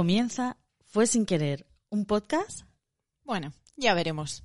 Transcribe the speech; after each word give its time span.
Comienza 0.00 0.58
Fue 0.84 1.06
sin 1.06 1.24
querer, 1.24 1.66
un 1.88 2.04
podcast. 2.04 2.66
Bueno, 3.24 3.54
ya 3.76 3.94
veremos. 3.94 4.44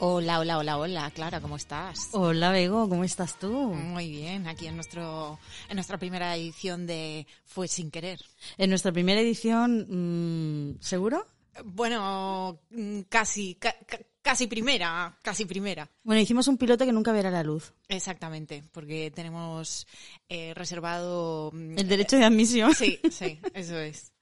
Hola, 0.00 0.40
hola, 0.40 0.58
hola, 0.58 0.76
hola, 0.76 1.08
Clara, 1.12 1.40
¿cómo 1.40 1.54
estás? 1.54 2.08
Hola, 2.14 2.50
Bego, 2.50 2.88
¿cómo 2.88 3.04
estás 3.04 3.38
tú? 3.38 3.52
Muy 3.72 4.10
bien, 4.10 4.48
aquí 4.48 4.66
en 4.66 4.74
nuestro 4.74 5.38
en 5.68 5.76
nuestra 5.76 5.98
primera 5.98 6.34
edición 6.34 6.84
de 6.88 7.28
Fue 7.44 7.68
sin 7.68 7.92
querer. 7.92 8.18
En 8.58 8.70
nuestra 8.70 8.90
primera 8.90 9.20
edición, 9.20 9.86
mm, 10.74 10.80
¿seguro? 10.80 11.24
Bueno, 11.64 12.58
mm, 12.70 13.02
casi, 13.02 13.54
ca- 13.54 13.76
ca- 13.86 14.00
casi 14.20 14.48
primera, 14.48 15.16
casi 15.22 15.44
primera. 15.44 15.88
Bueno, 16.02 16.20
hicimos 16.22 16.48
un 16.48 16.58
piloto 16.58 16.84
que 16.84 16.92
nunca 16.92 17.12
verá 17.12 17.30
la 17.30 17.44
luz. 17.44 17.72
Exactamente, 17.86 18.64
porque 18.72 19.12
tenemos 19.12 19.86
eh, 20.28 20.54
reservado... 20.54 21.52
mm, 21.54 21.78
El 21.78 21.86
derecho 21.86 22.16
de 22.16 22.24
admisión. 22.24 22.74
Sí, 22.74 22.98
sí, 23.12 23.38
eso 23.54 23.78
es. 23.78 24.12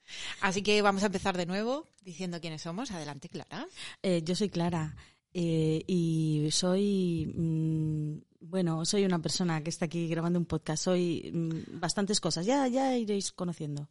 Así 0.41 0.61
que 0.61 0.81
vamos 0.81 1.03
a 1.03 1.07
empezar 1.07 1.37
de 1.37 1.45
nuevo 1.45 1.87
diciendo 2.01 2.39
quiénes 2.41 2.61
somos. 2.61 2.91
Adelante, 2.91 3.29
Clara. 3.29 3.67
Eh, 4.01 4.21
yo 4.23 4.35
soy 4.35 4.49
Clara 4.49 4.95
eh, 5.33 5.83
y 5.87 6.49
soy, 6.51 7.31
mm, 7.35 8.17
bueno, 8.41 8.85
soy 8.85 9.05
una 9.05 9.21
persona 9.21 9.61
que 9.63 9.69
está 9.69 9.85
aquí 9.85 10.07
grabando 10.07 10.39
un 10.39 10.45
podcast. 10.45 10.83
Soy 10.83 11.31
mm, 11.33 11.79
bastantes 11.79 12.19
cosas. 12.19 12.45
Ya, 12.45 12.67
ya 12.67 12.95
iréis 12.97 13.31
conociendo. 13.31 13.87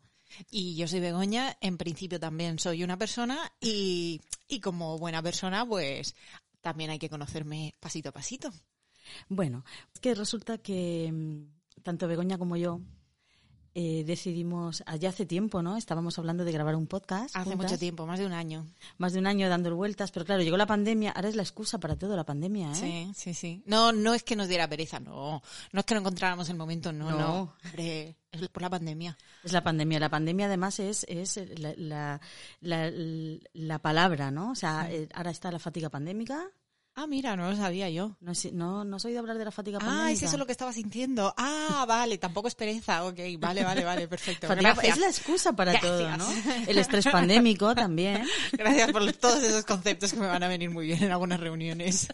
Y 0.51 0.77
yo 0.77 0.87
soy 0.87 1.01
Begoña, 1.01 1.57
en 1.61 1.79
principio 1.79 2.21
también 2.21 2.59
soy 2.59 2.85
una 2.85 2.99
persona 2.99 3.51
y, 3.61 4.21
y 4.47 4.61
como 4.61 4.99
buena 4.99 5.23
persona 5.23 5.65
pues 5.65 6.15
también 6.61 6.91
hay 6.91 6.99
que 6.99 7.09
conocerme 7.09 7.75
pasito 7.81 8.11
a 8.11 8.13
pasito. 8.13 8.53
Bueno, 9.29 9.65
es 9.95 10.01
que 10.01 10.15
resulta 10.15 10.59
que 10.59 11.11
mm, 11.11 11.83
tanto 11.83 12.09
Begoña 12.09 12.39
como 12.39 12.57
yo 12.57 12.81
eh, 13.81 14.03
decidimos, 14.03 14.83
allá 14.87 15.11
hace 15.11 15.25
tiempo, 15.25 15.63
¿no? 15.63 15.77
Estábamos 15.77 16.19
hablando 16.19 16.45
de 16.45 16.51
grabar 16.51 16.75
un 16.75 16.89
podcast. 16.89 17.37
Hace 17.37 17.51
juntas, 17.51 17.71
mucho 17.71 17.79
tiempo, 17.79 18.07
más 18.07 18.19
de 18.19 18.27
un 18.27 18.33
año. 18.33 18.67
Más 18.97 19.13
de 19.13 19.21
un 19.21 19.29
año 19.29 19.49
dando 19.49 19.73
vueltas, 19.77 20.11
pero 20.11 20.27
claro, 20.27 20.43
llegó 20.43 20.57
la 20.57 20.67
pandemia. 20.67 21.13
Ahora 21.13 21.29
es 21.29 21.37
la 21.37 21.43
excusa 21.43 21.79
para 21.79 21.95
todo, 21.95 22.17
la 22.17 22.25
pandemia, 22.25 22.73
¿eh? 22.73 22.75
Sí, 22.75 23.13
sí, 23.15 23.35
sí. 23.35 23.63
No, 23.67 23.93
no 23.93 24.15
es 24.15 24.25
que 24.25 24.35
nos 24.35 24.49
diera 24.49 24.69
pereza, 24.69 24.99
no. 24.99 25.45
No 25.71 25.79
es 25.79 25.87
que 25.87 25.95
no 25.95 26.01
encontráramos 26.01 26.49
el 26.49 26.57
momento, 26.57 26.93
no, 26.93 27.09
no. 27.13 27.19
No. 27.19 27.55
Hombre, 27.65 28.17
es 28.33 28.49
por 28.49 28.63
la 28.63 28.71
pandemia. 28.71 29.17
Es 29.45 29.53
la 29.53 29.63
pandemia. 29.63 30.01
La 30.01 30.09
pandemia 30.09 30.47
además 30.47 30.81
es, 30.81 31.07
es 31.09 31.39
la, 31.61 31.73
la, 31.77 32.21
la, 32.61 32.91
la 33.53 33.79
palabra, 33.79 34.33
¿no? 34.33 34.51
O 34.51 34.57
sea, 34.57 34.91
eh, 34.91 35.09
ahora 35.15 35.31
está 35.31 35.53
la 35.53 35.61
fatiga 35.61 35.89
pandémica. 35.89 36.51
Ah, 37.01 37.07
mira, 37.07 37.37
no 37.37 37.49
lo 37.49 37.57
sabía 37.57 37.89
yo. 37.89 38.17
No, 38.21 38.33
no, 38.55 38.85
no 38.85 38.97
has 38.97 39.05
oído 39.05 39.21
hablar 39.21 39.39
de 39.39 39.45
la 39.45 39.53
fatiga 39.53 39.79
pandémica. 39.79 40.07
Ah, 40.07 40.11
es 40.11 40.21
eso 40.21 40.37
lo 40.37 40.47
que 40.47 40.51
estaba 40.51 40.73
sintiendo. 40.73 41.33
Ah, 41.37 41.85
vale, 41.87 42.19
tampoco 42.19 42.49
es 42.49 42.57
pereza. 42.57 43.05
Ok, 43.05 43.21
vale, 43.39 43.63
vale, 43.63 43.85
vale, 43.85 44.09
perfecto. 44.09 44.49
Gracias. 44.49 44.97
es 44.97 44.99
la 44.99 45.07
excusa 45.07 45.53
para 45.53 45.79
todo. 45.79 46.17
¿no? 46.17 46.27
El 46.67 46.77
estrés 46.77 47.07
pandémico 47.07 47.73
también. 47.73 48.27
Gracias 48.53 48.91
por 48.91 49.13
todos 49.13 49.45
esos 49.45 49.65
conceptos 49.65 50.13
que 50.13 50.19
me 50.19 50.27
van 50.27 50.43
a 50.43 50.49
venir 50.49 50.71
muy 50.71 50.87
bien 50.87 51.05
en 51.05 51.13
algunas 51.13 51.39
reuniones. 51.39 52.09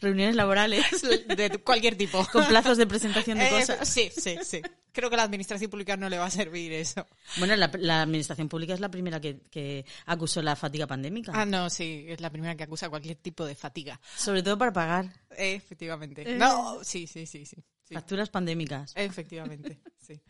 Reuniones 0.00 0.34
laborales 0.36 0.84
De 1.36 1.58
cualquier 1.64 1.96
tipo. 1.96 2.26
con 2.32 2.46
plazos 2.46 2.76
de 2.78 2.86
presentación 2.86 3.38
de 3.38 3.46
Eh, 3.46 3.50
cosas. 3.50 3.88
Sí, 3.88 4.10
sí, 4.16 4.36
sí. 4.44 4.60
Creo 4.92 5.08
que 5.08 5.14
a 5.14 5.18
la 5.18 5.22
administración 5.22 5.70
pública 5.70 5.96
no 5.96 6.08
le 6.08 6.18
va 6.18 6.24
a 6.26 6.30
servir 6.30 6.72
eso. 6.72 7.06
Bueno, 7.38 7.54
la, 7.56 7.70
la 7.78 8.02
administración 8.02 8.48
pública 8.48 8.74
es 8.74 8.80
la 8.80 8.90
primera 8.90 9.20
que, 9.20 9.38
que 9.50 9.84
acusó 10.06 10.42
la 10.42 10.56
fatiga 10.56 10.86
pandémica. 10.88 11.30
Ah, 11.34 11.44
no, 11.44 11.70
sí, 11.70 12.06
es 12.08 12.20
la 12.20 12.30
primera 12.30 12.56
que 12.56 12.64
acusa 12.64 12.88
cualquier 12.90 13.16
tipo 13.16 13.44
de 13.44 13.54
fatiga. 13.54 14.00
Sobre 14.16 14.42
todo 14.42 14.58
para 14.58 14.72
pagar 14.72 15.06
Eh, 15.36 15.54
efectivamente. 15.54 16.22
Eh. 16.22 16.36
No, 16.36 16.82
sí, 16.82 17.06
sí, 17.06 17.24
sí, 17.26 17.46
sí. 17.46 17.56
sí. 17.84 17.94
facturas 17.94 18.30
pandémicas. 18.30 18.92
Efectivamente, 18.96 19.78
sí. 20.00 20.20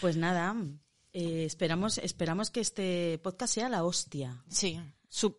Pues 0.00 0.16
nada, 0.16 0.56
eh, 1.12 1.44
esperamos, 1.44 1.98
esperamos 1.98 2.50
que 2.50 2.60
este 2.60 3.18
podcast 3.22 3.52
sea 3.52 3.68
la 3.68 3.84
hostia. 3.84 4.42
Sí, 4.48 4.80
su- 5.12 5.34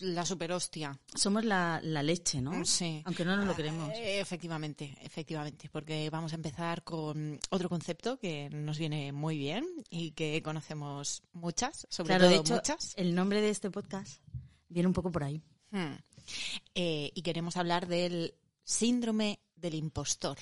la 0.00 0.24
super 0.24 0.52
hostia. 0.52 0.98
Somos 1.14 1.44
la, 1.44 1.80
la 1.82 2.02
leche, 2.02 2.40
¿no? 2.40 2.64
Sí. 2.64 3.02
Aunque 3.04 3.24
no 3.24 3.36
nos 3.36 3.44
lo 3.46 3.54
creemos. 3.54 3.90
Eh, 3.94 4.20
Efectivamente, 4.20 4.96
efectivamente, 5.02 5.68
porque 5.70 6.08
vamos 6.10 6.32
a 6.32 6.36
empezar 6.36 6.84
con 6.84 7.38
otro 7.50 7.68
concepto 7.68 8.18
que 8.18 8.48
nos 8.50 8.78
viene 8.78 9.12
muy 9.12 9.36
bien 9.36 9.66
y 9.90 10.12
que 10.12 10.40
conocemos 10.42 11.22
muchas, 11.32 11.86
sobre 11.90 12.08
Claro, 12.08 12.24
todo 12.24 12.30
de 12.34 12.36
hecho, 12.40 12.54
muchas. 12.54 12.94
el 12.96 13.14
nombre 13.14 13.40
de 13.42 13.50
este 13.50 13.70
podcast 13.70 14.22
viene 14.68 14.86
un 14.86 14.94
poco 14.94 15.10
por 15.10 15.24
ahí. 15.24 15.42
Hmm. 15.72 15.96
Eh, 16.74 17.10
y 17.14 17.22
queremos 17.22 17.56
hablar 17.56 17.88
del 17.88 18.34
síndrome 18.62 19.40
del 19.56 19.74
impostor. 19.74 20.38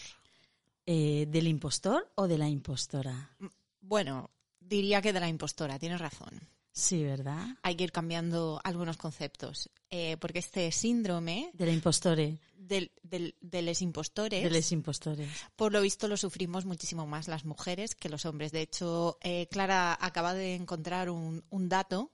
Eh, 0.90 1.26
¿Del 1.28 1.46
impostor 1.48 2.10
o 2.14 2.28
de 2.28 2.38
la 2.38 2.48
impostora? 2.48 3.34
Bueno, 3.80 4.30
diría 4.60 5.00
que 5.02 5.12
de 5.12 5.20
la 5.20 5.28
impostora, 5.28 5.78
tienes 5.78 6.00
razón. 6.00 6.48
Sí, 6.72 7.02
¿verdad? 7.02 7.44
Hay 7.62 7.74
que 7.74 7.84
ir 7.84 7.92
cambiando 7.92 8.60
algunos 8.62 8.96
conceptos, 8.96 9.68
eh, 9.90 10.16
porque 10.20 10.38
este 10.38 10.70
síndrome 10.70 11.50
De 11.54 11.66
la 11.66 11.72
impostore, 11.72 12.38
del, 12.56 12.92
del, 13.02 13.34
de 13.40 13.62
los 13.62 13.82
impostores, 13.82 14.44
de 14.44 14.50
los 14.50 14.70
impostores. 14.72 15.28
por 15.56 15.72
lo 15.72 15.80
visto 15.80 16.06
lo 16.06 16.16
sufrimos 16.16 16.64
muchísimo 16.66 17.06
más 17.06 17.26
las 17.26 17.44
mujeres 17.44 17.94
que 17.96 18.08
los 18.08 18.26
hombres. 18.26 18.52
De 18.52 18.60
hecho, 18.60 19.18
eh, 19.22 19.48
Clara 19.50 19.96
acaba 20.00 20.34
de 20.34 20.54
encontrar 20.54 21.10
un, 21.10 21.42
un 21.50 21.68
dato 21.68 22.12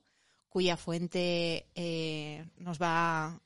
cuya 0.49 0.77
fuente 0.77 1.67
eh, 1.75 2.47
nos 2.57 2.81
va 2.81 3.41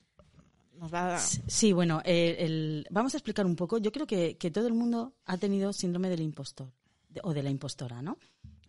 nos 0.73 0.93
va 0.93 1.15
a- 1.15 1.19
Sí, 1.19 1.73
bueno, 1.73 2.01
eh, 2.05 2.37
el- 2.39 2.87
vamos 2.91 3.13
a 3.13 3.17
explicar 3.17 3.45
un 3.45 3.57
poco. 3.57 3.79
Yo 3.79 3.91
creo 3.91 4.07
que, 4.07 4.37
que 4.37 4.49
todo 4.51 4.67
el 4.67 4.73
mundo 4.73 5.13
ha 5.25 5.37
tenido 5.37 5.73
síndrome 5.73 6.07
del 6.09 6.21
impostor 6.21 6.71
de- 7.09 7.19
o 7.23 7.33
de 7.33 7.43
la 7.43 7.49
impostora, 7.49 8.01
¿no? 8.01 8.17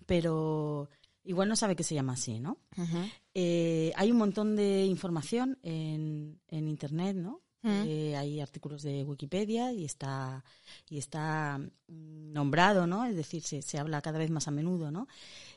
Pero 0.07 0.89
igual 1.25 1.49
no 1.49 1.57
sabe 1.57 1.77
que 1.77 1.85
se 1.85 1.95
llama 1.95 2.15
así, 2.15 2.41
¿no? 2.41 2.59
Eh, 3.35 3.93
hay 3.97 4.11
un 4.11 4.19
montón 4.19 4.57
de 4.57 4.85
información 4.85 5.59
en, 5.63 6.41
en 6.49 6.69
internet, 6.69 7.17
¿no? 7.17 7.43
Eh, 7.63 8.17
hay 8.17 8.41
artículos 8.41 8.83
de 8.83 9.05
Wikipedia 9.05 9.71
y 9.73 9.85
está 9.85 10.43
y 10.89 10.97
está 10.97 11.59
mm, 11.59 12.33
nombrado, 12.33 12.87
¿no? 12.87 13.05
Es 13.05 13.15
decir, 13.15 13.43
se, 13.43 13.61
se 13.61 13.79
habla 13.79 14.01
cada 14.01 14.19
vez 14.19 14.31
más 14.31 14.49
a 14.49 14.51
menudo, 14.51 14.91
¿no? 14.91 15.09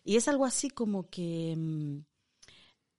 Y 0.04 0.18
es 0.18 0.28
algo 0.28 0.46
así 0.46 0.70
como 0.70 1.10
que, 1.10 1.56
mm, 1.58 2.04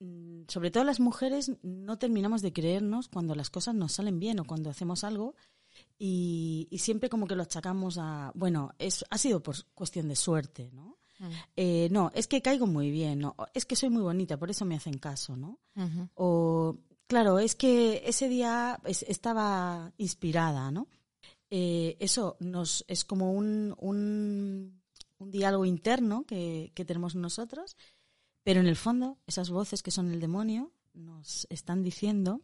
mm, 0.00 0.44
sobre 0.48 0.70
todo 0.70 0.84
las 0.84 1.00
mujeres, 1.00 1.52
no 1.62 1.98
terminamos 1.98 2.40
de 2.40 2.54
creernos 2.54 3.08
cuando 3.08 3.34
las 3.34 3.50
cosas 3.50 3.74
nos 3.74 3.92
salen 3.92 4.18
bien 4.18 4.40
o 4.40 4.44
cuando 4.44 4.70
hacemos 4.70 5.04
algo 5.04 5.34
y, 5.98 6.66
y 6.70 6.78
siempre 6.78 7.10
como 7.10 7.26
que 7.26 7.36
lo 7.36 7.42
achacamos 7.42 7.98
a, 7.98 8.32
bueno, 8.34 8.72
es, 8.78 9.04
ha 9.10 9.18
sido 9.18 9.42
por 9.42 9.56
cuestión 9.74 10.08
de 10.08 10.16
suerte, 10.16 10.70
¿no? 10.72 10.98
Eh, 11.56 11.88
no, 11.90 12.10
es 12.14 12.26
que 12.26 12.42
caigo 12.42 12.66
muy 12.66 12.90
bien, 12.90 13.20
¿no? 13.20 13.36
Es 13.54 13.64
que 13.64 13.76
soy 13.76 13.90
muy 13.90 14.02
bonita, 14.02 14.36
por 14.38 14.50
eso 14.50 14.64
me 14.64 14.76
hacen 14.76 14.98
caso, 14.98 15.36
¿no? 15.36 15.58
O, 16.14 16.78
claro, 17.06 17.38
es 17.38 17.54
que 17.54 18.02
ese 18.06 18.28
día 18.28 18.78
es- 18.84 19.04
estaba 19.08 19.92
inspirada, 19.98 20.70
¿no? 20.70 20.88
Eh, 21.50 21.96
eso 22.00 22.36
nos 22.40 22.84
es 22.88 23.04
como 23.04 23.32
un, 23.32 23.74
un, 23.78 24.80
un 25.18 25.30
diálogo 25.30 25.64
interno 25.64 26.24
que, 26.26 26.72
que 26.74 26.84
tenemos 26.84 27.14
nosotros, 27.14 27.76
pero 28.42 28.60
en 28.60 28.66
el 28.66 28.76
fondo 28.76 29.18
esas 29.26 29.50
voces 29.50 29.82
que 29.82 29.90
son 29.90 30.10
el 30.12 30.20
demonio 30.20 30.72
nos 30.94 31.46
están 31.50 31.82
diciendo 31.82 32.40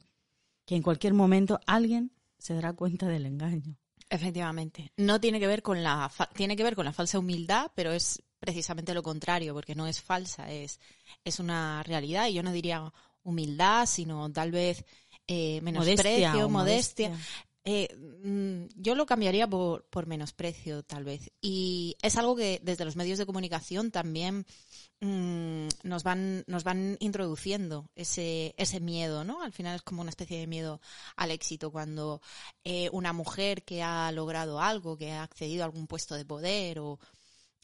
que 0.65 0.77
en 0.77 0.83
cualquier 0.83 1.15
momento 1.15 1.59
alguien 1.67 2.13
se 2.39 2.55
dará 2.55 2.73
cuenta 2.73 3.07
del 3.09 3.27
engaño. 3.27 3.77
Efectivamente. 4.09 4.93
No 4.97 5.21
tiene 5.21 5.39
que 5.41 5.47
ver 5.47 5.63
con 5.63 5.83
la 5.83 6.11
tiene 6.35 6.57
que 6.57 6.63
ver 6.65 6.75
con 6.75 6.85
la 6.85 6.93
falsa 6.93 7.19
humildad, 7.19 7.71
pero 7.75 7.93
es 7.93 8.23
precisamente 8.41 8.95
lo 8.95 9.03
contrario, 9.03 9.55
porque 9.55 9.77
no 9.77 9.87
es 9.87 10.01
falsa, 10.01 10.51
es 10.51 10.81
es 11.25 11.39
una 11.39 11.83
realidad 11.85 12.27
y 12.27 12.35
yo 12.35 12.43
no 12.43 12.53
diría 12.53 12.93
humildad, 13.23 13.87
sino 13.87 14.33
tal 14.33 14.51
vez 14.51 14.85
eh, 15.27 15.61
menosprecio, 15.61 16.47
o 16.47 16.49
modestia. 16.49 17.13
Eh, 17.65 17.95
mm, 18.25 18.69
yo 18.75 18.95
lo 18.95 19.05
cambiaría 19.05 19.47
por, 19.47 19.85
por 19.85 20.07
menosprecio, 20.07 20.83
tal 20.83 21.05
vez. 21.05 21.31
Y 21.43 21.97
es 22.03 22.17
algo 22.17 22.35
que 22.35 22.61
desde 22.65 22.87
los 22.87 22.97
medios 22.97 23.19
de 23.19 23.27
comunicación 23.27 23.91
también 23.91 24.47
mm, 25.01 25.69
nos 25.83 26.03
van 26.03 26.43
nos 26.47 26.65
van 26.65 26.97
introduciendo 27.01 27.91
ese 27.95 28.55
ese 28.57 28.81
miedo, 28.81 29.25
¿no? 29.25 29.43
Al 29.43 29.53
final 29.53 29.77
es 29.77 29.83
como 29.83 30.01
una 30.01 30.11
especie 30.11 30.39
de 30.39 30.47
miedo 30.47 30.81
al 31.17 31.31
éxito 31.31 31.71
cuando 31.71 32.23
eh, 32.65 32.89
una 32.93 33.13
mujer 33.13 33.63
que 33.63 33.83
ha 33.83 34.11
logrado 34.11 34.61
algo, 34.61 34.97
que 34.97 35.13
ha 35.13 35.23
accedido 35.23 35.63
a 35.63 35.67
algún 35.67 35.87
puesto 35.87 36.15
de 36.15 36.25
poder 36.25 36.79
o 36.79 36.99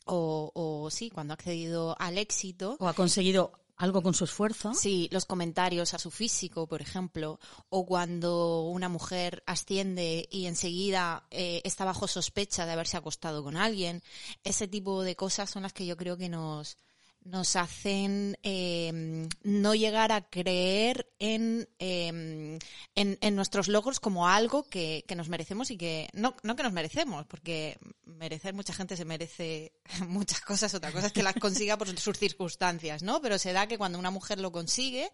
o, 0.06 0.50
o 0.54 0.90
sí, 0.90 1.10
cuando 1.10 1.32
ha 1.32 1.36
accedido 1.36 1.96
al 1.98 2.18
éxito, 2.18 2.76
O 2.80 2.88
ha 2.88 2.94
conseguido 2.94 3.52
algo 3.76 4.02
con 4.02 4.14
su 4.14 4.24
esfuerzo. 4.24 4.72
Sí, 4.74 5.08
los 5.12 5.26
comentarios 5.26 5.94
a 5.94 5.98
su 5.98 6.10
físico, 6.10 6.66
por 6.66 6.80
ejemplo, 6.80 7.38
o 7.68 7.84
cuando 7.84 8.62
una 8.62 8.88
mujer 8.88 9.42
asciende 9.46 10.26
y 10.30 10.46
enseguida 10.46 11.26
eh, 11.30 11.60
está 11.64 11.84
bajo 11.84 12.08
sospecha 12.08 12.64
de 12.64 12.72
haberse 12.72 12.96
acostado 12.96 13.42
con 13.44 13.56
alguien. 13.56 14.02
Ese 14.44 14.66
tipo 14.66 15.02
de 15.02 15.16
cosas 15.16 15.50
son 15.50 15.62
las 15.62 15.72
que 15.72 15.86
yo 15.86 15.96
creo 15.96 16.16
que 16.16 16.28
nos, 16.28 16.78
nos 17.26 17.56
hacen 17.56 18.38
eh, 18.42 19.28
no 19.42 19.74
llegar 19.74 20.12
a 20.12 20.28
creer 20.28 21.08
en, 21.18 21.68
eh, 21.78 22.58
en, 22.94 23.18
en, 23.20 23.36
nuestros 23.36 23.68
logros 23.68 24.00
como 24.00 24.28
algo 24.28 24.64
que, 24.64 25.04
que, 25.06 25.16
nos 25.16 25.28
merecemos 25.28 25.70
y 25.70 25.76
que 25.76 26.08
no, 26.12 26.36
no 26.42 26.56
que 26.56 26.62
nos 26.62 26.72
merecemos, 26.72 27.26
porque 27.26 27.78
merecer 28.04 28.54
mucha 28.54 28.72
gente 28.72 28.96
se 28.96 29.04
merece 29.04 29.72
muchas 30.06 30.40
cosas, 30.40 30.74
otra 30.74 30.92
cosa 30.92 31.08
es 31.08 31.12
que 31.12 31.22
las 31.22 31.34
consiga 31.34 31.76
por 31.76 31.88
sus 31.98 32.18
circunstancias, 32.18 33.02
¿no? 33.02 33.20
Pero 33.20 33.38
se 33.38 33.52
da 33.52 33.66
que 33.66 33.78
cuando 33.78 33.98
una 33.98 34.10
mujer 34.10 34.38
lo 34.40 34.52
consigue, 34.52 35.10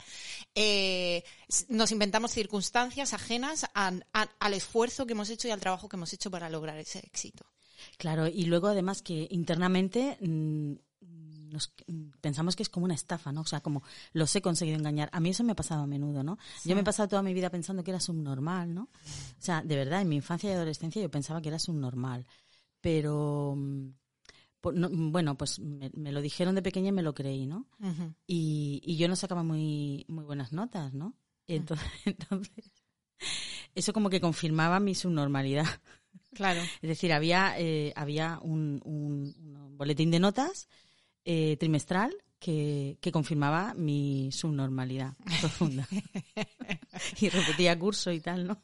eh, 0.55 1.25
nos 1.69 1.93
inventamos 1.93 2.33
circunstancias 2.33 3.15
ajenas 3.15 3.67
al 3.75 4.55
esfuerzo 4.55 5.07
que 5.07 5.13
hemos 5.13 5.31
hecho 5.31 5.49
y 5.49 5.51
al 5.51 5.61
trabajo 5.61 5.89
que 5.89 5.97
hemos 5.97 6.13
hecho 6.13 6.31
para 6.31 6.51
lograr 6.51 6.79
ese 6.79 6.99
éxito. 6.99 7.47
Claro, 7.97 8.29
y 8.29 8.45
luego 8.45 8.69
además 8.69 9.03
que 9.03 9.27
internamente 9.31 10.17
mmm, 10.21 10.75
nos 11.53 11.73
pensamos 12.21 12.57
que 12.57 12.63
es 12.63 12.69
como 12.69 12.85
una 12.85 12.95
estafa, 12.95 13.31
¿no? 13.33 13.43
O 13.43 13.47
sea, 13.47 13.61
como 13.61 13.83
los 14.13 14.35
he 14.35 14.43
conseguido 14.43 14.79
engañar. 14.79 15.09
A 15.13 15.21
mí 15.21 15.31
eso 15.31 15.45
me 15.45 15.53
ha 15.53 15.57
pasado 15.57 15.83
a 15.83 15.87
menudo, 15.87 16.23
¿no? 16.23 16.39
Sí. 16.61 16.71
Yo 16.71 16.75
me 16.75 16.81
he 16.81 16.85
pasado 16.85 17.09
toda 17.09 17.23
mi 17.23 17.35
vida 17.35 17.51
pensando 17.51 17.85
que 17.85 17.91
era 17.91 18.01
subnormal, 18.01 18.75
¿no? 18.75 18.83
O 18.85 18.89
sea, 19.39 19.63
de 19.63 19.77
verdad, 19.77 20.01
en 20.01 20.09
mi 20.09 20.17
infancia 20.17 20.51
y 20.51 20.55
adolescencia 20.55 21.03
yo 21.03 21.11
pensaba 21.11 21.41
que 21.43 21.49
era 21.49 21.59
subnormal. 21.59 22.27
Pero, 22.81 23.55
no, 23.57 24.89
bueno, 24.91 25.37
pues 25.37 25.59
me, 25.61 25.91
me, 25.95 26.11
lo 26.11 26.21
dijeron 26.21 26.55
de 26.55 26.63
pequeña 26.63 26.89
y 26.89 26.93
me 26.93 27.03
lo 27.03 27.15
creí, 27.15 27.47
¿no? 27.47 27.67
Uh 27.81 27.87
-huh. 27.87 28.15
y, 28.27 28.81
y, 28.85 28.97
yo 28.97 29.09
no 29.09 29.17
sacaba 29.17 29.43
muy, 29.43 30.05
muy 30.09 30.25
buenas 30.25 30.53
notas, 30.53 30.95
¿no? 30.95 31.15
Entonces, 31.47 31.87
uh 32.07 32.09
-huh. 32.09 32.11
entonces, 32.11 32.73
eso 33.75 33.93
como 33.93 34.11
que 34.11 34.21
confirmaba 34.21 34.81
mi 34.81 34.95
subnormalidad. 34.95 35.67
Claro. 36.35 36.61
Es 36.81 36.89
decir, 36.89 37.13
había, 37.13 37.59
eh, 37.59 37.93
había 37.95 38.39
un, 38.43 38.81
un, 38.85 39.35
un 39.39 39.77
boletín 39.77 40.11
de 40.11 40.21
notas 40.21 40.69
eh, 41.25 41.57
trimestral 41.59 42.15
que, 42.39 42.99
que, 43.01 43.13
confirmaba 43.13 43.73
mi 43.75 44.33
subnormalidad 44.33 45.15
profunda. 45.41 45.87
y 47.21 47.29
repetía 47.29 47.79
curso 47.79 48.11
y 48.11 48.21
tal, 48.21 48.47
¿no? 48.49 48.61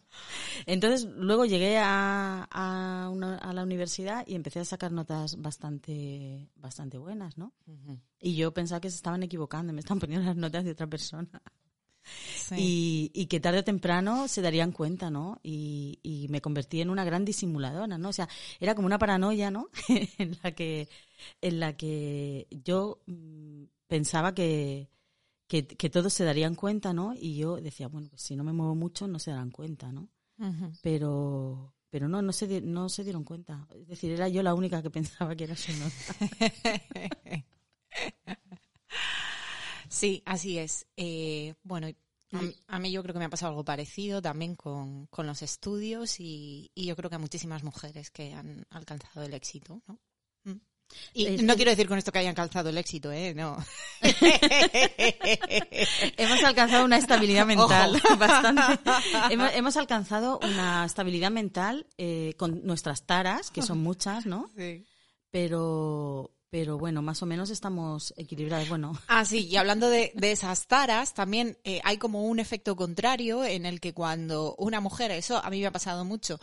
Entonces, 0.66 1.08
luego 1.16 1.44
llegué 1.44 1.78
a, 1.78 2.48
a, 2.50 3.08
una, 3.08 3.36
a, 3.38 3.52
la 3.52 3.62
universidad 3.62 4.26
y 4.26 4.34
empecé 4.34 4.58
a 4.58 4.64
sacar 4.64 4.90
notas 4.90 5.40
bastante, 5.40 6.50
bastante 6.56 6.98
buenas, 6.98 7.38
¿no? 7.38 7.52
Uh 7.66 7.72
-huh. 7.72 8.00
Y 8.20 8.34
yo 8.34 8.52
pensaba 8.52 8.80
que 8.80 8.90
se 8.90 8.96
estaban 8.96 9.22
equivocando, 9.22 9.72
me 9.72 9.80
estaban 9.80 10.00
poniendo 10.00 10.26
las 10.26 10.36
notas 10.36 10.64
de 10.64 10.72
otra 10.72 10.88
persona. 10.88 11.40
Sí. 12.36 12.54
Y, 12.56 13.10
y, 13.14 13.26
que 13.26 13.40
tarde 13.40 13.60
o 13.60 13.64
temprano 13.64 14.28
se 14.28 14.42
darían 14.42 14.72
cuenta, 14.72 15.10
¿no? 15.10 15.40
Y, 15.42 15.98
y, 16.02 16.28
me 16.28 16.40
convertí 16.40 16.80
en 16.80 16.90
una 16.90 17.04
gran 17.04 17.24
disimuladora, 17.24 17.98
¿no? 17.98 18.08
O 18.08 18.12
sea, 18.12 18.28
era 18.60 18.74
como 18.74 18.86
una 18.86 18.98
paranoia, 18.98 19.50
¿no? 19.50 19.68
en 20.18 20.38
la 20.42 20.52
que, 20.52 20.88
en 21.40 21.60
la 21.60 21.76
que 21.76 22.46
yo 22.64 23.00
mmm, 23.06 23.64
pensaba 23.86 24.34
que, 24.34 24.88
que, 25.46 25.66
que, 25.66 25.90
todos 25.90 26.12
se 26.12 26.24
darían 26.24 26.54
cuenta, 26.54 26.92
¿no? 26.92 27.14
Y 27.14 27.36
yo 27.36 27.56
decía, 27.56 27.88
bueno, 27.88 28.08
pues 28.08 28.22
si 28.22 28.36
no 28.36 28.44
me 28.44 28.52
muevo 28.52 28.74
mucho 28.74 29.08
no 29.08 29.18
se 29.18 29.30
darán 29.30 29.50
cuenta, 29.50 29.92
¿no? 29.92 30.08
Uh 30.38 30.44
-huh. 30.44 30.78
Pero, 30.82 31.74
pero 31.90 32.08
no, 32.08 32.22
no 32.22 32.32
se, 32.32 32.60
no 32.60 32.88
se 32.88 33.04
dieron 33.04 33.24
cuenta. 33.24 33.66
Es 33.74 33.88
decir, 33.88 34.12
era 34.12 34.28
yo 34.28 34.42
la 34.42 34.54
única 34.54 34.82
que 34.82 34.90
pensaba 34.98 35.34
que 35.34 35.44
era 35.44 35.56
su 35.56 35.72
nota. 35.72 37.44
Sí, 39.88 40.22
así 40.26 40.58
es. 40.58 40.86
Eh, 40.96 41.54
bueno, 41.62 41.88
a, 42.32 42.76
a, 42.76 42.78
mí 42.78 42.90
yo 42.92 43.02
creo 43.02 43.14
que 43.14 43.18
me 43.18 43.24
ha 43.24 43.30
pasado 43.30 43.50
algo 43.50 43.64
parecido 43.64 44.20
también 44.20 44.54
con, 44.54 45.06
con 45.06 45.26
los 45.26 45.42
estudios 45.42 46.20
y, 46.20 46.70
y, 46.74 46.86
yo 46.86 46.94
creo 46.94 47.08
que 47.08 47.16
a 47.16 47.20
muchísimas 47.20 47.62
mujeres 47.64 48.10
que 48.10 48.34
han 48.34 48.66
alcanzado 48.70 49.24
el 49.24 49.32
éxito, 49.34 49.82
¿no? 49.86 49.98
Mm. 50.44 50.60
Y 51.14 51.42
no 51.42 51.54
quiero 51.56 51.70
decir 51.70 51.86
con 51.86 51.98
esto 51.98 52.12
que 52.12 52.18
hayan 52.20 52.30
alcanzado 52.30 52.70
el 52.70 52.78
éxito, 52.78 53.12
¿eh? 53.12 53.34
No. 53.34 53.56
hemos 56.16 56.44
alcanzado 56.44 56.84
una 56.84 56.96
estabilidad 56.96 57.46
mental 57.46 58.00
bastante. 58.18 58.90
Hemos, 59.30 59.52
hemos, 59.54 59.76
alcanzado 59.76 60.40
una 60.42 60.84
estabilidad 60.84 61.30
mental 61.30 61.86
eh, 61.98 62.34
con 62.36 62.64
nuestras 62.64 63.04
taras, 63.04 63.50
que 63.50 63.62
son 63.62 63.78
muchas, 63.78 64.26
¿no? 64.26 64.50
Sí. 64.56 64.84
Pero, 65.30 66.30
pero 66.50 66.78
bueno, 66.78 67.02
más 67.02 67.22
o 67.22 67.26
menos 67.26 67.50
estamos 67.50 68.14
equilibrados. 68.16 68.68
Bueno. 68.68 68.92
Ah, 69.08 69.24
sí, 69.24 69.46
y 69.46 69.56
hablando 69.56 69.88
de, 69.88 70.12
de 70.14 70.32
esas 70.32 70.66
taras, 70.66 71.14
también 71.14 71.58
eh, 71.64 71.80
hay 71.82 71.96
como 71.96 72.24
un 72.24 72.38
efecto 72.38 72.76
contrario 72.76 73.44
en 73.44 73.66
el 73.66 73.80
que 73.80 73.94
cuando 73.94 74.54
una 74.58 74.80
mujer, 74.80 75.10
eso 75.10 75.42
a 75.42 75.50
mí 75.50 75.60
me 75.60 75.66
ha 75.66 75.72
pasado 75.72 76.04
mucho, 76.04 76.38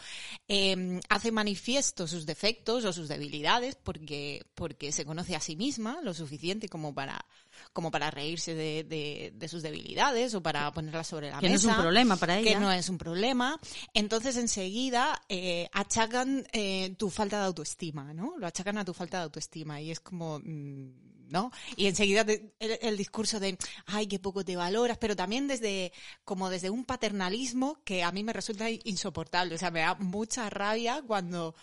eh, 0.47 0.99
hace 1.09 1.31
manifiesto 1.31 2.07
sus 2.07 2.25
defectos 2.25 2.85
o 2.85 2.91
sus 2.91 3.07
debilidades 3.07 3.75
porque, 3.75 4.45
porque 4.55 4.91
se 4.91 5.05
conoce 5.05 5.35
a 5.35 5.39
sí 5.39 5.55
misma 5.55 5.99
lo 6.01 6.13
suficiente 6.13 6.67
como 6.69 6.93
para 6.93 7.25
como 7.73 7.91
para 7.91 8.11
reírse 8.11 8.53
de, 8.55 8.83
de, 8.83 9.33
de, 9.35 9.47
sus 9.47 9.61
debilidades 9.61 10.33
o 10.33 10.41
para 10.41 10.71
ponerlas 10.71 11.07
sobre 11.07 11.31
la 11.31 11.39
que 11.39 11.49
mesa. 11.49 11.61
Que 11.61 11.67
no 11.67 11.71
es 11.71 11.77
un 11.77 11.83
problema 11.83 12.15
para 12.17 12.37
ella. 12.39 12.53
Que 12.53 12.59
no 12.59 12.71
es 12.71 12.89
un 12.89 12.97
problema. 12.97 13.59
Entonces, 13.93 14.37
enseguida, 14.37 15.21
eh, 15.29 15.69
achacan 15.71 16.45
eh, 16.51 16.95
tu 16.97 17.09
falta 17.09 17.39
de 17.39 17.45
autoestima, 17.45 18.13
¿no? 18.13 18.35
Lo 18.37 18.47
achacan 18.47 18.77
a 18.77 18.85
tu 18.85 18.93
falta 18.93 19.17
de 19.17 19.23
autoestima 19.23 19.81
y 19.81 19.91
es 19.91 19.99
como... 19.99 20.39
Mmm, 20.39 21.05
¿no? 21.29 21.51
Y 21.75 21.87
enseguida 21.87 22.21
el, 22.21 22.51
el, 22.59 22.97
discurso 22.97 23.39
de, 23.39 23.57
ay, 23.87 24.07
qué 24.07 24.19
poco 24.19 24.43
te 24.45 24.55
valoras, 24.55 24.97
pero 24.97 25.15
también 25.15 25.47
desde, 25.47 25.91
como 26.23 26.49
desde 26.49 26.69
un 26.69 26.85
paternalismo 26.85 27.79
que 27.83 28.03
a 28.03 28.11
mí 28.11 28.23
me 28.23 28.33
resulta 28.33 28.69
insoportable. 28.69 29.55
O 29.55 29.57
sea, 29.57 29.71
me 29.71 29.81
da 29.81 29.95
mucha 29.95 30.49
rabia 30.49 31.01
cuando, 31.05 31.55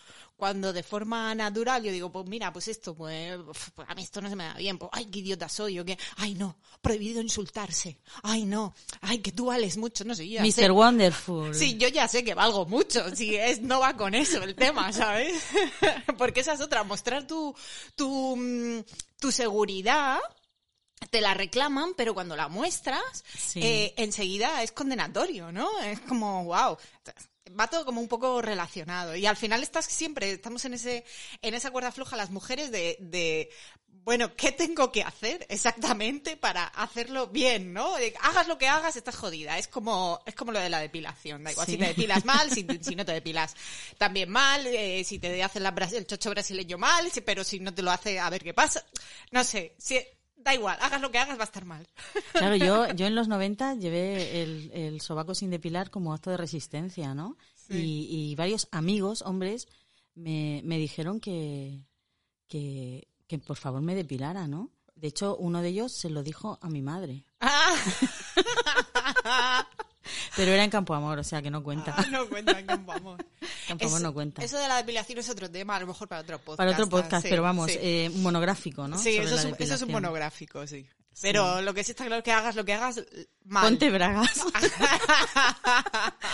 cuando 0.43 0.73
de 0.73 0.83
forma 0.83 1.33
natural 1.33 1.81
yo 1.83 1.89
digo, 1.89 2.11
pues 2.11 2.25
mira, 2.25 2.51
pues 2.51 2.67
esto, 2.67 2.93
pues, 2.93 3.39
pues, 3.73 3.87
a 3.89 3.95
mí 3.95 4.03
esto 4.03 4.19
no 4.19 4.27
se 4.27 4.35
me 4.35 4.43
da 4.43 4.55
bien, 4.55 4.77
pues, 4.77 4.89
ay, 4.91 5.05
qué 5.05 5.19
idiota 5.19 5.47
soy, 5.47 5.79
o 5.79 5.85
que, 5.85 5.97
ay, 6.17 6.35
no, 6.35 6.57
prohibido 6.81 7.21
insultarse, 7.21 7.97
ay, 8.23 8.43
no, 8.43 8.75
ay, 8.99 9.19
que 9.19 9.31
tú 9.31 9.45
vales 9.45 9.77
mucho, 9.77 10.03
no 10.03 10.13
sé, 10.13 10.27
yo 10.27 10.41
Mr. 10.41 10.51
Sé, 10.51 10.69
Wonderful. 10.69 11.55
Sí, 11.55 11.77
yo 11.77 11.87
ya 11.87 12.09
sé 12.09 12.25
que 12.25 12.33
valgo 12.33 12.65
mucho, 12.65 13.15
si 13.15 13.37
es, 13.37 13.61
no 13.61 13.79
va 13.79 13.95
con 13.95 14.15
eso 14.15 14.43
el 14.43 14.53
tema, 14.53 14.91
¿sabes? 14.91 15.41
Porque 16.17 16.41
esa 16.41 16.51
es 16.51 16.59
otra, 16.59 16.83
mostrar 16.83 17.25
tu, 17.25 17.55
tu, 17.95 18.35
mm, 18.35 18.83
tu 19.21 19.31
seguridad 19.31 20.19
te 21.09 21.21
la 21.21 21.33
reclaman, 21.33 21.93
pero 21.95 22.13
cuando 22.13 22.35
la 22.35 22.49
muestras, 22.49 23.23
sí. 23.33 23.61
eh, 23.61 23.93
enseguida 23.95 24.61
es 24.61 24.73
condenatorio, 24.73 25.53
¿no? 25.53 25.69
Es 25.79 26.01
como, 26.01 26.43
wow, 26.43 26.77
va 27.59 27.67
todo 27.67 27.85
como 27.85 28.01
un 28.01 28.07
poco 28.07 28.41
relacionado 28.41 29.15
y 29.15 29.25
al 29.25 29.37
final 29.37 29.63
estás 29.63 29.85
siempre 29.85 30.31
estamos 30.31 30.65
en 30.65 30.73
ese 30.73 31.05
en 31.41 31.53
esa 31.53 31.71
cuerda 31.71 31.91
floja 31.91 32.15
las 32.15 32.31
mujeres 32.31 32.71
de, 32.71 32.97
de 32.99 33.49
bueno 33.87 34.35
qué 34.35 34.51
tengo 34.51 34.91
que 34.91 35.03
hacer 35.03 35.45
exactamente 35.49 36.37
para 36.37 36.65
hacerlo 36.65 37.27
bien 37.27 37.73
no 37.73 37.95
hagas 38.21 38.47
lo 38.47 38.57
que 38.57 38.67
hagas 38.67 38.95
estás 38.95 39.15
jodida 39.15 39.57
es 39.57 39.67
como 39.67 40.21
es 40.25 40.35
como 40.35 40.51
lo 40.51 40.59
de 40.59 40.69
la 40.69 40.79
depilación 40.79 41.43
da 41.43 41.51
igual 41.51 41.65
sí. 41.65 41.73
si 41.73 41.77
te 41.77 41.87
depilas 41.87 42.25
mal 42.25 42.49
si, 42.51 42.65
si, 42.81 42.95
no 42.95 43.05
te 43.05 43.13
depilas 43.13 43.55
también 43.97 44.29
mal 44.29 44.65
eh, 44.67 45.03
si 45.03 45.19
te 45.19 45.41
hacen 45.43 45.63
la, 45.63 45.73
el 45.93 46.07
chocho 46.07 46.29
brasileño 46.31 46.77
mal 46.77 47.11
pero 47.25 47.43
si 47.43 47.59
no 47.59 47.73
te 47.73 47.81
lo 47.81 47.91
hace 47.91 48.19
a 48.19 48.29
ver 48.29 48.43
qué 48.43 48.53
pasa 48.53 48.85
no 49.31 49.43
sé 49.43 49.75
si 49.77 49.99
da 50.43 50.53
igual, 50.53 50.77
hagas 50.81 51.01
lo 51.01 51.11
que 51.11 51.17
hagas, 51.17 51.37
va 51.37 51.43
a 51.43 51.45
estar 51.45 51.65
mal. 51.65 51.87
Claro, 52.33 52.55
yo, 52.55 52.87
yo 52.95 53.07
en 53.07 53.15
los 53.15 53.27
90 53.27 53.75
llevé 53.75 54.41
el, 54.43 54.71
el 54.73 55.01
sobaco 55.01 55.33
sin 55.33 55.49
depilar 55.49 55.89
como 55.89 56.13
acto 56.13 56.29
de 56.29 56.37
resistencia, 56.37 57.13
¿no? 57.13 57.37
Sí. 57.67 58.07
Y, 58.09 58.31
y, 58.31 58.35
varios 58.35 58.67
amigos, 58.71 59.21
hombres, 59.21 59.67
me, 60.15 60.61
me 60.63 60.77
dijeron 60.77 61.19
que, 61.19 61.81
que, 62.47 63.07
que, 63.27 63.39
por 63.39 63.57
favor 63.57 63.81
me 63.81 63.95
depilara, 63.95 64.47
¿no? 64.47 64.71
De 64.95 65.07
hecho, 65.07 65.35
uno 65.37 65.61
de 65.61 65.69
ellos 65.69 65.91
se 65.91 66.09
lo 66.09 66.23
dijo 66.23 66.59
a 66.61 66.69
mi 66.69 66.81
madre. 66.81 67.25
Ah. 67.39 67.75
Pero 70.35 70.51
era 70.51 70.63
en 70.63 70.69
Campo 70.69 70.93
Amor, 70.93 71.19
o 71.19 71.23
sea 71.23 71.41
que 71.41 71.49
no 71.49 71.63
cuenta. 71.63 71.93
Ah, 71.97 72.05
no 72.09 72.27
cuenta 72.27 72.59
en 72.59 72.65
Campo 72.65 72.91
Amor. 72.91 73.25
Campo 73.67 73.85
Amor 73.85 74.01
no 74.01 74.13
cuenta. 74.13 74.43
Eso 74.43 74.57
de 74.57 74.67
la 74.67 74.77
depilación 74.77 75.19
es 75.19 75.29
otro 75.29 75.49
tema, 75.49 75.75
a 75.75 75.79
lo 75.79 75.87
mejor 75.87 76.07
para 76.07 76.21
otro 76.21 76.37
podcast. 76.39 76.57
Para 76.57 76.71
otro 76.71 76.89
podcast, 76.89 77.23
sí, 77.23 77.29
pero 77.29 77.43
vamos, 77.43 77.71
sí. 77.71 77.77
eh, 77.79 78.11
monográfico, 78.15 78.87
¿no? 78.87 78.97
Sí, 78.97 79.17
eso 79.17 79.35
es, 79.35 79.45
un, 79.45 79.55
eso 79.57 79.75
es, 79.75 79.81
un, 79.81 79.91
monográfico, 79.91 80.65
sí. 80.67 80.87
Pero 81.21 81.57
sí. 81.57 81.63
lo 81.63 81.73
que 81.73 81.83
sí 81.83 81.91
está 81.91 82.05
claro 82.05 82.19
es 82.19 82.23
que 82.23 82.31
hagas 82.31 82.55
lo 82.55 82.65
que 82.65 82.73
hagas 82.73 83.03
mal. 83.45 83.63
Ponte 83.63 83.89
bragas. 83.89 84.33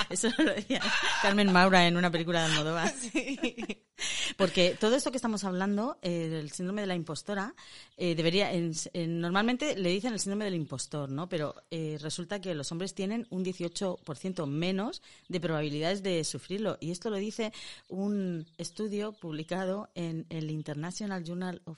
eso 0.09 0.29
lo 0.37 0.53
decía 0.53 0.81
Carmen 1.21 1.51
Maura 1.51 1.87
en 1.87 1.97
una 1.97 2.11
película 2.11 2.39
de 2.39 2.45
Almodóvar. 2.45 2.93
Sí. 2.99 3.85
Porque 4.37 4.75
todo 4.79 4.95
esto 4.95 5.11
que 5.11 5.17
estamos 5.17 5.43
hablando, 5.43 5.97
eh, 6.01 6.27
del 6.29 6.51
síndrome 6.51 6.81
de 6.81 6.87
la 6.87 6.95
impostora, 6.95 7.55
eh, 7.97 8.15
debería, 8.15 8.51
en, 8.53 8.73
en, 8.93 9.19
normalmente 9.19 9.75
le 9.75 9.89
dicen 9.89 10.13
el 10.13 10.19
síndrome 10.19 10.45
del 10.45 10.55
impostor, 10.55 11.09
¿no? 11.09 11.27
Pero 11.29 11.55
eh, 11.71 11.97
resulta 12.01 12.41
que 12.41 12.53
los 12.55 12.71
hombres 12.71 12.93
tienen 12.93 13.27
un 13.29 13.43
18% 13.43 14.47
menos 14.47 15.01
de 15.27 15.39
probabilidades 15.39 16.03
de 16.03 16.23
sufrirlo. 16.23 16.77
Y 16.79 16.91
esto 16.91 17.09
lo 17.09 17.17
dice 17.17 17.51
un 17.87 18.45
estudio 18.57 19.11
publicado 19.11 19.89
en 19.95 20.25
el 20.29 20.51
International 20.51 21.23
Journal 21.23 21.61
of 21.65 21.77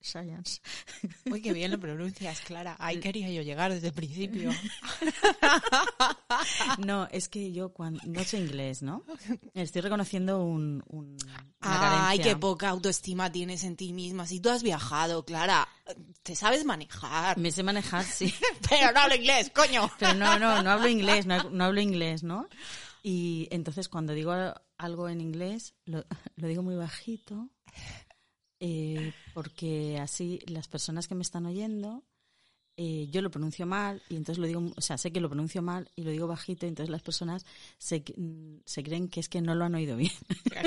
Science. 0.00 0.60
Uy, 1.30 1.42
qué 1.42 1.52
bien 1.52 1.70
lo 1.70 1.78
pronuncias, 1.78 2.40
Clara. 2.40 2.76
Ahí 2.78 2.98
quería 3.00 3.30
yo 3.30 3.42
llegar 3.42 3.72
desde 3.72 3.88
el 3.88 3.94
principio. 3.94 4.50
no, 6.78 7.08
es 7.10 7.28
que 7.28 7.52
yo 7.52 7.70
cuando, 7.70 8.00
no 8.06 8.24
sé 8.24 8.38
inglés, 8.38 8.82
¿no? 8.82 9.04
Estoy 9.54 9.82
reconociendo 9.82 10.42
un, 10.42 10.82
un 10.88 11.16
Ay, 11.60 12.20
qué 12.20 12.36
poca 12.36 12.68
autoestima 12.68 13.32
tienes 13.32 13.64
en 13.64 13.76
ti 13.76 13.92
misma. 13.92 14.26
Si 14.26 14.40
tú 14.40 14.50
has 14.50 14.62
viajado, 14.62 15.24
Clara, 15.24 15.68
te 16.22 16.36
sabes 16.36 16.64
manejar. 16.64 17.36
Me 17.38 17.50
sé 17.50 17.62
manejar, 17.62 18.04
sí. 18.04 18.32
Pero 18.68 18.92
no 18.92 19.00
hablo 19.00 19.16
inglés, 19.16 19.50
coño. 19.54 19.90
Pero 19.98 20.14
no, 20.14 20.38
no, 20.38 20.62
no 20.62 20.70
hablo 20.70 20.88
inglés, 20.88 21.26
no, 21.26 21.50
no 21.50 21.64
hablo 21.64 21.80
inglés, 21.80 22.22
¿no? 22.22 22.48
Y 23.02 23.48
entonces 23.50 23.88
cuando 23.88 24.12
digo 24.12 24.32
algo 24.76 25.08
en 25.08 25.20
inglés, 25.20 25.74
lo, 25.84 26.04
lo 26.36 26.48
digo 26.48 26.62
muy 26.62 26.76
bajito, 26.76 27.48
eh, 28.60 29.12
porque 29.34 29.98
así 30.00 30.40
las 30.46 30.68
personas 30.68 31.06
que 31.06 31.14
me 31.14 31.22
están 31.22 31.46
oyendo 31.46 32.04
eh, 32.80 33.08
yo 33.10 33.22
lo 33.22 33.30
pronuncio 33.30 33.66
mal 33.66 34.00
y 34.08 34.14
entonces 34.14 34.38
lo 34.38 34.46
digo, 34.46 34.72
o 34.76 34.80
sea, 34.80 34.96
sé 34.96 35.10
que 35.10 35.20
lo 35.20 35.28
pronuncio 35.28 35.60
mal 35.62 35.90
y 35.96 36.02
lo 36.04 36.12
digo 36.12 36.28
bajito 36.28 36.64
y 36.64 36.68
entonces 36.68 36.90
las 36.90 37.02
personas 37.02 37.44
se, 37.76 38.04
mm, 38.16 38.58
se 38.64 38.84
creen 38.84 39.08
que 39.08 39.18
es 39.18 39.28
que 39.28 39.40
no 39.42 39.56
lo 39.56 39.64
han 39.64 39.74
oído 39.74 39.96
bien. 39.96 40.12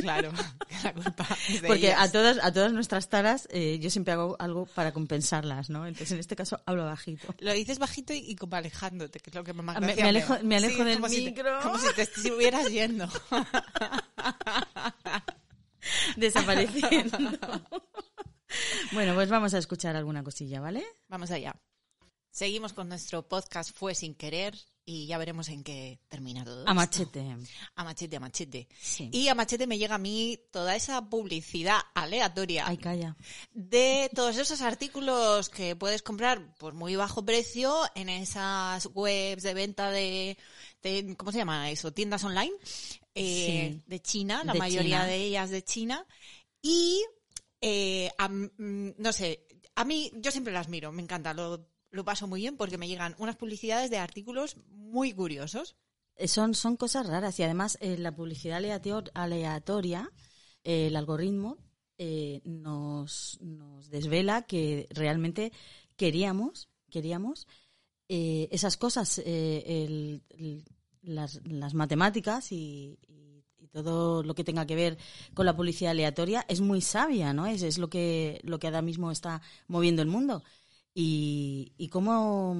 Claro, 0.01 0.31
la 0.83 0.93
culpa 0.93 1.25
es 1.47 1.61
de 1.61 1.67
Porque 1.69 1.87
ellas. 1.87 2.01
a 2.01 2.11
todas, 2.11 2.37
a 2.43 2.51
todas 2.51 2.73
nuestras 2.73 3.07
taras 3.09 3.47
eh, 3.49 3.79
yo 3.79 3.89
siempre 3.89 4.11
hago 4.13 4.35
algo 4.39 4.65
para 4.65 4.91
compensarlas, 4.91 5.69
¿no? 5.69 5.87
Entonces 5.87 6.11
en 6.11 6.19
este 6.19 6.35
caso 6.35 6.59
hablo 6.65 6.83
bajito. 6.85 7.33
Lo 7.39 7.53
dices 7.53 7.79
bajito 7.79 8.13
y, 8.13 8.35
como 8.35 8.57
alejándote, 8.57 9.19
que 9.21 9.29
es 9.29 9.35
lo 9.35 9.43
que 9.45 9.53
más 9.53 9.77
Ah, 9.77 9.79
me- 9.79 9.95
me 9.95 10.03
alejo- 10.03 10.37
me 10.43 10.57
alejo 10.57 10.83
del 10.83 10.95
como 10.95 11.07
si 11.07 11.23
te- 11.23 11.31
micro. 11.31 11.59
como 11.63 11.77
si 11.79 11.93
te 11.95 12.01
estuvieras 12.01 12.69
yendo. 12.69 13.07
Desapareciendo. 16.17 17.17
bueno, 18.91 19.15
pues 19.15 19.29
vamos 19.29 19.53
a 19.53 19.57
escuchar 19.57 19.95
alguna 19.95 20.23
cosilla, 20.23 20.59
¿vale? 20.59 20.83
Vamos 21.07 21.31
allá. 21.31 21.55
Seguimos 22.31 22.73
con 22.73 22.87
nuestro 22.89 23.27
podcast 23.27 23.71
Fue 23.75 23.93
sin 23.93 24.15
querer 24.15 24.57
y 24.85 25.05
ya 25.05 25.17
veremos 25.17 25.47
en 25.49 25.63
qué 25.63 25.99
termina 26.07 26.43
todo. 26.43 26.59
A 26.59 26.61
esto. 26.61 26.73
machete. 26.73 27.35
A 27.75 27.83
machete, 27.83 28.15
a 28.15 28.19
machete. 28.19 28.67
Sí. 28.81 29.09
Y 29.13 29.27
a 29.27 29.35
machete 29.35 29.67
me 29.67 29.77
llega 29.77 29.95
a 29.95 29.99
mí 29.99 30.39
toda 30.51 30.75
esa 30.75 31.07
publicidad 31.09 31.79
aleatoria 31.93 32.65
Ay, 32.67 32.77
calla. 32.77 33.15
de 33.53 34.09
todos 34.15 34.37
esos 34.37 34.61
artículos 34.61 35.49
que 35.49 35.75
puedes 35.75 36.01
comprar 36.01 36.55
por 36.57 36.73
muy 36.73 36.95
bajo 36.95 37.23
precio 37.23 37.81
en 37.95 38.09
esas 38.09 38.87
webs 38.93 39.43
de 39.43 39.53
venta 39.53 39.91
de, 39.91 40.37
de- 40.81 41.15
¿cómo 41.17 41.31
se 41.31 41.37
llama 41.39 41.69
eso? 41.69 41.93
Tiendas 41.93 42.23
online 42.23 42.53
eh, 43.13 43.71
Sí. 43.73 43.83
de 43.85 44.01
China, 44.01 44.43
la 44.45 44.53
De 44.53 44.59
mayoría 44.59 44.99
China. 45.01 45.05
de 45.05 45.15
ellas 45.17 45.49
de 45.51 45.63
China. 45.63 46.05
Y, 46.61 47.03
eh, 47.61 48.09
a 48.17 48.27
mm, 48.29 48.95
no 48.97 49.13
sé, 49.13 49.45
a 49.75 49.83
mí 49.85 50.11
yo 50.15 50.31
siempre 50.31 50.53
las 50.53 50.69
miro, 50.69 50.91
me 50.91 51.01
encanta, 51.01 51.33
lo, 51.33 51.67
lo 51.91 52.03
paso 52.05 52.27
muy 52.27 52.41
bien 52.41 52.57
porque 52.57 52.77
me 52.77 52.87
llegan 52.87 53.15
unas 53.19 53.35
publicidades 53.35 53.89
de 53.89 53.97
artículos 53.97 54.57
muy 54.69 55.13
curiosos. 55.13 55.75
Eh, 56.15 56.27
Son, 56.27 56.53
son 56.55 56.77
cosas 56.77 57.05
raras 57.07 57.39
y 57.39 57.43
además 57.43 57.77
eh, 57.81 57.97
la 57.97 58.15
publicidad 58.15 58.59
aleator- 58.61 59.11
aleatoria, 59.13 60.11
eh, 60.63 60.87
el 60.87 60.95
algoritmo, 60.95 61.57
eh, 61.97 62.41
nos, 62.45 63.37
nos 63.41 63.89
desvela 63.89 64.41
que 64.43 64.87
realmente 64.91 65.51
queríamos, 65.95 66.69
queríamos 66.89 67.47
esas 68.13 68.75
cosas, 68.75 69.19
el- 69.19 70.21
las, 71.01 71.39
las 71.45 71.73
matemáticas 71.73 72.51
y, 72.51 72.99
y- 73.07 73.45
y 73.57 73.67
todo 73.67 74.21
lo 74.23 74.35
que 74.35 74.43
tenga 74.43 74.65
que 74.65 74.75
ver 74.75 74.97
con 75.33 75.45
la 75.45 75.55
publicidad 75.55 75.91
aleatoria 75.91 76.45
es 76.49 76.59
muy 76.59 76.81
sabia, 76.81 77.31
¿no? 77.31 77.45
Es, 77.45 77.61
es 77.61 77.77
lo 77.77 77.89
que 77.89 78.41
lo 78.43 78.59
que 78.59 78.67
ahora 78.67 78.81
mismo 78.81 79.11
está 79.11 79.41
moviendo 79.67 80.01
el 80.01 80.09
mundo. 80.09 80.43
Y, 80.93 81.73
y 81.77 81.89
cómo, 81.89 82.55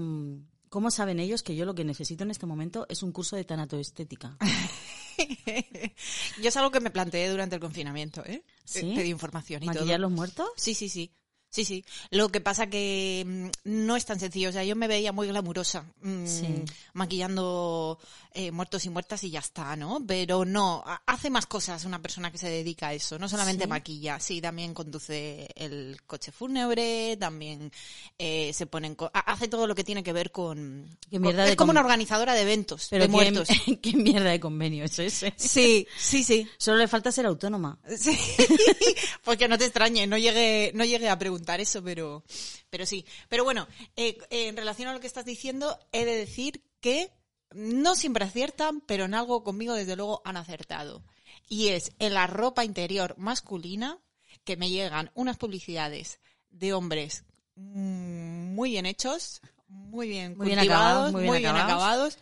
cómo 0.70 0.92
saben 0.92 1.20
ellos 1.20 1.44
que 1.44 1.56
yo 1.56 1.66
lo 1.66 1.76
que 1.76 1.84
necesito 1.84 2.24
en 2.24 2.32
este 2.32 2.46
momento 2.46 2.86
es 2.90 3.04
un 3.04 3.12
curso 3.12 3.36
de 3.36 3.44
tanatoestética. 3.44 4.38
yo 6.42 6.50
es 6.50 6.58
algo 6.58 6.72
que 6.72 6.80
me 6.80 6.92
planteé 6.92 7.30
durante 7.30 7.56
el 7.56 7.62
confinamiento, 7.62 8.24
¿eh? 8.26 8.44
¿Sí? 8.64 8.94
Pedí 8.96 9.10
información 9.10 9.64
y 9.64 9.68
todo. 9.68 9.76
¿Maquillar 9.76 10.00
los 10.00 10.12
muertos? 10.12 10.50
Sí, 10.56 10.74
sí, 10.74 10.90
sí. 10.90 11.14
Sí, 11.52 11.66
sí. 11.66 11.84
Lo 12.12 12.30
que 12.30 12.40
pasa 12.42 12.68
que 12.68 13.24
mm, 13.28 13.50
no 13.66 13.96
es 13.98 14.06
tan 14.06 14.20
sencillo. 14.20 14.50
O 14.50 14.52
sea, 14.54 14.64
yo 14.64 14.76
me 14.76 14.88
veía 14.88 15.12
muy 15.12 15.28
glamurosa 15.28 15.84
mm, 16.02 16.26
Sí. 16.26 16.64
maquillando 16.94 18.00
eh, 18.34 18.52
muertos 18.52 18.86
y 18.86 18.90
muertas 18.90 19.22
y 19.26 19.32
ya 19.32 19.40
está, 19.40 19.76
¿no? 19.76 20.02
Pero 20.08 20.46
no, 20.46 20.82
ha- 20.86 21.02
hace 21.06 21.30
más 21.30 21.46
cosas 21.48 21.84
una 21.84 22.02
persona 22.02 22.32
que 22.32 22.38
se 22.38 22.50
dedica 22.50 22.88
a 22.88 22.94
eso. 22.94 23.20
No 23.20 23.28
solamente 23.28 23.66
¿Sí? 23.66 23.70
maquilla, 23.70 24.18
sí, 24.22 24.40
también 24.40 24.74
conduce 24.74 25.50
el 25.56 26.00
coche 26.08 26.32
fúnebre, 26.32 27.18
también 27.20 27.70
eh, 28.18 28.52
se 28.54 28.66
pone 28.66 28.88
en 28.88 28.96
co- 28.96 29.12
ha- 29.14 29.20
hace 29.32 29.50
todo 29.50 29.68
lo 29.68 29.76
que 29.76 29.84
tiene 29.84 30.04
que 30.04 30.14
ver 30.14 30.32
con... 30.32 30.98
Qué 31.10 31.20
con- 31.20 31.38
es 31.38 31.56
como 31.58 31.72
una 31.72 31.82
organizadora 31.82 32.34
de 32.34 32.44
eventos, 32.44 32.88
Pero 32.90 33.04
de 33.04 33.08
qué, 33.10 33.12
muertos. 33.12 33.48
qué 33.82 33.94
mierda 33.98 34.30
de 34.30 34.40
convenio 34.40 34.86
es 34.86 34.98
ese. 35.00 35.34
Sí, 35.36 35.86
sí, 35.98 36.24
sí. 36.24 36.48
Solo 36.58 36.78
le 36.78 36.88
falta 36.88 37.12
ser 37.12 37.26
autónoma. 37.26 37.78
Sí, 37.98 38.18
porque 39.26 39.50
no 39.50 39.58
te 39.58 39.66
extrañe, 39.66 40.08
no 40.08 40.18
llegué, 40.18 40.72
no 40.76 40.86
llegué 40.86 41.10
a 41.10 41.20
preguntar 41.20 41.41
eso, 41.60 41.84
pero, 41.84 42.24
pero 42.70 42.86
sí. 42.86 43.06
Pero 43.30 43.44
bueno, 43.44 43.68
eh, 43.96 44.18
en 44.30 44.58
relación 44.58 44.90
a 44.90 44.94
lo 44.94 45.00
que 45.00 45.08
estás 45.08 45.26
diciendo, 45.26 45.78
he 45.92 46.06
de 46.06 46.16
decir 46.16 46.64
que 46.80 47.12
no 47.54 47.96
siempre 47.96 48.26
aciertan, 48.26 48.82
pero 48.82 49.06
en 49.06 49.14
algo 49.14 49.44
conmigo 49.44 49.74
desde 49.74 49.96
luego 49.96 50.22
han 50.26 50.38
acertado. 50.38 51.04
Y 51.48 51.70
es 51.70 51.92
en 52.00 52.14
la 52.14 52.28
ropa 52.28 52.64
interior 52.64 53.16
masculina 53.18 54.00
que 54.44 54.58
me 54.58 54.70
llegan 54.70 55.12
unas 55.14 55.38
publicidades 55.38 56.20
de 56.50 56.74
hombres 56.74 57.26
mm, 57.56 58.54
muy 58.56 58.72
bien 58.72 58.86
hechos, 58.86 59.42
muy 59.68 60.08
bien 60.08 60.38
Muy 60.38 60.48
bien 60.48 60.60
cultivados, 60.60 61.10
acabados, 61.10 61.12
muy 61.12 61.40
bien 61.40 61.56
acabados. 61.56 62.16
acabados, 62.16 62.18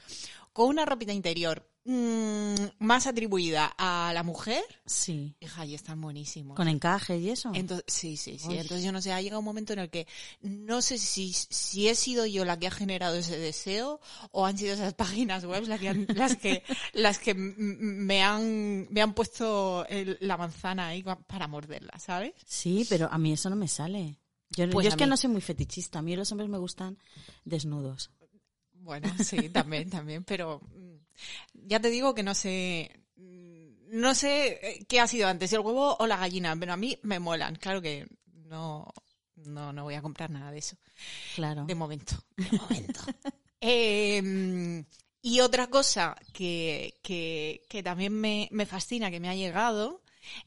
con 0.53 0.67
una 0.69 0.85
ropita 0.85 1.13
interior 1.13 1.68
mm, 1.89 2.55
más 2.79 3.07
atribuida 3.07 3.73
a 3.77 4.11
la 4.13 4.23
mujer 4.23 4.63
Sí. 4.85 5.35
Hija, 5.39 5.65
y 5.65 5.75
están 5.75 5.99
buenísimos. 6.01 6.55
Con 6.55 6.67
encaje 6.67 7.17
y 7.17 7.29
eso. 7.29 7.51
Entonces, 7.53 7.85
sí, 7.87 8.17
sí, 8.17 8.37
sí. 8.39 8.47
Uy. 8.49 8.57
Entonces 8.57 8.83
yo 8.85 8.91
no 8.91 9.01
sé, 9.01 9.11
ha 9.11 9.21
llegado 9.21 9.39
un 9.39 9.45
momento 9.45 9.73
en 9.73 9.79
el 9.79 9.89
que 9.89 10.07
no 10.41 10.81
sé 10.81 10.97
si, 10.97 11.33
si 11.33 11.87
he 11.89 11.95
sido 11.95 12.25
yo 12.25 12.45
la 12.45 12.57
que 12.59 12.67
ha 12.67 12.71
generado 12.71 13.15
ese 13.15 13.37
deseo 13.37 13.99
o 14.31 14.45
han 14.45 14.57
sido 14.57 14.73
esas 14.73 14.93
páginas 14.93 15.45
web 15.45 15.63
las 15.67 15.79
que, 15.79 15.89
han- 15.89 16.07
las 16.15 16.35
que, 16.37 16.63
las 16.93 17.19
que 17.19 17.33
me 17.33 18.21
han, 18.23 18.87
me 18.91 19.01
han 19.01 19.13
puesto 19.13 19.85
el- 19.87 20.17
la 20.21 20.37
manzana 20.37 20.87
ahí 20.87 21.03
para 21.03 21.47
morderla, 21.47 21.97
¿sabes? 21.99 22.33
Sí, 22.45 22.85
pero 22.89 23.09
a 23.11 23.17
mí 23.17 23.33
eso 23.33 23.49
no 23.49 23.55
me 23.55 23.67
sale. 23.67 24.17
Yo, 24.51 24.67
Pues 24.71 24.85
yo 24.85 24.89
es 24.89 24.95
que 24.95 25.05
mí. 25.05 25.09
no 25.11 25.17
soy 25.17 25.29
muy 25.29 25.41
fetichista. 25.41 25.99
A 25.99 26.01
mí 26.01 26.15
los 26.15 26.31
hombres 26.31 26.49
me 26.49 26.57
gustan 26.57 26.97
desnudos. 27.45 28.09
Bueno, 28.79 29.09
sí, 29.23 29.49
también, 29.49 29.89
también, 29.89 30.23
pero 30.23 30.61
mm, 30.75 31.67
ya 31.67 31.79
te 31.79 31.89
digo 31.89 32.13
que 32.15 32.23
no 32.23 32.33
sé, 32.33 32.91
mm, 33.15 33.99
no 33.99 34.15
sé 34.15 34.59
eh, 34.61 34.85
qué 34.87 34.99
ha 34.99 35.07
sido 35.07 35.27
antes, 35.27 35.49
si 35.49 35.55
el 35.55 35.61
huevo 35.61 35.95
o 35.99 36.07
la 36.07 36.17
gallina, 36.17 36.55
pero 36.59 36.73
a 36.73 36.77
mí 36.77 36.97
me 37.03 37.19
molan, 37.19 37.55
claro 37.55 37.81
que 37.81 38.07
no, 38.45 38.87
no, 39.35 39.73
no 39.73 39.83
voy 39.83 39.95
a 39.95 40.01
comprar 40.01 40.29
nada 40.29 40.51
de 40.51 40.59
eso. 40.59 40.77
Claro. 41.35 41.65
De 41.65 41.75
momento. 41.75 42.15
De 42.35 42.57
momento. 42.57 43.01
Eh, 43.61 44.85
y 45.21 45.41
otra 45.41 45.67
cosa 45.67 46.15
que, 46.31 46.97
que, 47.03 47.65
que 47.67 47.83
también 47.83 48.13
me, 48.13 48.47
me 48.51 48.65
fascina, 48.65 49.11
que 49.11 49.19
me 49.19 49.27
ha 49.27 49.35
llegado, 49.35 50.01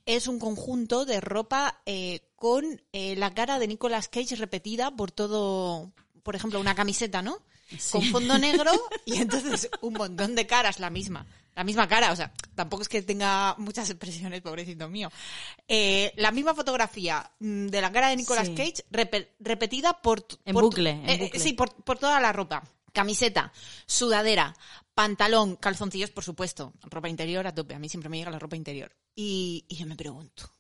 es 0.07 0.29
un 0.29 0.39
conjunto 0.39 1.05
de 1.05 1.21
ropa 1.21 1.83
eh, 1.87 2.21
con 2.37 2.83
eh, 2.93 3.17
la 3.17 3.35
cara 3.35 3.59
de 3.59 3.69
Nicolas 3.69 4.09
Cage 4.09 4.37
repetida 4.37 4.91
por 4.91 5.11
todo, 5.11 5.93
por 6.23 6.37
ejemplo, 6.37 6.61
una 6.61 6.75
camiseta, 6.75 7.23
¿no? 7.23 7.39
Sí. 7.79 7.93
Con 7.93 8.03
fondo 8.05 8.39
negro 8.39 8.71
y 9.05 9.17
entonces 9.17 9.69
un 9.81 9.95
montón 9.95 10.35
de 10.35 10.47
caras, 10.47 10.81
la 10.81 10.91
misma. 10.91 11.27
La 11.55 11.65
misma 11.65 11.87
cara, 11.87 12.13
o 12.13 12.17
sea, 12.17 12.33
tampoco 12.55 12.83
es 12.83 12.89
que 12.89 13.03
tenga 13.03 13.55
muchas 13.59 13.91
expresiones, 13.91 14.41
pobrecito 14.41 14.89
mío. 14.89 15.11
Eh, 15.69 16.11
la 16.17 16.31
misma 16.31 16.55
fotografía 16.55 17.31
mm, 17.41 17.67
de 17.67 17.81
la 17.83 17.93
cara 17.93 18.09
de 18.09 18.17
Nicolas 18.17 18.47
Sí. 18.49 18.55
Cage 18.55 18.85
repe- 18.91 19.29
repetida 19.39 20.01
por... 20.01 20.27
En 20.47 20.55
por 20.55 20.65
bucle, 20.65 20.91
en 20.91 21.11
eh, 21.11 21.19
bucle. 21.25 21.39
Sí, 21.41 21.53
por, 21.53 21.75
por 21.85 21.99
toda 21.99 22.21
la 22.21 22.33
ropa. 22.33 22.63
Camiseta, 22.95 23.53
sudadera, 23.87 24.57
pantalón, 24.95 25.57
calzoncillos, 25.57 26.11
por 26.11 26.25
supuesto. 26.25 26.73
Ropa 26.85 27.11
interior 27.11 27.47
a 27.47 27.55
tope. 27.55 27.75
A 27.75 27.79
mí 27.79 27.89
siempre 27.91 28.09
me 28.09 28.17
llega 28.17 28.31
la 28.31 28.39
ropa 28.39 28.57
interior. 28.57 28.97
Y, 29.15 29.67
y 29.69 29.77
yo 29.77 29.85
me 29.87 29.95
pregunto, 29.97 30.51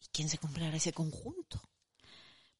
¿y 0.00 0.06
quién 0.10 0.30
se 0.30 0.38
comprará 0.38 0.74
ese 0.74 0.94
conjunto? 0.94 1.60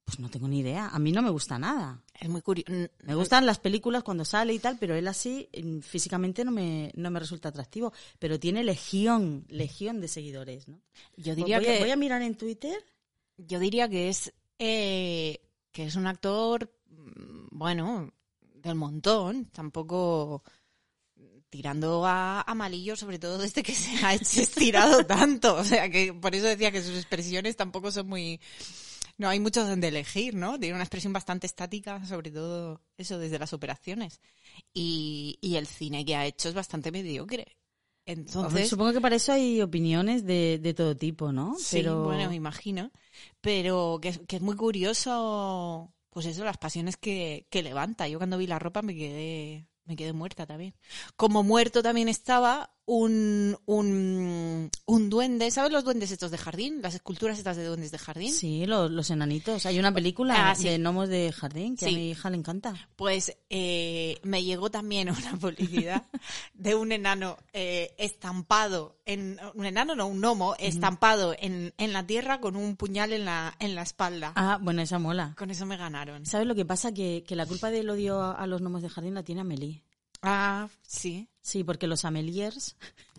Pues 0.05 0.21
no 0.21 0.29
tengo 0.29 0.49
ni 0.49 0.61
idea. 0.61 0.89
A 0.89 0.99
mí 0.99 1.13
no 1.13 1.23
me 1.23 1.31
gusta 1.31 1.59
nada. 1.59 2.03
Es 2.19 2.29
muy 2.29 2.43
curioso. 2.43 2.71
Me 3.03 3.15
gustan 3.15 3.47
las 3.47 3.59
películas 3.59 4.03
cuando 4.03 4.25
sale 4.25 4.53
y 4.53 4.59
tal, 4.59 4.77
pero 4.79 4.95
él 4.95 5.09
así 5.09 5.49
mm, 5.63 5.81
físicamente 5.81 6.45
no 6.45 6.51
me, 6.51 6.93
no 6.95 7.11
me 7.11 7.21
resulta 7.21 7.49
atractivo. 7.49 7.93
Pero 8.19 8.39
tiene 8.39 8.65
legión, 8.65 9.47
legión 9.49 10.01
de 10.01 10.09
seguidores, 10.09 10.69
¿no? 10.69 10.81
Yo 11.17 11.35
diría 11.35 11.59
voy, 11.59 11.67
que 11.67 11.79
voy 11.79 11.91
a 11.91 11.97
mirar 11.97 12.23
en 12.23 12.37
Twitter. 12.37 12.85
yo 13.39 13.59
diría 13.59 13.89
que 13.89 14.09
es 14.09 14.33
eh, 14.59 15.41
que 15.73 15.85
es 15.85 15.97
un 15.97 16.07
actor, 16.07 16.71
mm, 16.89 17.49
bueno, 17.51 18.13
del 18.55 18.77
montón, 18.77 19.47
tampoco 19.47 20.43
tirando 21.55 22.05
a, 22.05 22.41
a 22.41 22.55
malillo, 22.57 22.97
sobre 22.97 23.21
todo 23.21 23.39
desde 23.39 23.63
que 23.63 23.77
se 23.77 24.05
ha 24.05 24.13
estirado 24.13 25.07
tanto. 25.07 25.55
O 25.55 25.63
sea, 25.63 25.89
que 25.89 26.13
por 26.13 26.35
eso 26.35 26.47
decía 26.47 26.73
que 26.73 26.83
sus 26.83 26.97
expresiones 26.97 27.55
tampoco 27.55 27.93
son 27.93 28.09
muy... 28.09 28.41
No 29.19 29.29
hay 29.29 29.39
mucho 29.39 29.65
donde 29.65 29.87
elegir, 29.87 30.35
¿no? 30.35 30.59
Tiene 30.59 30.75
una 30.75 30.83
expresión 30.83 31.13
bastante 31.13 31.47
estática, 31.47 32.05
sobre 32.07 32.33
todo 32.33 32.81
eso 32.97 33.21
desde 33.21 33.39
las 33.39 33.53
operaciones. 33.53 34.21
Y, 34.73 35.39
y 35.41 35.55
el 35.55 35.69
cine 35.69 36.05
que 36.05 36.17
ha 36.17 36.27
hecho 36.27 36.49
es 36.49 36.57
bastante 36.57 36.91
mediocre. 36.91 37.57
Entonces, 38.05 38.69
Supongo 38.69 38.93
que 38.93 39.01
para 39.01 39.15
eso 39.15 39.33
hay 39.33 39.63
opiniones 39.63 40.27
de, 40.27 40.59
de 40.61 40.75
todo 40.75 40.97
tipo, 40.97 41.31
¿no? 41.31 41.55
Sí, 41.57 41.85
bueno, 41.85 42.31
me 42.31 42.35
imagino. 42.35 42.91
Pero 43.41 44.01
que 44.03 44.09
es, 44.09 44.21
que 44.27 44.37
es 44.37 44.43
muy 44.43 44.57
curioso, 44.57 45.95
pues 46.11 46.27
eso, 46.27 46.45
las 46.45 46.59
pasiones 46.59 46.97
que, 46.97 47.47
que 47.49 47.63
levanta. 47.63 48.09
Yo 48.09 48.19
cuando 48.19 48.39
vi 48.39 48.49
la 48.49 48.59
ropa 48.59 48.83
me 48.83 48.97
quedé, 48.97 49.69
me 49.85 49.97
quedé 49.97 50.13
muerta 50.13 50.47
también. 50.47 50.75
Como 51.17 51.43
muerto 51.43 51.83
también 51.83 52.09
estaba 52.09 52.75
un, 52.87 53.57
un, 53.67 54.71
un 54.87 55.11
duende. 55.11 55.51
¿Sabes 55.51 55.73
los 55.73 55.85
duendes 55.85 56.11
estos 56.11 56.31
de 56.31 56.39
jardín? 56.39 56.81
Las 56.83 56.95
esculturas 56.95 57.39
estas 57.39 57.57
de 57.57 57.65
duendes 57.65 57.91
de 57.91 57.99
jardín. 57.99 58.33
Sí, 58.33 58.67
los, 58.67 58.91
los 58.91 59.11
enanitos. 59.11 59.65
Hay 59.67 59.79
una 59.79 59.93
película 59.93 60.51
Ah, 60.51 60.55
sí. 60.55 60.65
de 60.69 60.79
gnomos 60.79 61.09
de 61.09 61.33
jardín 61.33 61.77
que 61.77 61.87
Sí. 61.87 61.95
a 61.95 61.99
mi 61.99 62.11
hija 62.11 62.31
le 62.31 62.37
encanta. 62.37 62.75
Pues 62.97 63.37
eh, 63.51 64.19
me 64.23 64.45
llegó 64.45 64.71
también 64.71 65.09
una 65.11 65.37
publicidad 65.39 66.05
de 66.53 66.75
un 66.75 66.93
enano 66.93 67.37
eh, 67.53 67.95
estampado, 67.99 68.99
en 69.07 69.39
un 69.55 69.65
enano 69.65 69.95
no, 69.95 70.07
un 70.07 70.21
gnomo, 70.21 70.55
estampado 70.59 71.35
en, 71.39 71.73
en 71.79 71.93
la 71.93 72.07
tierra 72.07 72.41
con 72.41 72.55
un 72.57 72.77
puñal 72.77 73.13
en 73.13 73.25
la, 73.25 73.55
en 73.61 73.75
la 73.75 73.83
espalda. 73.83 74.33
Ah, 74.37 74.59
bueno, 74.61 74.83
esa 74.83 74.99
mola. 74.99 75.35
Con 75.39 75.51
eso 75.51 75.65
me 75.67 75.77
ganaron. 75.77 76.27
¿Sabes 76.27 76.47
lo 76.47 76.55
que 76.55 76.65
pasa? 76.65 76.93
Que, 76.93 77.25
que 77.27 77.37
la 77.37 77.47
culpa 77.47 77.71
del 77.71 77.89
odio 77.89 78.21
a, 78.21 78.33
a 78.33 78.47
los 78.47 78.61
gnomos 78.61 78.83
de 78.83 78.89
jardín 78.91 79.15
la 79.15 79.23
tiene 79.23 79.41
Amelie. 79.41 79.83
Ah, 80.23 80.69
sí. 80.87 81.29
Sí, 81.45 81.63
porque 81.63 81.87
los 81.87 82.07
Ameliers, 82.07 82.75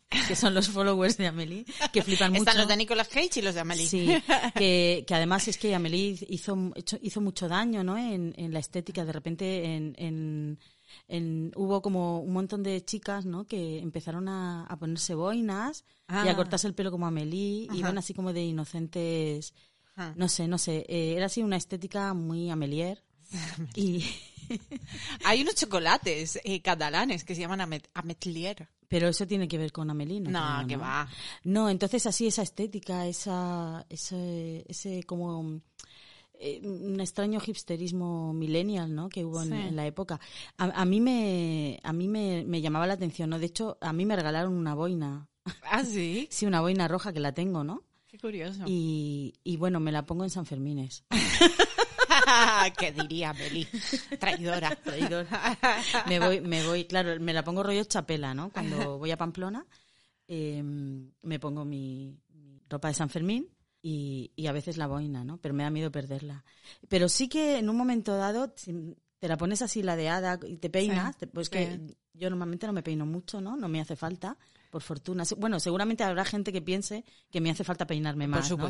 que 0.28 0.36
son 0.36 0.56
los 0.56 0.70
followers 0.70 1.16
de 1.18 1.28
Amelie, 1.28 1.64
que 1.94 2.02
flipan 2.02 2.32
mucho. 2.32 2.42
Están 2.42 2.58
los 2.58 2.68
de 2.68 2.76
Nicolas 2.76 3.08
Cage 3.08 3.40
y 3.40 3.42
los 3.44 3.54
de 3.54 3.60
Amelie. 3.62 3.88
Sí, 3.88 4.08
que, 4.56 5.04
que 5.08 5.14
además 5.14 5.48
es 5.48 5.58
que 5.60 5.76
Amelie 5.76 6.18
hizo, 6.30 6.56
mucho 6.56 7.48
daño 7.48 7.84
¿no? 7.84 7.98
en, 7.98 8.34
en 8.36 8.52
la 8.52 8.60
estética. 8.60 9.06
De 9.06 9.12
repente 9.14 9.76
en, 9.76 9.94
en- 10.00 10.60
en- 11.08 11.52
hubo 11.56 11.82
como 11.84 12.20
un 12.20 12.34
montón 12.34 12.64
de 12.64 12.84
chicas 12.84 13.26
¿no? 13.28 13.46
que 13.46 13.78
empezaron 13.80 14.28
a, 14.28 14.66
a 14.66 14.76
ponerse 14.80 15.14
boinas 15.14 15.86
y 16.10 16.14
Ah. 16.14 16.24
a 16.32 16.36
cortarse 16.36 16.66
el 16.68 16.74
pelo 16.74 16.90
como 16.92 17.06
Amelie. 17.06 17.68
Ajá. 17.70 17.78
Iban 17.78 17.98
así 18.00 18.14
como 18.16 18.34
de 18.34 18.44
inocentes. 18.44 19.54
Ajá. 19.96 20.14
No 20.18 20.30
sé, 20.30 20.48
no 20.48 20.58
sé. 20.58 20.86
eh, 20.90 21.14
era 21.16 21.28
así 21.28 21.44
una 21.44 21.58
estética 21.58 22.14
muy 22.16 22.50
Amelier. 22.50 23.04
y, 23.76 24.04
Hay 25.26 25.42
unos 25.42 25.56
chocolates 25.56 26.40
eh, 26.44 26.62
catalanes 26.62 27.24
que 27.24 27.36
se 27.36 27.42
llaman 27.42 27.62
Amet 27.62 27.90
Ametlier. 27.94 28.68
pero 28.88 29.08
eso 29.08 29.26
tiene 29.28 29.48
que 29.48 29.58
ver 29.58 29.72
con 29.72 29.90
Amelie, 29.90 30.20
¿no? 30.22 30.30
No, 30.32 30.56
creo, 30.58 30.68
que 30.68 30.76
¿no? 30.78 30.82
va. 30.84 31.08
No, 31.44 31.70
entonces 31.70 32.06
así 32.06 32.28
esa 32.28 32.42
estética, 32.44 33.08
esa, 33.08 33.86
ese, 33.90 34.64
ese 34.68 35.04
como 35.04 35.62
eh, 36.40 36.62
un 36.64 37.00
extraño 37.00 37.40
hipsterismo 37.46 38.34
millennial, 38.34 38.94
¿no? 38.94 39.10
Que 39.10 39.24
hubo 39.26 39.42
en 39.42 39.76
la 39.76 39.86
época. 39.88 40.20
A, 40.58 40.66
a 40.82 40.86
mí 40.86 41.00
me, 41.02 41.80
a 41.84 41.94
mí 41.94 42.08
me, 42.08 42.44
me 42.46 42.62
llamaba 42.62 42.88
la 42.88 42.94
atención, 42.94 43.30
¿no? 43.30 43.40
De 43.40 43.46
hecho, 43.48 43.78
a 43.82 43.94
mí 43.94 44.06
me 44.06 44.16
regalaron 44.16 44.54
una 44.54 44.76
boina, 44.76 45.28
Ah, 45.64 45.84
sí. 45.84 46.28
sí, 46.32 46.46
una 46.46 46.62
boina 46.62 46.88
roja 46.88 47.14
que 47.14 47.20
la 47.20 47.34
tengo, 47.34 47.64
¿no? 47.64 47.84
Qué 48.08 48.18
curioso. 48.20 48.64
Y, 48.66 49.34
y 49.44 49.58
bueno, 49.58 49.80
me 49.80 49.92
la 49.92 50.06
pongo 50.06 50.24
en 50.24 50.30
San 50.30 50.46
Fermines. 50.46 51.04
¿Qué 52.78 52.92
diría 52.92 53.30
Amelie? 53.32 53.68
Traidora. 54.20 54.76
Traidor. 54.76 55.28
me 56.08 56.20
voy, 56.20 56.42
me 56.42 56.66
voy, 56.66 56.86
claro, 56.86 57.20
me 57.20 57.34
la 57.34 57.44
pongo 57.44 57.64
rollo 57.64 57.84
chapela, 57.84 58.34
¿no? 58.34 58.50
Cuando 58.52 58.98
voy 58.98 59.12
a 59.12 59.18
Pamplona, 59.18 59.66
eh, 60.28 60.62
me 60.64 61.40
pongo 61.40 61.66
mi, 61.66 62.18
mi 62.30 62.62
ropa 62.70 62.88
de 62.90 62.94
San 62.94 63.10
Fermín 63.10 63.50
y, 63.82 64.32
y 64.36 64.48
a 64.48 64.52
veces 64.52 64.78
la 64.78 64.88
boina, 64.88 65.24
¿no? 65.24 65.38
Pero 65.38 65.54
me 65.54 65.64
da 65.64 65.70
miedo 65.70 65.92
perderla. 65.92 66.44
Pero 66.90 67.10
sí 67.10 67.28
que 67.28 67.58
en 67.60 67.70
un 67.70 67.78
momento 67.78 68.16
dado, 68.18 68.54
te 69.20 69.28
la 69.28 69.38
pones 69.38 69.62
así 69.62 69.84
ladeada 69.84 70.40
y 70.48 70.58
te 70.58 70.70
peinas, 70.70 71.16
Sí, 71.20 71.26
pues 71.28 71.48
sí. 71.48 71.52
que 71.52 71.96
yo 72.14 72.30
normalmente 72.30 72.68
no 72.68 72.74
me 72.74 72.84
peino 72.84 73.06
mucho, 73.06 73.42
¿no? 73.42 73.56
No 73.56 73.68
me 73.68 73.82
hace 73.82 73.96
falta, 73.96 74.38
por 74.72 74.82
fortuna. 74.82 75.24
Bueno, 75.38 75.60
seguramente 75.60 76.04
habrá 76.04 76.26
gente 76.26 76.52
que 76.52 76.62
piense 76.62 77.06
que 77.30 77.42
me 77.42 77.52
hace 77.52 77.64
falta 77.64 77.86
peinarme 77.86 78.28
más, 78.28 78.50
Por 78.50 78.60
¿no? 78.60 78.70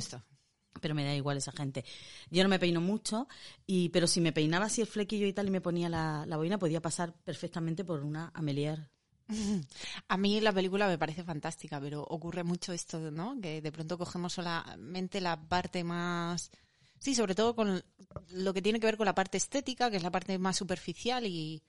Pero 0.81 0.95
me 0.95 1.03
da 1.03 1.13
igual 1.15 1.38
esa 1.38 1.51
gente. 1.51 1.85
Yo 2.29 2.43
no 2.43 2.49
me 2.49 2.59
peino 2.59 2.81
mucho, 2.81 3.27
y 3.65 3.89
pero 3.89 4.07
si 4.07 4.21
me 4.21 4.33
peinaba 4.33 4.65
así 4.65 4.81
el 4.81 4.88
flequillo 4.88 5.27
y 5.27 5.33
tal 5.33 5.47
y 5.47 5.51
me 5.51 5.61
ponía 5.61 5.89
la, 5.89 6.25
la 6.27 6.38
boina, 6.38 6.57
podía 6.57 6.81
pasar 6.81 7.13
perfectamente 7.23 7.83
por 7.83 8.03
una 8.03 8.31
Amelier. 8.33 8.89
A 10.07 10.17
mí 10.17 10.39
la 10.41 10.53
película 10.53 10.88
me 10.88 10.97
parece 10.97 11.23
fantástica, 11.23 11.79
pero 11.79 12.03
ocurre 12.03 12.43
mucho 12.43 12.73
esto, 12.73 13.11
¿no? 13.11 13.39
Que 13.41 13.61
de 13.61 13.71
pronto 13.71 13.97
cogemos 13.97 14.33
solamente 14.33 15.21
la 15.21 15.47
parte 15.47 15.83
más... 15.83 16.51
Sí, 16.99 17.13
sobre 17.13 17.35
todo 17.35 17.55
con 17.55 17.83
lo 18.29 18.53
que 18.53 18.61
tiene 18.61 18.79
que 18.79 18.88
ver 18.88 18.97
con 18.97 19.05
la 19.05 19.15
parte 19.15 19.38
estética, 19.38 19.91
que 19.91 19.97
es 19.97 20.03
la 20.03 20.11
parte 20.11 20.39
más 20.39 20.57
superficial 20.57 21.25
y, 21.25 21.61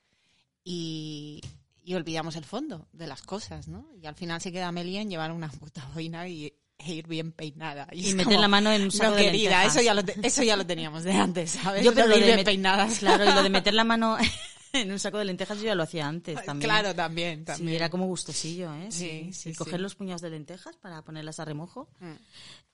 y, 0.63 1.41
y 1.83 1.93
olvidamos 1.95 2.35
el 2.37 2.45
fondo 2.45 2.87
de 2.91 3.07
las 3.07 3.21
cosas, 3.21 3.67
¿no? 3.67 3.89
Y 4.01 4.05
al 4.05 4.15
final 4.15 4.41
se 4.41 4.51
queda 4.51 4.69
Amelia 4.69 5.01
en 5.01 5.09
llevar 5.09 5.31
una 5.31 5.49
puta 5.49 5.85
boina 5.93 6.27
y 6.27 6.53
e 6.79 6.93
ir 6.93 7.07
bien 7.07 7.31
peinada. 7.31 7.87
Y 7.91 8.13
meter 8.13 8.25
como, 8.25 8.41
la 8.41 8.47
mano 8.47 8.71
en 8.71 8.83
un 8.83 8.91
saco 8.91 9.11
no, 9.11 9.15
de 9.17 9.23
querida, 9.23 9.49
lentejas". 9.51 9.75
eso 9.75 9.81
ya, 9.85 9.93
lo 9.93 10.05
te- 10.05 10.15
eso 10.27 10.43
ya 10.43 10.55
lo 10.55 10.65
teníamos 10.65 11.03
de 11.03 11.13
antes, 11.13 11.51
¿sabes? 11.51 11.83
Yo, 11.83 11.93
pero 11.93 12.07
Lo 12.07 12.17
de 12.17 12.25
bien 12.25 12.43
peinadas. 12.43 12.99
Claro, 12.99 13.23
y 13.25 13.33
lo 13.33 13.43
de 13.43 13.49
meter 13.49 13.73
la 13.73 13.83
mano 13.83 14.17
en 14.73 14.91
un 14.91 14.99
saco 14.99 15.17
de 15.17 15.25
lentejas 15.25 15.57
yo 15.59 15.65
ya 15.65 15.75
lo 15.75 15.83
hacía 15.83 16.07
antes 16.07 16.43
también. 16.45 16.69
Claro, 16.69 16.93
también, 16.93 17.39
Sí, 17.39 17.45
también. 17.45 17.75
era 17.77 17.89
como 17.89 18.05
gustosillo, 18.05 18.73
¿eh? 18.75 18.87
Sí, 18.91 19.31
sí, 19.33 19.53
Coger 19.55 19.75
sí. 19.77 19.81
los 19.81 19.95
puñados 19.95 20.21
de 20.21 20.29
lentejas 20.29 20.75
para 20.77 21.01
ponerlas 21.03 21.39
a 21.39 21.45
remojo. 21.45 21.89
Mm. 21.99 22.11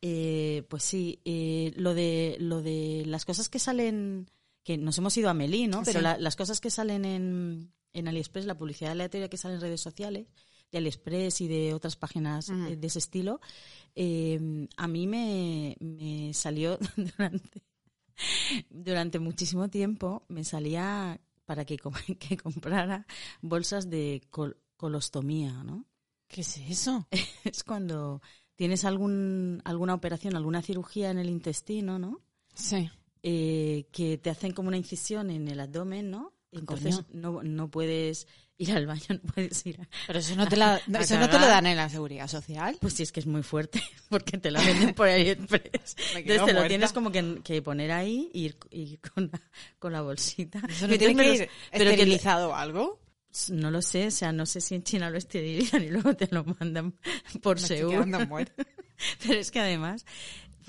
Eh, 0.01 0.63
pues 0.69 0.83
sí, 0.83 1.21
eh, 1.23 1.71
lo 1.75 1.93
de 1.93 2.35
lo 2.39 2.61
de 2.61 3.03
las 3.05 3.23
cosas 3.25 3.47
que 3.47 3.59
salen, 3.59 4.29
que 4.63 4.77
nos 4.77 4.97
hemos 4.97 5.15
ido 5.17 5.29
a 5.29 5.33
Melí, 5.33 5.67
¿no? 5.67 5.83
Pero 5.83 5.99
Sí. 5.99 6.03
la- 6.03 6.17
las 6.17 6.35
cosas 6.35 6.59
que 6.59 6.69
salen 6.69 7.05
en, 7.05 7.71
en 7.93 8.07
AliExpress, 8.07 8.45
la 8.45 8.57
publicidad 8.57 8.91
aleatoria 8.91 9.29
que 9.29 9.37
sale 9.37 9.55
en 9.55 9.61
redes 9.61 9.79
sociales, 9.81 10.27
de 10.73 10.79
AliExpress 10.79 11.39
y 11.41 11.47
de 11.47 11.73
otras 11.73 11.95
páginas 11.95 12.49
eh, 12.49 12.75
de 12.75 12.87
ese 12.87 12.99
estilo, 12.99 13.39
eh, 13.95 14.67
a 14.75 14.87
mí 14.87 15.07
me, 15.07 15.77
me 15.79 16.33
salió 16.33 16.77
durante, 16.97 17.61
durante 18.69 19.19
muchísimo 19.19 19.69
tiempo, 19.69 20.23
me 20.27 20.43
salía 20.43 21.19
para 21.45 21.65
que, 21.65 21.77
que 22.19 22.37
comprara 22.37 23.05
bolsas 23.41 23.89
de 23.89 24.21
col- 24.29 24.57
colostomía, 24.75 25.63
¿no? 25.63 25.85
¿Qué 26.27 26.41
es 26.41 26.57
eso? 26.57 27.07
es 27.43 27.63
cuando 27.63 28.21
tienes 28.55 28.83
algún, 28.85 29.61
alguna 29.65 29.93
operación, 29.93 30.35
alguna 30.35 30.61
cirugía 30.61 31.11
en 31.11 31.19
el 31.19 31.29
intestino, 31.29 31.99
¿no? 31.99 32.21
Sí. 32.55 32.89
Eh, 33.21 33.85
que 33.91 34.17
te 34.17 34.29
hacen 34.29 34.51
como 34.53 34.67
una 34.67 34.77
incisión 34.77 35.29
en 35.29 35.47
el 35.47 35.59
abdomen, 35.59 36.11
¿no? 36.11 36.33
Entonces 36.51 37.03
no, 37.11 37.41
no 37.41 37.71
puedes 37.71 38.27
ir 38.63 38.71
al 38.73 38.85
baño, 38.85 39.03
no 39.09 39.19
puedes 39.19 39.65
ir 39.65 39.79
a... 39.81 39.87
Pero 40.07 40.19
eso 40.19 40.35
no 40.35 40.47
te, 40.47 40.55
la, 40.55 40.75
A 40.93 40.99
eso 40.99 41.17
no 41.19 41.29
te 41.29 41.39
lo 41.39 41.47
dan 41.47 41.65
en 41.67 41.77
la 41.77 41.89
seguridad 41.89 42.27
social. 42.27 42.77
Pues 42.81 42.93
sí, 42.93 43.03
es 43.03 43.11
que 43.11 43.19
es 43.19 43.25
muy 43.25 43.43
fuerte, 43.43 43.81
porque 44.09 44.37
te 44.37 44.51
la 44.51 44.61
venden 44.61 44.93
por. 44.93 45.07
Me 45.13 45.23
quedo 45.25 45.43
Entonces 46.15 46.45
te 46.45 46.53
lo 46.53 46.67
tienes 46.67 46.93
como 46.93 47.11
que, 47.11 47.41
que 47.43 47.61
poner 47.61 47.91
ahí 47.91 48.29
y 48.33 48.45
ir, 48.45 48.57
ir 48.71 48.99
con, 48.99 49.29
la, 49.31 49.41
con 49.79 49.93
la 49.93 50.01
bolsita. 50.01 50.61
¿Eso 50.67 50.87
no 50.87 50.97
tiene 50.97 51.15
que 51.15 51.35
ir 51.35 51.49
pero 51.71 51.89
esterilizado 51.89 52.49
o 52.49 52.55
algo? 52.55 52.99
no 53.49 53.71
lo 53.71 53.81
sé, 53.81 54.07
o 54.07 54.11
sea, 54.11 54.31
no 54.31 54.45
sé 54.45 54.61
si 54.61 54.75
en 54.75 54.83
China 54.83 55.09
lo 55.09 55.17
esterilizan 55.17 55.83
y 55.83 55.89
luego 55.89 56.15
te 56.15 56.27
lo 56.29 56.43
mandan 56.43 56.93
por 57.41 57.59
Me 57.59 57.67
Seúl. 57.67 58.05
muerta. 58.27 58.63
Pero 59.25 59.39
es 59.39 59.49
que 59.49 59.59
además, 59.59 60.05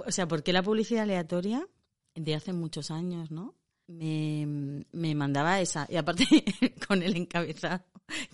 o 0.04 0.10
sea, 0.10 0.26
porque 0.26 0.52
la 0.52 0.62
publicidad 0.62 1.02
aleatoria 1.02 1.66
de 2.14 2.34
hace 2.34 2.52
muchos 2.52 2.90
años, 2.90 3.30
¿no? 3.30 3.54
Me, 3.86 4.84
me 4.92 5.14
mandaba 5.14 5.60
esa. 5.60 5.86
Y 5.90 5.96
aparte 5.96 6.26
con 6.88 7.02
el 7.02 7.16
encabezado 7.16 7.84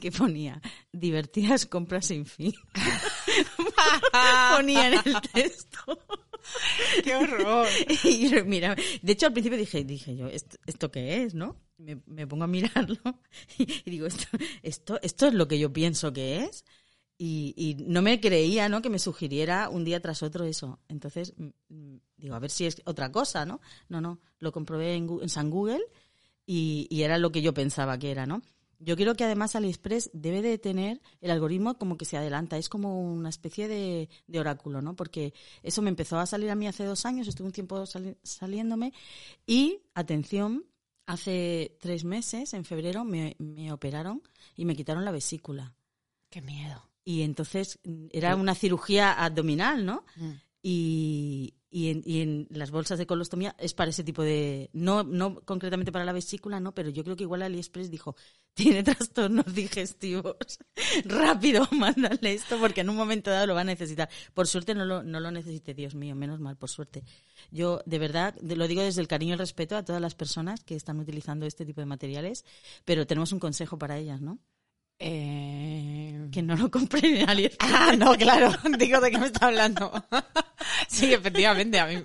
que 0.01 0.11
ponía 0.11 0.61
divertidas 0.93 1.67
compras 1.67 2.07
sin 2.07 2.27
fin. 2.27 2.53
ponía 4.57 4.89
en 4.89 4.95
el 4.95 5.21
texto. 5.33 5.99
¡Qué 7.05 7.15
horror! 7.15 7.67
Y 8.05 8.31
mira, 8.45 8.77
de 9.03 9.13
hecho 9.13 9.27
al 9.27 9.33
principio 9.33 9.59
dije, 9.59 9.85
dije 9.85 10.17
yo, 10.17 10.29
¿esto, 10.29 10.57
esto 10.67 10.91
qué 10.91 11.23
es, 11.23 11.35
no? 11.35 11.61
Me, 11.79 12.01
me 12.07 12.27
pongo 12.27 12.45
a 12.45 12.49
mirarlo 12.49 12.99
y, 13.59 13.63
y 13.85 13.91
digo, 13.91 14.07
esto, 14.07 14.27
esto, 14.63 14.99
esto 15.03 15.27
es 15.29 15.35
lo 15.35 15.49
que 15.49 15.59
yo 15.59 15.73
pienso 15.73 16.13
que 16.13 16.45
es. 16.45 16.65
Y, 17.23 17.53
y 17.55 17.75
no 17.85 18.01
me 18.01 18.19
creía, 18.19 18.71
¿no? 18.71 18.81
Que 18.81 18.89
me 18.89 18.99
sugiriera 18.99 19.69
un 19.69 19.85
día 19.85 20.01
tras 20.01 20.23
otro 20.23 20.47
eso. 20.47 20.81
Entonces, 20.89 21.35
digo, 22.21 22.35
a 22.35 22.39
ver 22.39 22.51
si 22.51 22.67
es 22.67 22.81
otra 22.85 23.11
cosa, 23.11 23.45
¿no? 23.47 23.61
No, 23.89 24.01
no, 24.01 24.21
lo 24.39 24.53
comprobé 24.53 24.95
en, 24.95 25.09
en 25.23 25.29
San 25.29 25.51
Google 25.51 25.81
y, 26.47 26.87
y 26.91 27.03
era 27.03 27.19
lo 27.19 27.33
que 27.33 27.43
yo 27.43 27.55
pensaba 27.55 27.99
que 27.99 28.11
era, 28.11 28.27
¿no? 28.27 28.43
Yo 28.83 28.97
creo 28.97 29.15
que 29.15 29.25
además 29.25 29.57
AliExpress 29.57 30.09
debe 30.15 30.41
de 30.41 30.57
tener 30.57 31.03
el 31.21 31.31
algoritmo 31.31 31.77
como 31.77 31.99
que 31.99 32.07
se 32.07 32.17
adelanta, 32.17 32.57
es 32.57 32.71
como 32.71 33.03
una 33.03 33.29
especie 33.29 33.69
de, 33.69 34.09
de 34.27 34.41
oráculo, 34.41 34.81
¿no? 34.81 34.97
Porque 34.97 35.35
eso 35.63 35.83
me 35.83 35.91
empezó 35.91 36.19
a 36.19 36.25
salir 36.25 36.49
a 36.49 36.55
mí 36.55 36.67
hace 36.67 36.85
dos 36.85 37.05
años, 37.05 37.29
estuve 37.29 37.49
un 37.49 37.53
tiempo 37.53 37.85
sali- 37.85 38.17
saliéndome 38.23 38.95
y, 39.47 39.81
atención, 39.95 40.65
hace 41.05 41.77
tres 41.81 42.05
meses, 42.05 42.55
en 42.55 42.65
febrero, 42.65 43.05
me, 43.05 43.37
me 43.39 43.71
operaron 43.71 44.23
y 44.57 44.65
me 44.65 44.75
quitaron 44.75 45.05
la 45.05 45.11
vesícula. 45.11 45.75
Qué 46.31 46.41
miedo. 46.41 46.89
Y 47.05 47.21
entonces 47.23 47.81
era 48.13 48.35
una 48.37 48.55
cirugía 48.55 49.13
abdominal, 49.13 49.85
¿no? 49.85 50.05
Mm. 50.17 50.31
Y, 50.63 51.55
y, 51.71 51.91
en, 51.91 52.03
y 52.05 52.21
en 52.21 52.47
las 52.51 52.71
bolsas 52.71 52.99
de 52.99 53.07
colostomía 53.07 53.55
es 53.59 53.75
para 53.75 53.91
ese 53.91 54.05
tipo 54.05 54.23
de... 54.23 54.71
No, 54.73 55.05
no 55.05 55.41
concretamente 55.41 55.93
para 55.93 56.05
la 56.05 56.13
vesícula, 56.13 56.61
no, 56.61 56.75
pero 56.75 56.91
yo 56.91 57.05
creo 57.05 57.17
que 57.17 57.23
igual 57.23 57.43
AliExpress 57.43 57.91
dijo, 57.91 58.17
tiene 58.55 58.83
trastornos 58.83 59.55
digestivos, 59.55 60.37
rápido, 61.05 61.67
mándale 61.73 62.35
esto 62.35 62.59
porque 62.59 62.81
en 62.81 62.91
un 62.91 62.97
momento 62.97 63.31
dado 63.31 63.47
lo 63.47 63.55
va 63.55 63.61
a 63.61 63.65
necesitar. 63.65 64.11
Por 64.35 64.49
suerte 64.49 64.75
no 64.75 64.85
lo, 64.85 65.03
no 65.03 65.21
lo 65.21 65.31
necesite, 65.31 65.73
Dios 65.73 65.95
mío, 65.95 66.15
menos 66.15 66.41
mal, 66.41 66.57
por 66.57 66.69
suerte. 66.69 67.05
Yo, 67.51 67.81
de 67.87 67.99
verdad, 67.99 68.35
lo 68.43 68.67
digo 68.69 68.83
desde 68.83 69.01
el 69.01 69.09
cariño 69.09 69.31
y 69.31 69.33
el 69.35 69.39
respeto 69.39 69.77
a 69.77 69.85
todas 69.85 70.03
las 70.03 70.15
personas 70.15 70.65
que 70.65 70.75
están 70.75 70.99
utilizando 70.99 71.47
este 71.47 71.65
tipo 71.65 71.81
de 71.81 71.87
materiales, 71.87 72.45
pero 72.85 73.07
tenemos 73.07 73.33
un 73.33 73.39
consejo 73.39 73.79
para 73.79 73.97
ellas, 73.97 74.21
¿no? 74.21 74.39
Eh... 75.03 76.29
Que 76.31 76.43
no 76.43 76.55
lo 76.55 76.71
compren 76.71 77.17
en 77.17 77.29
AliExpress. 77.29 77.71
Ah, 77.75 77.95
no, 77.97 78.15
claro. 78.17 78.53
Digo, 78.79 79.01
¿de 79.01 79.11
qué 79.11 79.19
me 79.19 79.27
está 79.27 79.47
hablando? 79.47 79.91
sí, 80.89 81.13
efectivamente. 81.13 81.81
A 81.81 81.87
mí, 81.87 81.97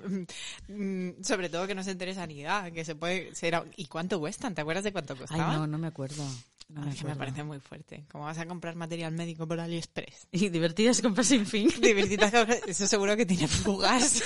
mm, 0.69 1.21
sobre 1.23 1.49
todo 1.49 1.67
que 1.67 1.75
no 1.75 1.83
se 1.83 1.91
entere 1.91 2.15
sanidad, 2.15 2.71
que 2.71 2.83
se 2.85 2.95
puede 2.95 3.35
ser... 3.35 3.61
¿Y 3.75 3.85
cuánto 3.85 4.19
cuestan? 4.19 4.55
¿Te 4.55 4.61
acuerdas 4.61 4.83
de 4.85 4.91
cuánto 4.93 5.13
Ay, 5.13 5.19
costaban? 5.19 5.53
no, 5.53 5.67
no 5.67 5.77
me 5.77 5.87
acuerdo. 5.87 6.23
No 6.69 6.81
me 6.81 6.89
Ay, 6.89 6.97
que 6.97 7.03
me 7.03 7.11
acuerdo. 7.11 7.17
parece 7.19 7.43
muy 7.43 7.59
fuerte. 7.59 8.05
¿Cómo 8.11 8.23
vas 8.23 8.39
a 8.39 8.47
comprar 8.47 8.75
material 8.75 9.11
médico 9.11 9.47
por 9.47 9.59
AliExpress? 9.59 10.27
Y 10.31 10.49
divertidas 10.49 11.01
compras 11.01 11.27
sin 11.27 11.45
fin. 11.45 11.69
Diversitas, 11.79 12.33
eso 12.65 12.87
seguro 12.87 13.15
que 13.15 13.25
tiene 13.27 13.47
fugas. 13.47 14.23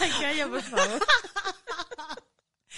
Ay, 0.00 0.10
calla, 0.20 0.48
por 0.48 0.62
favor. 0.62 1.02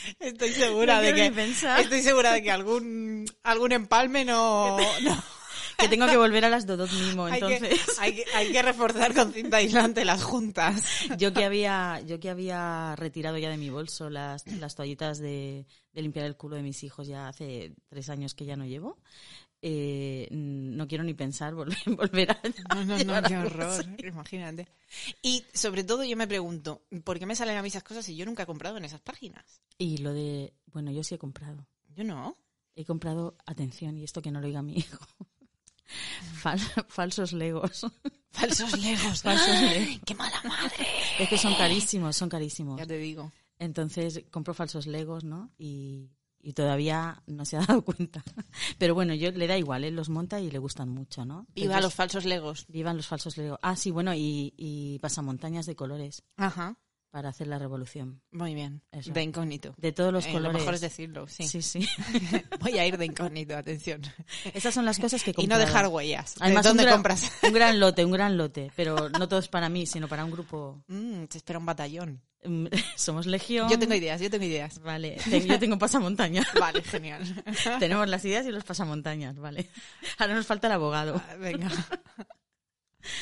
Estoy 0.20 0.52
segura 0.52 0.96
No 0.96 1.02
de 1.02 1.14
que 1.14 1.50
estoy 1.80 2.02
segura 2.02 2.32
de 2.32 2.42
que 2.42 2.50
algún 2.50 3.26
algún 3.42 3.72
empalme 3.72 4.24
no, 4.24 4.76
no. 5.02 5.24
Que 5.78 5.88
tengo 5.88 6.06
que 6.06 6.16
volver 6.16 6.44
a 6.44 6.48
las 6.48 6.66
Dodot 6.66 6.88
Hay, 6.90 7.40
que, 7.40 7.56
entonces. 7.56 7.98
hay, 7.98 8.14
que, 8.14 8.24
hay 8.34 8.50
que 8.50 8.62
reforzar 8.62 9.14
con 9.14 9.32
cinta 9.32 9.58
aislante 9.58 10.06
las 10.06 10.22
juntas. 10.22 10.82
Yo 11.18 11.34
que 11.34 11.44
había, 11.44 12.00
yo 12.06 12.18
que 12.18 12.30
había 12.30 12.96
retirado 12.96 13.36
ya 13.36 13.50
de 13.50 13.58
mi 13.58 13.68
bolso 13.68 14.08
las, 14.08 14.46
las 14.46 14.74
toallitas 14.74 15.18
de, 15.18 15.66
de 15.92 16.02
limpiar 16.02 16.24
el 16.24 16.36
culo 16.36 16.56
de 16.56 16.62
mis 16.62 16.82
hijos 16.82 17.06
ya 17.06 17.28
hace 17.28 17.74
tres 17.88 18.08
años 18.08 18.34
que 18.34 18.46
ya 18.46 18.56
no 18.56 18.64
llevo. 18.64 18.98
Eh, 19.68 20.28
no 20.30 20.86
quiero 20.86 21.02
ni 21.02 21.12
pensar 21.12 21.52
volver, 21.52 21.76
volver 21.96 22.30
a. 22.30 22.40
No, 22.72 22.84
no, 22.84 22.98
no, 23.02 23.22
qué 23.28 23.36
horror, 23.36 23.84
imagínate. 23.98 24.68
Y 25.22 25.44
sobre 25.52 25.82
todo 25.82 26.04
yo 26.04 26.16
me 26.16 26.28
pregunto, 26.28 26.82
¿por 27.02 27.18
qué 27.18 27.26
me 27.26 27.34
salen 27.34 27.56
a 27.56 27.62
mí 27.62 27.68
esas 27.68 27.82
cosas 27.82 28.04
si 28.04 28.14
yo 28.14 28.24
nunca 28.26 28.44
he 28.44 28.46
comprado 28.46 28.76
en 28.76 28.84
esas 28.84 29.00
páginas? 29.00 29.60
Y 29.76 29.98
lo 29.98 30.12
de, 30.12 30.52
bueno, 30.72 30.92
yo 30.92 31.02
sí 31.02 31.16
he 31.16 31.18
comprado. 31.18 31.66
Yo 31.96 32.04
no. 32.04 32.36
He 32.76 32.84
comprado, 32.84 33.36
atención, 33.44 33.96
y 33.96 34.04
esto 34.04 34.22
que 34.22 34.30
no 34.30 34.40
lo 34.40 34.46
oiga 34.46 34.62
mi 34.62 34.76
hijo. 34.76 35.04
Fal- 36.42 36.86
falsos 36.88 37.32
legos. 37.32 37.86
Falsos 38.30 38.78
legos. 38.78 39.22
Falsos 39.22 39.60
legos. 39.62 40.00
¡Qué 40.04 40.14
mala 40.14 40.40
madre! 40.44 40.86
Es 41.18 41.28
que 41.28 41.38
son 41.38 41.54
carísimos, 41.56 42.14
son 42.16 42.28
carísimos. 42.28 42.78
Ya 42.78 42.86
te 42.86 42.98
digo. 42.98 43.32
Entonces 43.58 44.22
compro 44.30 44.52
falsos 44.54 44.86
legos, 44.86 45.24
¿no? 45.24 45.50
Y, 45.58 46.10
y 46.40 46.52
todavía 46.52 47.22
no 47.26 47.44
se 47.44 47.56
ha 47.56 47.60
dado 47.66 47.82
cuenta. 47.82 48.22
Pero 48.78 48.94
bueno, 48.94 49.14
yo 49.14 49.30
le 49.32 49.46
da 49.46 49.58
igual, 49.58 49.84
él 49.84 49.96
los 49.96 50.08
monta 50.08 50.40
y 50.40 50.50
le 50.50 50.58
gustan 50.58 50.88
mucho, 50.88 51.24
¿no? 51.24 51.46
Iba 51.54 51.74
a 51.74 51.78
Entonces, 51.78 51.82
los 51.84 51.94
falsos 51.94 52.24
legos. 52.24 52.66
Vivan 52.68 52.96
los 52.96 53.06
falsos 53.06 53.36
legos. 53.36 53.58
Ah, 53.62 53.76
sí, 53.76 53.90
bueno, 53.90 54.14
y, 54.14 54.54
y 54.56 54.98
pasamontañas 55.00 55.66
de 55.66 55.74
colores 55.76 56.22
Ajá. 56.36 56.76
para 57.10 57.30
hacer 57.30 57.46
la 57.46 57.58
revolución. 57.58 58.20
Muy 58.30 58.54
bien. 58.54 58.82
Eso. 58.92 59.12
De 59.12 59.22
incógnito. 59.22 59.74
De 59.78 59.90
todos 59.92 60.12
los 60.12 60.26
Eh, 60.26 60.32
colores. 60.32 60.52
Lo 60.52 60.58
mejor 60.58 60.74
es 60.74 60.80
decirlo, 60.82 61.26
sí. 61.28 61.48
Sí, 61.48 61.62
sí. 61.62 61.88
Voy 62.60 62.78
a 62.78 62.86
ir 62.86 62.98
de 62.98 63.06
incógnito, 63.06 63.56
atención. 63.56 64.02
Esas 64.52 64.74
son 64.74 64.84
las 64.84 64.98
cosas 64.98 65.22
que 65.22 65.32
Y 65.38 65.46
no 65.46 65.58
dejar 65.58 65.88
huellas. 65.88 66.34
Además, 66.40 66.64
¿De 66.64 66.68
dónde 66.70 66.82
un 66.82 66.86
gran, 66.86 66.96
compras? 66.98 67.32
Un 67.42 67.52
gran 67.54 67.80
lote, 67.80 68.04
un 68.04 68.12
gran 68.12 68.36
lote. 68.36 68.70
Pero 68.76 69.08
no 69.08 69.28
todo 69.28 69.40
es 69.40 69.48
para 69.48 69.68
mí, 69.68 69.86
sino 69.86 70.08
para 70.08 70.24
un 70.24 70.30
grupo. 70.30 70.82
Mm, 70.88 71.24
te 71.24 71.38
espera 71.38 71.58
un 71.58 71.66
batallón. 71.66 72.20
Somos 72.96 73.26
legión. 73.26 73.68
Yo 73.68 73.78
tengo 73.78 73.94
ideas, 73.94 74.20
yo 74.20 74.30
tengo 74.30 74.44
ideas. 74.44 74.80
Vale, 74.80 75.16
yo 75.46 75.58
tengo 75.58 75.78
pasamontañas. 75.78 76.46
Vale, 76.60 76.82
genial. 76.82 77.22
Tenemos 77.78 78.08
las 78.08 78.24
ideas 78.24 78.46
y 78.46 78.50
los 78.52 78.64
pasamontañas, 78.64 79.36
vale. 79.38 79.68
Ahora 80.18 80.34
nos 80.34 80.46
falta 80.46 80.66
el 80.66 80.72
abogado. 80.74 81.20
Ah, 81.28 81.34
Venga. 81.36 81.68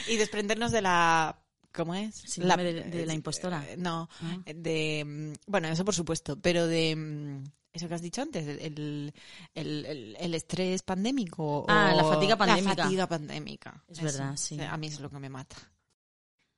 Y 0.09 0.17
desprendernos 0.17 0.73
de 0.73 0.83
la... 0.83 1.39
¿Cómo 1.73 1.95
es? 1.95 2.15
Síndrome 2.15 2.63
de- 2.63 2.83
de 2.85 3.07
la 3.07 3.15
impostora. 3.15 3.65
eh, 3.69 3.77
No, 3.77 4.09
Ah. 4.23 4.39
de... 4.47 5.05
mm, 5.05 5.33
Bueno, 5.51 5.69
eso 5.69 5.85
por 5.85 5.95
supuesto, 5.95 6.39
pero 6.41 6.67
de... 6.67 6.95
mm, 6.95 7.45
Eso 7.73 7.89
que 7.89 7.95
has 7.95 8.01
dicho 8.03 8.23
antes, 8.23 8.47
el, 8.47 8.61
el, 8.61 9.85
el- 9.87 10.17
el 10.19 10.35
estrés 10.35 10.83
pandémico. 10.83 11.67
Ah, 11.69 11.91
o 11.93 11.97
la 11.97 12.05
fatiga 12.05 12.37
pandémica. 12.37 12.75
La 12.77 12.85
fatiga 12.85 13.07
pandémica. 13.09 13.85
Es 13.89 14.01
verdad, 14.01 14.37
sí. 14.37 14.59
A 14.61 14.77
mí 14.77 14.87
es 14.87 15.01
lo 15.01 15.11
que 15.11 15.19
me 15.19 15.29
mata. 15.29 15.57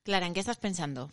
Clara, 0.05 0.27
¿en 0.27 0.35
qué 0.35 0.41
estás 0.41 0.59
pensando? 0.59 1.11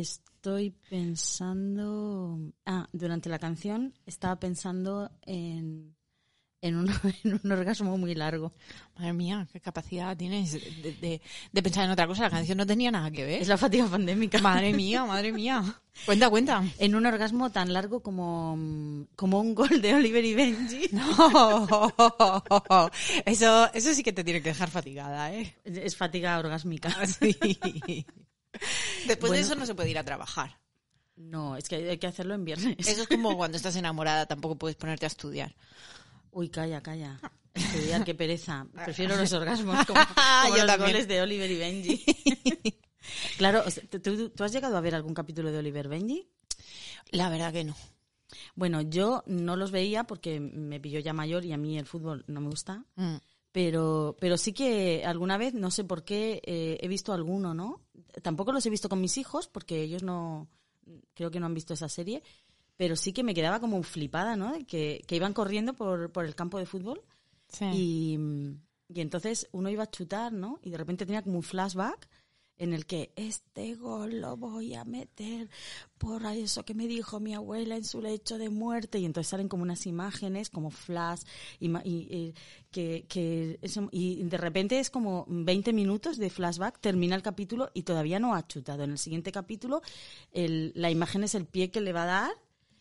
Estoy 0.00 0.72
pensando. 0.90 2.38
Ah, 2.66 2.86
durante 2.92 3.30
la 3.30 3.38
canción 3.38 3.94
estaba 4.04 4.36
pensando 4.38 5.10
en, 5.22 5.96
en, 6.60 6.76
un, 6.76 6.88
en 7.24 7.40
un 7.42 7.50
orgasmo 7.52 7.96
muy 7.96 8.14
largo. 8.14 8.52
Madre 8.98 9.14
mía, 9.14 9.48
qué 9.50 9.58
capacidad 9.58 10.14
tienes 10.14 10.52
de, 10.52 10.92
de- 11.00 11.20
de 11.50 11.62
pensar 11.62 11.86
en 11.86 11.92
otra 11.92 12.06
cosa. 12.06 12.24
La 12.24 12.30
canción 12.30 12.58
no 12.58 12.66
tenía 12.66 12.90
nada 12.90 13.10
que 13.10 13.24
ver. 13.24 13.40
Es 13.40 13.48
la 13.48 13.56
fatiga 13.56 13.86
pandémica. 13.86 14.38
Madre 14.38 14.74
mía, 14.74 15.06
madre 15.06 15.32
mía. 15.32 15.64
Cuenta, 16.04 16.28
cuenta. 16.28 16.62
En 16.78 16.94
un 16.94 17.06
orgasmo 17.06 17.50
tan 17.50 17.72
largo 17.72 18.00
como, 18.00 19.06
como 19.16 19.40
un 19.40 19.54
gol 19.54 19.80
de 19.80 19.94
Oliver 19.94 20.24
y 20.26 20.34
Benji. 20.34 20.88
No, 20.92 21.90
eso, 23.24 23.72
eso 23.72 23.94
sí 23.94 24.02
que 24.02 24.12
te 24.12 24.22
tiene 24.24 24.42
que 24.42 24.50
dejar 24.50 24.68
fatigada, 24.70 25.32
¿eh? 25.32 25.56
Es 25.64 25.96
fatiga 25.96 26.38
orgásmica. 26.38 26.90
Sí. 27.06 28.04
Después 29.06 29.32
de 29.32 29.40
eso 29.40 29.54
no 29.54 29.66
se 29.66 29.74
puede 29.74 29.90
ir 29.90 29.98
a 29.98 30.04
trabajar. 30.04 30.58
No, 31.16 31.56
es 31.56 31.68
que 31.68 31.76
hay 31.90 31.98
que 31.98 32.06
hacerlo 32.06 32.34
en 32.34 32.44
viernes. 32.44 32.76
Eso 32.86 33.02
es 33.02 33.08
como 33.08 33.36
cuando 33.36 33.56
estás 33.56 33.76
enamorada, 33.76 34.26
tampoco 34.26 34.56
puedes 34.56 34.76
ponerte 34.76 35.06
a 35.06 35.08
estudiar. 35.08 35.54
Uy, 36.30 36.50
calla, 36.50 36.82
calla. 36.82 37.18
Estudiar, 37.54 38.04
qué 38.04 38.14
pereza. 38.14 38.66
Prefiero 38.84 39.16
los 39.16 39.32
orgasmos 39.32 39.86
como, 39.86 39.98
los 40.48 40.66
también. 40.66 40.78
goles 40.78 41.08
de 41.08 41.22
Oliver 41.22 41.50
y 41.50 41.56
Benji. 41.56 42.04
claro, 43.38 43.62
o 43.66 43.70
sea, 43.70 43.82
¿tú- 43.88 44.00
¿tú, 44.00 44.28
tú 44.30 44.44
has 44.44 44.52
llegado 44.52 44.76
a 44.76 44.80
ver 44.80 44.94
algún 44.94 45.14
capítulo 45.14 45.50
de 45.50 45.58
Oliver 45.58 45.88
Benji? 45.88 46.28
La 47.10 47.30
verdad 47.30 47.52
que 47.52 47.64
no. 47.64 47.74
Bueno, 48.54 48.80
yo 48.82 49.22
no 49.26 49.56
los 49.56 49.70
veía 49.70 50.04
porque 50.04 50.40
me 50.40 50.80
pilló 50.80 50.98
ya 51.00 51.12
mayor 51.12 51.44
y 51.44 51.52
a 51.52 51.56
mí 51.56 51.78
el 51.78 51.86
fútbol 51.86 52.24
no 52.26 52.40
me 52.40 52.48
gusta. 52.50 52.84
Mm. 52.96 53.16
Pero, 53.56 54.14
pero 54.20 54.36
sí 54.36 54.52
que 54.52 55.02
alguna 55.06 55.38
vez, 55.38 55.54
no 55.54 55.70
sé 55.70 55.82
por 55.82 56.04
qué, 56.04 56.42
eh, 56.44 56.76
he 56.78 56.88
visto 56.88 57.14
alguno, 57.14 57.54
¿no? 57.54 57.80
Tampoco 58.22 58.52
los 58.52 58.66
he 58.66 58.68
visto 58.68 58.90
con 58.90 59.00
mis 59.00 59.16
hijos 59.16 59.48
porque 59.48 59.80
ellos 59.80 60.02
no, 60.02 60.46
creo 61.14 61.30
que 61.30 61.40
no 61.40 61.46
han 61.46 61.54
visto 61.54 61.72
esa 61.72 61.88
serie, 61.88 62.22
pero 62.76 62.96
sí 62.96 63.14
que 63.14 63.22
me 63.24 63.32
quedaba 63.32 63.58
como 63.58 63.82
flipada, 63.82 64.36
¿no? 64.36 64.52
Que, 64.66 65.02
que 65.06 65.16
iban 65.16 65.32
corriendo 65.32 65.72
por, 65.72 66.12
por 66.12 66.26
el 66.26 66.34
campo 66.34 66.58
de 66.58 66.66
fútbol 66.66 67.00
Sí. 67.48 67.64
y, 67.72 68.18
y 68.94 69.00
entonces 69.00 69.48
uno 69.52 69.70
iba 69.70 69.84
a 69.84 69.90
chutar, 69.90 70.34
¿no? 70.34 70.58
Y 70.62 70.68
de 70.68 70.76
repente 70.76 71.06
tenía 71.06 71.22
como 71.22 71.36
un 71.36 71.42
flashback 71.42 72.10
en 72.58 72.72
el 72.72 72.86
que 72.86 73.12
este 73.16 73.74
gol 73.74 74.20
lo 74.20 74.36
voy 74.36 74.74
a 74.74 74.84
meter 74.84 75.48
por 75.98 76.24
eso 76.26 76.64
que 76.64 76.74
me 76.74 76.86
dijo 76.86 77.20
mi 77.20 77.34
abuela 77.34 77.76
en 77.76 77.84
su 77.84 78.00
lecho 78.00 78.38
de 78.38 78.48
muerte. 78.50 78.98
Y 78.98 79.04
entonces 79.04 79.28
salen 79.30 79.48
como 79.48 79.62
unas 79.62 79.86
imágenes 79.86 80.50
como 80.50 80.70
flash 80.70 81.20
y, 81.60 81.68
y 81.84 82.34
que, 82.70 83.06
que 83.08 83.58
y 83.92 84.22
de 84.24 84.36
repente 84.36 84.78
es 84.78 84.90
como 84.90 85.24
20 85.28 85.72
minutos 85.72 86.18
de 86.18 86.30
flashback 86.30 86.80
termina 86.80 87.14
el 87.16 87.22
capítulo 87.22 87.70
y 87.74 87.82
todavía 87.82 88.18
no 88.18 88.34
ha 88.34 88.46
chutado. 88.46 88.84
En 88.84 88.90
el 88.90 88.98
siguiente 88.98 89.32
capítulo 89.32 89.82
el- 90.32 90.72
la 90.74 90.90
imagen 90.90 91.24
es 91.24 91.34
el 91.34 91.46
pie 91.46 91.70
que 91.70 91.80
le 91.80 91.92
va 91.92 92.02
a 92.04 92.06
dar 92.06 92.30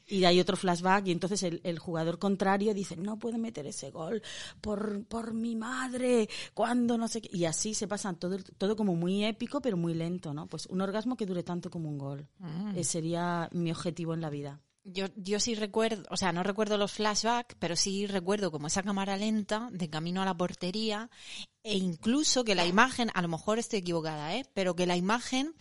y 0.07 0.25
hay 0.25 0.39
otro 0.39 0.55
flashback 0.55 1.07
y 1.07 1.11
entonces 1.11 1.43
el, 1.43 1.61
el 1.63 1.79
jugador 1.79 2.19
contrario 2.19 2.73
dice, 2.73 2.95
no 2.95 3.17
puedo 3.17 3.37
meter 3.37 3.65
ese 3.65 3.91
gol 3.91 4.21
por, 4.61 5.03
por 5.05 5.33
mi 5.33 5.55
madre, 5.55 6.29
cuando 6.53 6.97
no 6.97 7.07
sé 7.07 7.21
qué. 7.21 7.29
Y 7.31 7.45
así 7.45 7.73
se 7.73 7.87
pasa 7.87 8.13
todo, 8.13 8.37
todo 8.57 8.75
como 8.75 8.95
muy 8.95 9.23
épico, 9.25 9.61
pero 9.61 9.77
muy 9.77 9.93
lento, 9.93 10.33
¿no? 10.33 10.47
Pues 10.47 10.65
un 10.67 10.81
orgasmo 10.81 11.17
que 11.17 11.25
dure 11.25 11.43
tanto 11.43 11.69
como 11.69 11.89
un 11.89 11.97
gol. 11.97 12.27
Mm. 12.39 12.77
Eh, 12.77 12.83
sería 12.83 13.49
mi 13.51 13.71
objetivo 13.71 14.13
en 14.13 14.21
la 14.21 14.29
vida. 14.29 14.61
Yo, 14.87 15.07
yo 15.15 15.39
sí 15.39 15.55
recuerdo, 15.55 16.03
o 16.11 16.17
sea, 16.17 16.31
no 16.31 16.43
recuerdo 16.43 16.77
los 16.77 16.91
flashbacks, 16.91 17.55
pero 17.57 17.75
sí 17.75 18.05
recuerdo 18.05 18.51
como 18.51 18.67
esa 18.67 18.83
cámara 18.83 19.17
lenta 19.17 19.69
de 19.71 19.89
camino 19.89 20.21
a 20.21 20.25
la 20.25 20.37
portería 20.37 21.09
e 21.63 21.75
incluso 21.75 22.43
que 22.43 22.53
la 22.53 22.67
imagen, 22.67 23.09
a 23.15 23.23
lo 23.23 23.27
mejor 23.27 23.57
estoy 23.57 23.79
equivocada, 23.79 24.35
¿eh? 24.35 24.45
pero 24.53 24.75
que 24.75 24.85
la 24.85 24.95
imagen 24.95 25.55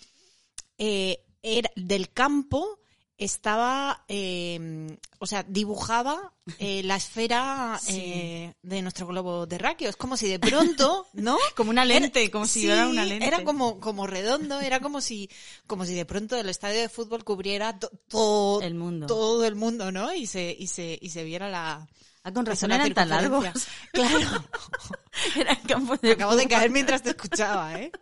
eh, 0.77 1.25
era 1.41 1.71
del 1.75 2.13
campo 2.13 2.81
estaba, 3.17 4.05
eh, 4.09 4.97
o 5.19 5.27
sea, 5.27 5.45
dibujaba 5.45 6.33
eh, 6.59 6.83
la 6.85 6.97
esfera 6.97 7.79
Sí. 7.83 7.93
eh, 7.97 8.55
de 8.63 8.83
nuestro 8.83 9.07
globo 9.07 9.47
terráqueo. 9.47 9.89
Es 9.89 9.97
como 9.97 10.17
si 10.17 10.29
de 10.29 10.39
pronto, 10.39 11.07
¿no? 11.13 11.39
Como 11.57 11.71
una 11.71 11.85
lente, 11.85 12.31
como 12.31 12.47
si 12.47 12.63
sí, 12.63 12.67
fuera 12.67 12.89
una 12.89 13.05
lente. 13.05 13.27
Era 13.27 13.45
como, 13.45 13.79
como 13.81 14.07
redondo, 14.07 14.61
era 14.61 14.81
como 14.81 15.01
si, 15.01 15.31
como 15.67 15.87
si 15.87 15.95
de 15.95 16.05
pronto 16.05 16.37
el 16.37 16.49
estadio 16.49 16.81
de 16.81 16.89
fútbol 16.89 17.25
cubriera 17.25 17.79
to- 17.79 17.91
todo 18.09 18.61
El 18.63 18.75
mundo. 18.75 19.07
todo 19.07 19.45
el 19.45 19.55
mundo, 19.55 19.93
¿no? 19.93 20.13
Y 20.13 20.27
se, 20.27 20.55
y 20.59 20.67
se, 20.67 20.99
y 21.01 21.11
se 21.11 21.23
viera 21.25 21.49
la. 21.49 21.87
Ah, 22.25 22.33
con 22.33 22.47
razón 22.47 22.73
eran 22.73 22.93
tan 22.95 23.11
largos. 23.11 23.45
Claro. 23.93 24.19
Eran 25.37 25.57
campos 25.69 26.01
de 26.01 26.13
Acabo 26.13 26.35
de 26.37 26.49
caer 26.49 26.71
mientras 26.71 27.03
te 27.03 27.11
escuchaba, 27.11 27.79
¿eh? 27.79 27.93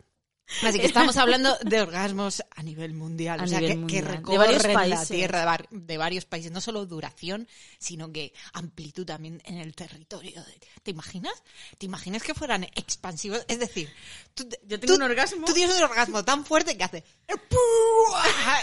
Así 0.62 0.79
que 0.79 0.87
estamos 0.87 1.17
hablando 1.17 1.57
de 1.62 1.81
orgasmos 1.81 2.43
a 2.55 2.62
nivel 2.62 2.95
mundial, 2.95 3.41
A 3.41 3.45
o 3.45 3.47
sea, 3.47 3.59
nivel 3.61 3.73
que, 3.73 3.79
mundial. 3.79 4.05
que 4.05 4.11
recorren 4.12 4.91
la 4.91 5.07
tierra 5.07 5.38
de, 5.41 5.45
var- 5.47 5.69
de 5.71 5.97
varios 5.99 6.25
países, 6.25 6.53
no 6.53 6.61
solo 6.61 6.85
duración, 6.87 7.49
sino 7.79 8.12
que 8.12 8.33
amplitud 8.53 9.05
también 9.07 9.41
en 9.45 9.59
el 9.59 9.75
territorio. 9.75 10.45
¿Te 10.83 10.91
imaginas? 10.91 11.33
¿Te 11.79 11.87
imaginas 11.87 12.23
que 12.23 12.35
fueran 12.35 12.65
expansivos? 12.75 13.45
Es 13.49 13.59
decir, 13.59 13.93
tú, 14.35 14.49
Yo 14.67 14.79
tengo 14.81 14.95
tú- 14.95 14.97
un 14.97 15.03
orgasmo. 15.03 15.47
Tú 15.47 15.55
tienes 15.55 15.77
un 15.77 15.83
orgasmo 15.85 16.25
tan 16.25 16.45
fuerte 16.45 16.77
que 16.77 16.85
hace 16.85 17.05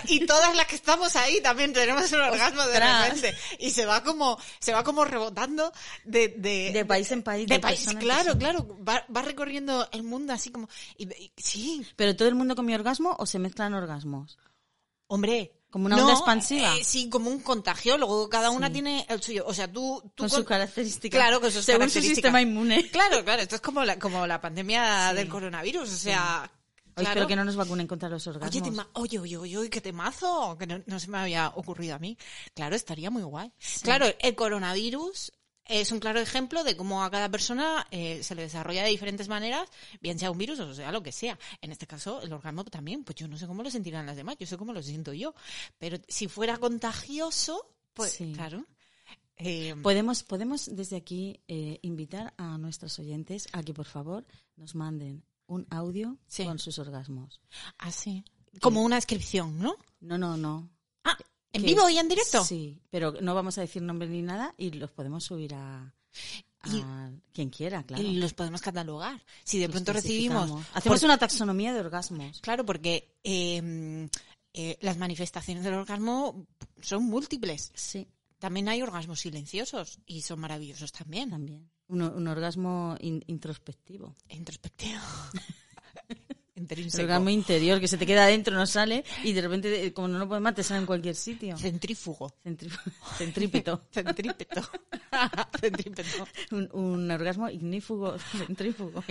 y 0.07 0.25
todas 0.25 0.55
las 0.55 0.65
que 0.67 0.75
estamos 0.75 1.15
ahí 1.15 1.41
también 1.41 1.73
tenemos 1.73 2.11
un 2.11 2.21
orgasmo 2.21 2.65
de 2.67 2.79
repente 2.79 3.35
y 3.59 3.71
se 3.71 3.85
va 3.85 4.03
como 4.03 4.37
se 4.59 4.73
va 4.73 4.83
como 4.83 5.05
rebotando 5.05 5.71
de 6.03 6.29
de, 6.29 6.71
De 6.71 6.85
país 6.85 7.11
en 7.11 7.23
país, 7.23 7.47
de, 7.47 7.55
de 7.55 7.59
país 7.59 7.85
claro 7.99 8.37
persona. 8.37 8.39
claro 8.39 8.77
va, 8.87 9.05
va 9.15 9.21
recorriendo 9.21 9.87
el 9.91 10.03
mundo 10.03 10.33
así 10.33 10.51
como 10.51 10.69
y, 10.97 11.05
y- 11.13 11.31
sí 11.37 11.78
¿Pero 11.95 12.15
todo 12.15 12.27
el 12.27 12.35
mundo 12.35 12.55
con 12.55 12.65
mi 12.65 12.73
orgasmo 12.75 13.15
o 13.19 13.25
se 13.25 13.39
mezclan 13.39 13.73
orgasmos? 13.73 14.37
hombre 15.07 15.51
Como 15.71 15.85
una 15.87 15.95
no, 15.95 16.03
onda 16.03 16.13
expansiva. 16.13 16.75
eh, 16.77 16.83
sí 16.83 17.09
como 17.09 17.29
un 17.29 17.39
contagio 17.41 17.97
luego 17.97 18.29
cada 18.29 18.49
una 18.51 18.67
Sí. 18.67 18.73
tiene 18.73 19.05
el 19.09 19.21
suyo 19.21 19.43
o 19.47 19.53
sea 19.53 19.71
tú, 19.71 20.01
tú 20.15 20.23
Con 20.23 20.29
sus 20.29 20.45
características. 20.45 21.19
claro 21.19 21.41
con 21.41 21.51
sus 21.51 21.65
Según 21.65 21.89
su 21.89 22.01
sistema 22.01 22.41
inmune. 22.41 22.87
claro 22.91 23.23
claro 23.23 23.41
esto 23.41 23.55
es 23.55 23.61
como 23.61 23.83
la 23.83 23.97
como 23.97 24.25
la 24.27 24.39
pandemia 24.39 25.09
Sí. 25.11 25.15
del 25.15 25.29
coronavirus 25.29 25.91
o 25.91 25.95
sea 25.97 26.51
Hoy 26.95 27.05
claro. 27.05 27.09
espero 27.11 27.27
que 27.27 27.35
no 27.37 27.45
nos 27.45 27.55
vacunen 27.55 27.87
contra 27.87 28.09
los 28.09 28.27
orgasmos. 28.27 28.53
Oye, 28.53 28.61
tema- 28.61 28.89
oye, 28.93 29.19
oye, 29.19 29.37
oye, 29.37 29.57
oye, 29.57 29.69
qué 29.69 29.79
temazo, 29.79 30.57
que 30.59 30.67
no, 30.67 30.81
no 30.85 30.99
se 30.99 31.07
me 31.07 31.17
había 31.19 31.47
ocurrido 31.55 31.95
a 31.95 31.99
mí. 31.99 32.17
Claro, 32.53 32.75
estaría 32.75 33.09
muy 33.09 33.23
guay. 33.23 33.53
Claro, 33.83 34.05
el 34.19 34.35
coronavirus 34.35 35.31
es 35.69 35.91
un 35.93 35.99
claro 35.99 36.19
ejemplo 36.19 36.63
de 36.65 36.75
cómo 36.75 37.03
a 37.03 37.09
cada 37.11 37.29
persona 37.29 37.87
eh, 37.91 38.21
se 38.23 38.35
le 38.35 38.41
desarrolla 38.41 38.83
de 38.83 38.89
diferentes 38.89 39.27
maneras, 39.29 39.69
bien 40.01 40.19
sea 40.19 40.31
un 40.31 40.37
virus 40.37 40.59
o 40.59 40.73
sea 40.73 40.91
lo 40.91 41.01
que 41.03 41.11
sea. 41.13 41.37
En 41.61 41.71
este 41.71 41.87
caso, 41.87 42.21
el 42.21 42.33
orgasmo 42.33 42.65
también, 42.65 43.03
pues 43.03 43.15
yo 43.15 43.27
no 43.27 43.37
sé 43.37 43.47
cómo 43.47 43.63
lo 43.63 43.69
sentirán 43.71 44.05
las 44.05 44.17
demás, 44.17 44.35
yo 44.39 44.47
sé 44.47 44.57
cómo 44.57 44.73
lo 44.73 44.81
siento 44.83 45.13
yo. 45.13 45.33
Pero 45.77 45.97
si 46.07 46.27
fuera 46.27 46.57
contagioso, 46.57 47.71
pues 47.93 48.11
Sí. 48.11 48.33
claro. 48.33 48.65
Eh, 49.37 49.73
Podemos, 49.81 50.23
podemos 50.23 50.75
desde 50.75 50.97
aquí 50.97 51.39
eh, 51.47 51.79
invitar 51.83 52.33
a 52.37 52.57
nuestros 52.57 52.99
oyentes 52.99 53.47
a 53.53 53.63
que 53.63 53.73
por 53.73 53.85
favor 53.85 54.25
nos 54.57 54.75
manden 54.75 55.23
un 55.47 55.65
audio 55.69 56.17
Sí. 56.27 56.43
con 56.45 56.59
sus 56.59 56.77
orgasmos. 56.79 57.39
así. 57.77 58.23
Como 58.61 58.81
una 58.81 58.95
descripción, 58.95 59.59
¿no? 59.59 59.75
No, 60.01 60.17
no, 60.17 60.35
no. 60.35 60.69
¿En 61.53 61.63
vivo 61.63 61.89
y 61.89 61.97
en 61.97 62.07
directo? 62.07 62.43
Sí, 62.43 62.81
pero 62.89 63.13
no 63.21 63.35
vamos 63.35 63.57
a 63.57 63.61
decir 63.61 63.81
nombre 63.81 64.07
ni 64.07 64.21
nada 64.21 64.53
y 64.57 64.71
los 64.71 64.91
podemos 64.91 65.23
subir 65.23 65.53
a, 65.55 65.93
a 66.61 66.69
Y- 66.75 66.83
quien 67.33 67.49
quiera, 67.49 67.83
claro. 67.83 68.03
Y 68.03 68.15
los 68.17 68.33
podemos 68.33 68.61
catalogar. 68.61 69.23
Si 69.43 69.59
de 69.59 69.67
Los 69.67 69.73
pronto 69.73 69.93
recibimos... 69.93 70.51
Hacemos 70.73 70.99
por- 70.99 71.05
una 71.05 71.17
taxonomía 71.17 71.73
de 71.73 71.79
orgasmos. 71.79 72.39
Claro, 72.41 72.65
porque 72.65 73.15
eh, 73.23 74.09
eh, 74.53 74.77
las 74.81 74.97
manifestaciones 74.97 75.63
del 75.63 75.73
orgasmo 75.75 76.47
son 76.81 77.03
múltiples. 77.05 77.71
Sí, 77.75 78.07
También 78.39 78.67
hay 78.69 78.81
orgasmos 78.81 79.19
silenciosos 79.21 79.99
y 80.05 80.21
son 80.21 80.39
maravillosos 80.39 80.91
también. 80.91 81.29
también. 81.29 81.69
Un, 81.87 82.01
un 82.03 82.27
orgasmo 82.27 82.95
in- 82.99 83.23
introspectivo. 83.27 84.15
Introspectivo. 84.29 84.99
El 86.67 87.01
orgasmo 87.01 87.29
interior 87.29 87.79
que 87.79 87.87
se 87.87 87.97
te 87.97 88.05
queda 88.05 88.23
adentro, 88.25 88.55
no 88.55 88.65
sale 88.65 89.03
y 89.23 89.31
de 89.33 89.41
repente, 89.41 89.85
eh, 89.85 89.93
como 89.93 90.07
no 90.09 90.19
lo 90.19 90.27
puedes 90.27 90.41
más, 90.41 90.53
te 90.55 90.63
sale 90.63 90.81
en 90.81 90.85
cualquier 90.85 91.15
sitio. 91.15 91.57
Centrífugo. 91.57 92.33
Centri- 92.43 92.69
Centrípeto. 93.17 93.83
Centrípeto. 93.91 94.61
Centrípeto. 95.61 96.27
Un, 96.51 96.69
un 96.73 97.11
orgasmo 97.11 97.49
ignífugo, 97.49 98.17
centrífugo. 98.19 99.03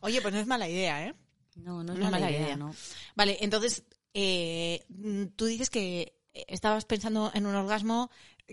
Oye, 0.00 0.20
pues 0.22 0.34
no 0.34 0.40
es 0.40 0.46
mala 0.46 0.68
idea, 0.68 1.06
¿eh? 1.06 1.14
No, 1.56 1.82
no 1.82 1.92
es 1.92 1.98
No 1.98 2.04
mala 2.04 2.18
mala 2.18 2.30
idea, 2.30 2.42
idea. 2.42 2.56
¿no? 2.56 2.74
Vale, 3.16 3.38
entonces, 3.40 3.82
eh, 4.14 4.84
tú 5.36 5.46
dices 5.46 5.70
que 5.70 6.14
estabas 6.46 6.84
pensando 6.84 7.32
en 7.34 7.46
un 7.46 7.54
orgasmo 7.56 8.10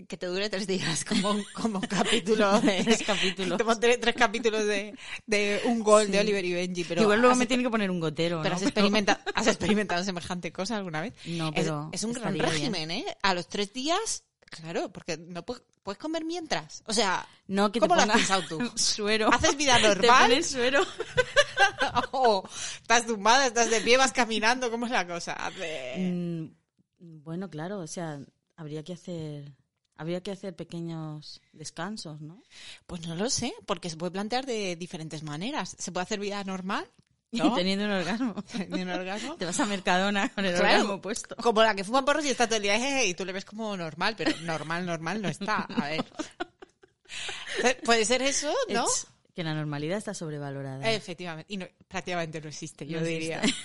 que 0.08 0.16
te 0.16 0.26
dure 0.26 0.50
tres 0.50 0.66
días, 0.66 1.04
como, 1.08 1.30
un- 1.30 1.44
como 1.54 1.78
un 1.78 1.86
capítulo 1.86 2.60
de... 2.62 2.84
Tres 2.84 3.02
capítulos. 3.02 3.58
Como 3.58 3.78
tres, 3.78 3.98
tres 4.00 4.14
capítulos 4.14 4.64
de, 4.66 4.94
de 5.26 5.62
un 5.64 5.80
gol 5.82 6.10
de 6.10 6.20
Oliver 6.20 6.44
y 6.44 6.52
Benji, 6.52 6.84
pero... 6.84 7.02
Igual 7.02 7.20
luego 7.20 7.34
me 7.36 7.46
tiene 7.46 7.62
que 7.62 7.70
poner 7.70 7.90
un 7.90 8.00
gotero, 8.00 8.40
pero 8.42 8.54
¿no? 8.54 8.56
has, 8.56 8.62
experimenta- 8.62 9.20
¿has 9.34 9.46
experimentado 9.46 10.04
semejante 10.04 10.52
cosa 10.52 10.76
alguna 10.76 11.00
vez? 11.00 11.14
No, 11.24 11.50
pero 11.52 11.88
es, 11.92 12.02
un 12.04 12.12
gran 12.12 12.34
bien. 12.34 12.44
régimen, 12.46 12.90
¿eh? 12.90 13.04
A 13.22 13.32
los 13.34 13.48
tres 13.48 13.72
días, 13.72 14.24
claro, 14.50 14.92
porque 14.92 15.16
no 15.16 15.44
puedes, 15.44 15.62
puedes 15.82 15.98
comer 15.98 16.24
mientras. 16.24 16.82
O 16.86 16.92
sea, 16.92 17.26
No, 17.48 17.72
que 17.72 17.80
¿cómo 17.80 17.94
te 17.96 18.04
lo 18.06 18.12
has 18.12 18.18
pensado 18.18 18.42
tú? 18.48 18.72
suero. 18.76 19.30
¿Haces 19.32 19.56
vida 19.56 19.76
Te 19.76 19.82
normal? 19.88 20.22
pones 20.28 20.46
suero. 20.50 20.82
o 22.12 22.48
estás 22.82 23.06
tumbada, 23.06 23.46
estás 23.46 23.70
de 23.70 23.80
pie, 23.80 23.96
vas 23.96 24.12
caminando, 24.12 24.70
¿cómo 24.70 24.86
es 24.86 24.92
la 24.92 25.06
cosa? 25.06 25.36
Mm, 25.96 26.46
bueno, 26.98 27.48
claro, 27.50 27.78
o 27.80 27.86
sea, 27.86 28.20
habría 28.56 28.82
que 28.84 28.92
hacer 28.94 29.52
habría 29.96 30.22
que 30.22 30.30
hacer 30.32 30.54
pequeños 30.54 31.40
descansos, 31.52 32.20
¿no? 32.20 32.42
Pues 32.86 33.06
no 33.06 33.14
lo 33.16 33.30
sé, 33.30 33.52
porque 33.66 33.90
se 33.90 33.96
puede 33.96 34.12
plantear 34.12 34.46
de 34.46 34.76
diferentes 34.76 35.22
maneras. 35.22 35.74
Se 35.78 35.92
puede 35.92 36.04
hacer 36.04 36.20
vida 36.20 36.42
normal, 36.44 36.88
¿no? 37.32 37.54
Teniendo 37.54 37.84
un 37.86 37.90
orgasmo. 37.92 38.34
Ni 38.68 38.82
un 38.82 38.90
orgasmo. 38.90 39.36
Te 39.36 39.44
vas 39.44 39.58
a 39.60 39.66
Mercadona 39.66 40.28
con 40.30 40.44
el 40.44 40.52
Claro. 40.54 40.66
orgasmo 40.68 41.00
puesto. 41.00 41.36
Como 41.36 41.62
la 41.62 41.74
que 41.74 41.84
fuma 41.84 42.04
porros 42.04 42.24
y 42.24 42.30
está 42.30 42.46
todo 42.46 42.56
el 42.56 42.62
día, 42.62 42.78
"Jeje", 42.78 43.06
y 43.06 43.14
tú 43.14 43.24
le 43.24 43.32
ves 43.32 43.44
como 43.44 43.76
normal, 43.76 44.14
pero 44.16 44.36
normal, 44.42 44.84
normal 44.86 45.20
no 45.22 45.28
está. 45.28 45.62
A 45.62 45.88
ver. 45.88 46.04
Puede 47.84 48.04
ser 48.04 48.22
eso, 48.22 48.52
¿no? 48.70 48.84
Es 48.86 49.06
que 49.34 49.44
la 49.44 49.54
normalidad 49.54 49.98
está 49.98 50.14
sobrevalorada. 50.14 50.90
Efectivamente. 50.92 51.52
Y 51.52 51.56
no- 51.58 51.66
prácticamente 51.88 52.40
no 52.40 52.48
existe, 52.48 52.86
yo 52.86 53.00
No 53.00 53.06
diría. 53.06 53.40
existe. 53.40 53.62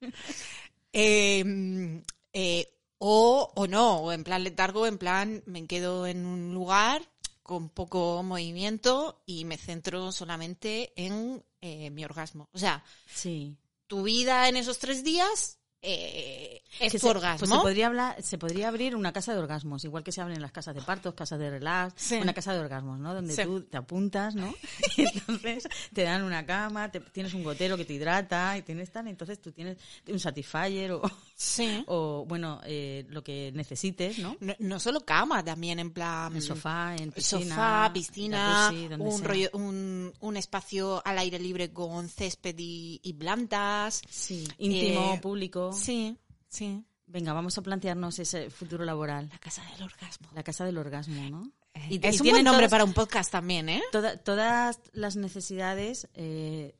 Eh, 0.94 2.02
eh, 2.34 2.66
o, 3.04 3.50
o 3.56 3.66
no, 3.66 3.96
o 3.98 4.12
en 4.12 4.22
plan 4.22 4.44
letargo, 4.44 4.86
en 4.86 4.96
plan 4.96 5.42
me 5.46 5.66
quedo 5.66 6.06
en 6.06 6.24
un 6.24 6.54
lugar 6.54 7.02
con 7.42 7.68
poco 7.68 8.22
movimiento 8.22 9.20
y 9.26 9.44
me 9.44 9.56
centro 9.58 10.12
solamente 10.12 10.92
en 10.94 11.42
eh, 11.60 11.90
mi 11.90 12.04
orgasmo. 12.04 12.48
O 12.52 12.58
sea, 12.58 12.84
Sí. 13.12 13.56
tu 13.88 14.04
vida 14.04 14.48
en 14.48 14.56
esos 14.56 14.78
tres 14.78 15.02
días 15.02 15.58
eh, 15.84 16.62
es 16.78 16.92
Que 16.92 16.98
tu 17.00 17.06
se, 17.06 17.10
orgasmo. 17.10 17.40
Pues 17.40 17.50
se 17.50 17.56
podría 17.60 17.86
hablar, 17.88 18.22
se 18.22 18.38
podría 18.38 18.68
abrir 18.68 18.94
una 18.94 19.12
casa 19.12 19.32
de 19.34 19.40
orgasmos, 19.40 19.82
igual 19.84 20.04
que 20.04 20.12
se 20.12 20.20
abren 20.20 20.40
las 20.40 20.52
casas 20.52 20.76
de 20.76 20.80
partos, 20.80 21.12
casas 21.14 21.40
de 21.40 21.50
relax, 21.50 21.94
Sí. 22.00 22.14
una 22.22 22.32
casa 22.32 22.52
de 22.52 22.60
orgasmos, 22.60 23.00
¿no? 23.00 23.12
Donde 23.12 23.34
Sí. 23.34 23.42
tú 23.42 23.62
te 23.64 23.78
apuntas, 23.78 24.36
¿no? 24.36 24.54
Y 24.96 25.02
entonces 25.02 25.66
te 25.92 26.04
dan 26.04 26.22
una 26.22 26.46
cama, 26.46 26.88
te- 26.92 27.00
tienes 27.00 27.34
un 27.34 27.42
gotero 27.42 27.76
que 27.76 27.84
te 27.84 27.94
hidrata 27.94 28.56
y 28.56 28.62
tienes 28.62 28.92
tal, 28.92 29.08
entonces 29.08 29.40
tú 29.42 29.50
tienes 29.50 29.76
un 30.06 30.20
satisfier 30.20 30.92
o, 30.92 31.02
Sí. 31.44 31.82
o 31.88 32.24
bueno, 32.28 32.60
eh, 32.64 33.04
lo 33.08 33.24
que 33.24 33.50
necesites, 33.52 34.18
¿no? 34.20 34.36
No, 34.38 34.54
no 34.60 34.78
solo 34.78 35.00
cama, 35.00 35.44
también 35.44 35.80
en 35.80 35.90
plan... 35.90 36.34
En 36.36 36.40
sofá, 36.42 36.94
en 36.94 37.10
piscina, 37.10 37.54
sofá, 37.54 37.90
piscina, 37.92 38.70
jacuzzi, 38.70 38.94
un 38.94 39.24
rollo, 39.24 39.50
un, 39.54 40.12
un 40.20 40.36
espacio 40.36 41.02
al 41.04 41.18
aire 41.18 41.40
libre 41.40 41.72
con 41.72 42.08
césped 42.08 42.54
y, 42.58 43.00
y 43.02 43.12
plantas. 43.14 44.02
Sí, 44.08 44.46
íntimo, 44.58 45.14
Eh, 45.14 45.20
público. 45.20 45.72
Sí, 45.72 46.16
sí. 46.48 46.84
Venga, 47.06 47.32
vamos 47.32 47.58
a 47.58 47.62
plantearnos 47.62 48.18
ese 48.20 48.48
futuro 48.48 48.84
laboral. 48.84 49.28
La 49.30 49.38
casa 49.38 49.62
del 49.72 49.82
orgasmo. 49.82 50.28
La 50.34 50.42
casa 50.44 50.64
del 50.64 50.78
orgasmo, 50.78 51.28
¿no? 51.28 51.50
Y, 51.90 51.96
y 51.96 52.00
es 52.06 52.20
un 52.20 52.30
buen 52.30 52.44
nombre 52.44 52.60
todas- 52.66 52.70
para 52.70 52.84
un 52.84 52.92
podcast 52.92 53.32
también, 53.32 53.68
¿eh? 53.68 53.82
Toda- 53.90 54.16
todas 54.16 54.78
las 54.92 55.16
necesidades 55.16 56.08
eh, 56.14 56.76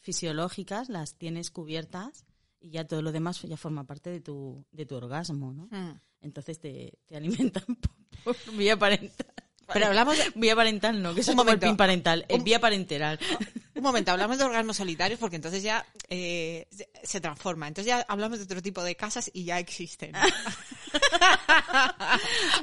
fisiológicas 0.00 0.88
las 0.90 1.14
tienes 1.16 1.50
cubiertas 1.50 2.24
y 2.64 2.70
ya 2.70 2.86
todo 2.86 3.02
lo 3.02 3.12
demás 3.12 3.42
ya 3.42 3.56
forma 3.58 3.84
parte 3.84 4.08
de 4.10 4.20
tu, 4.20 4.64
de 4.72 4.86
tu 4.86 4.94
orgasmo, 4.96 5.52
¿no? 5.52 5.68
Mm. 5.70 6.00
Entonces 6.22 6.58
te, 6.58 6.98
te 7.06 7.16
alimentan 7.16 7.62
por, 8.24 8.34
por 8.34 8.52
vía 8.56 8.78
parental. 8.78 9.26
Pero 9.72 9.86
hablamos 9.86 10.18
de- 10.18 10.30
Vía 10.34 10.54
parental 10.54 11.02
no, 11.02 11.10
que 11.14 11.20
Un 11.20 11.20
es 11.20 11.26
como 11.34 11.50
el 11.50 11.58
pin 11.58 11.76
parental, 11.76 12.26
Un- 12.30 12.44
vía 12.44 12.60
parenteral. 12.60 13.18
Un 13.74 13.82
momento, 13.82 14.10
hablamos 14.12 14.38
de 14.38 14.44
orgasmos 14.44 14.76
solitarios 14.76 15.18
porque 15.18 15.36
entonces 15.36 15.62
ya 15.62 15.84
eh, 16.08 16.66
se- 17.02 17.20
transforma. 17.20 17.66
Entonces 17.68 17.88
ya 17.88 18.04
hablamos 18.08 18.38
de 18.38 18.44
otro 18.44 18.60
tipo 18.62 18.82
de 18.82 18.94
casas 18.94 19.30
y 19.34 19.44
ya 19.44 19.58
existen. 19.58 20.12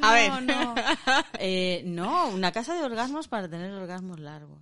A 0.02 0.14
ver. 0.14 0.30
No, 0.30 0.42
no. 0.42 0.76
Eh, 1.40 1.82
no, 1.86 2.28
una 2.30 2.52
casa 2.52 2.74
de 2.76 2.84
orgasmos 2.84 3.28
para 3.28 3.50
tener 3.50 3.72
orgasmos 3.74 4.20
largos. 4.20 4.62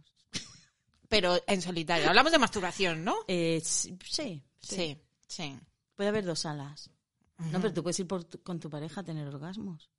Pero 1.07 1.39
en 1.47 1.61
solitario. 1.61 2.07
Hablamos 2.07 2.31
de 2.31 2.37
masturbación, 2.39 3.03
¿no? 3.03 3.15
Eh, 3.27 3.61
sí, 3.63 3.97
sí, 4.05 4.43
sí. 4.59 4.97
Sí. 5.29 5.57
Puede 5.95 6.09
haber 6.09 6.25
dos 6.25 6.39
salas. 6.39 6.89
No, 7.37 7.61
pero 7.61 7.73
tú 7.73 7.81
puedes 7.83 7.97
ir 7.99 8.07
por 8.07 8.25
tu- 8.25 8.41
con 8.43 8.59
tu 8.59 8.69
pareja 8.69 8.99
a 8.99 9.03
tener 9.03 9.25
orgasmos. 9.27 9.89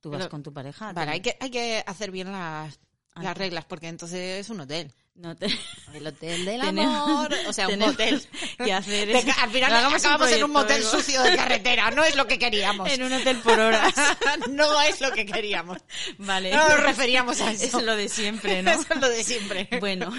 Tú 0.00 0.10
vas 0.10 0.26
con 0.28 0.42
tu 0.42 0.52
pareja. 0.52 0.86
Vale, 0.92 0.94
tener- 0.94 1.14
hay 1.14 1.20
que, 1.20 1.36
hay 1.38 1.50
que 1.50 1.84
hacer 1.86 2.10
bien 2.10 2.32
las, 2.32 2.80
Ah. 3.14 3.22
las 3.22 3.36
reglas, 3.36 3.64
porque 3.64 3.88
entonces 3.88 4.40
es 4.40 4.50
un 4.50 4.60
hotel. 4.60 4.92
No 5.14 5.36
te... 5.36 5.46
El 5.94 6.06
hotel 6.06 6.44
del 6.44 6.60
Tenemos- 6.60 7.08
amor. 7.08 7.34
O 7.48 7.52
sea, 7.52 7.68
un 7.68 7.78
motel. 7.78 8.26
que 8.64 8.72
hacer 8.72 9.10
es- 9.10 9.38
al 9.38 9.50
final 9.50 9.74
hagamos 9.74 10.00
un 10.00 10.06
acabamos 10.06 10.28
en 10.32 10.44
un 10.44 10.52
proyecto, 10.52 10.74
motel 10.74 10.80
luego. 10.82 10.96
sucio 10.98 11.22
de 11.22 11.36
carretera. 11.36 11.90
No 11.90 12.04
es 12.04 12.16
lo 12.16 12.26
que 12.26 12.38
queríamos. 12.38 12.90
En 12.90 13.02
un 13.02 13.12
hotel 13.12 13.36
por 13.38 13.58
horas. 13.58 13.92
no 14.50 14.80
es 14.82 15.00
lo 15.00 15.12
que 15.12 15.26
queríamos. 15.26 15.78
Vale. 16.18 16.50
No 16.54 16.68
nos 16.68 16.80
referíamos 16.82 17.40
a 17.40 17.52
eso. 17.52 17.78
Es 17.78 17.84
lo 17.84 17.94
de 17.96 18.08
siempre, 18.08 18.62
¿no? 18.62 18.70
Eso 18.70 18.94
es 18.94 19.00
lo 19.00 19.08
de 19.08 19.22
siempre. 19.24 19.68
Bueno, 19.80 20.10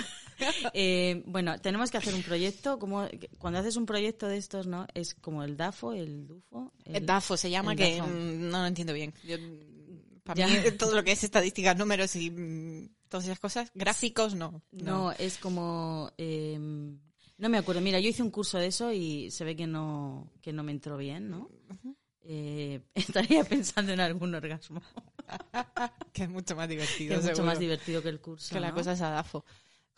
eh, 0.73 1.23
bueno, 1.25 1.59
tenemos 1.59 1.91
que 1.91 1.97
hacer 1.97 2.13
un 2.13 2.23
proyecto. 2.23 2.79
Como 2.79 3.07
cuando 3.37 3.59
haces 3.59 3.75
un 3.75 3.85
proyecto 3.85 4.27
de 4.27 4.37
estos, 4.37 4.67
¿no? 4.67 4.87
Es 4.93 5.13
como 5.15 5.43
el 5.43 5.57
DAFO, 5.57 5.93
el 5.93 6.27
DUFO. 6.27 6.71
el- 6.85 6.95
El 6.97 7.05
DAFO 7.05 7.37
se 7.37 7.49
llama, 7.49 7.75
que 7.75 7.97
DAFO. 7.97 8.09
no 8.11 8.59
lo 8.59 8.65
entiendo 8.65 8.93
bien. 8.93 9.13
Yo, 9.23 9.37
para 10.23 10.47
mí, 10.47 10.53
todo 10.79 10.95
lo 10.95 11.03
que 11.03 11.11
es 11.13 11.23
estadísticas, 11.23 11.77
números 11.77 12.15
y 12.15 12.29
mm, 12.31 12.89
todas 13.09 13.25
esas 13.25 13.39
cosas, 13.39 13.71
gráficos, 13.73 14.35
no. 14.35 14.61
No, 14.71 15.11
es 15.13 15.37
como. 15.37 16.11
eh, 16.17 16.57
no 17.37 17.49
me 17.49 17.57
acuerdo. 17.57 17.81
Mira, 17.81 17.99
yo 17.99 18.07
hice 18.09 18.21
un 18.21 18.29
curso 18.29 18.59
de 18.59 18.67
eso 18.67 18.91
y 18.93 19.31
se 19.31 19.43
ve 19.43 19.55
que 19.55 19.65
no, 19.65 20.31
que 20.41 20.53
no 20.53 20.61
me 20.63 20.71
entró 20.71 20.95
bien, 20.97 21.29
¿no? 21.31 21.49
Eh, 22.23 22.81
estaría 22.93 23.43
pensando 23.43 23.91
en 23.93 23.99
algún 23.99 24.35
orgasmo. 24.35 24.79
Que 26.13 26.23
es 26.23 26.29
mucho 26.29 26.55
más 26.55 26.69
divertido. 26.69 27.09
Que 27.09 27.15
es 27.15 27.21
mucho 27.23 27.35
seguro, 27.37 27.45
más 27.45 27.59
divertido 27.59 28.03
que 28.03 28.09
el 28.09 28.19
curso. 28.21 28.53
Que 28.53 28.59
la 28.59 28.73
cosa 28.73 28.91
es 28.91 29.01
a 29.01 29.09
DAFO. 29.09 29.43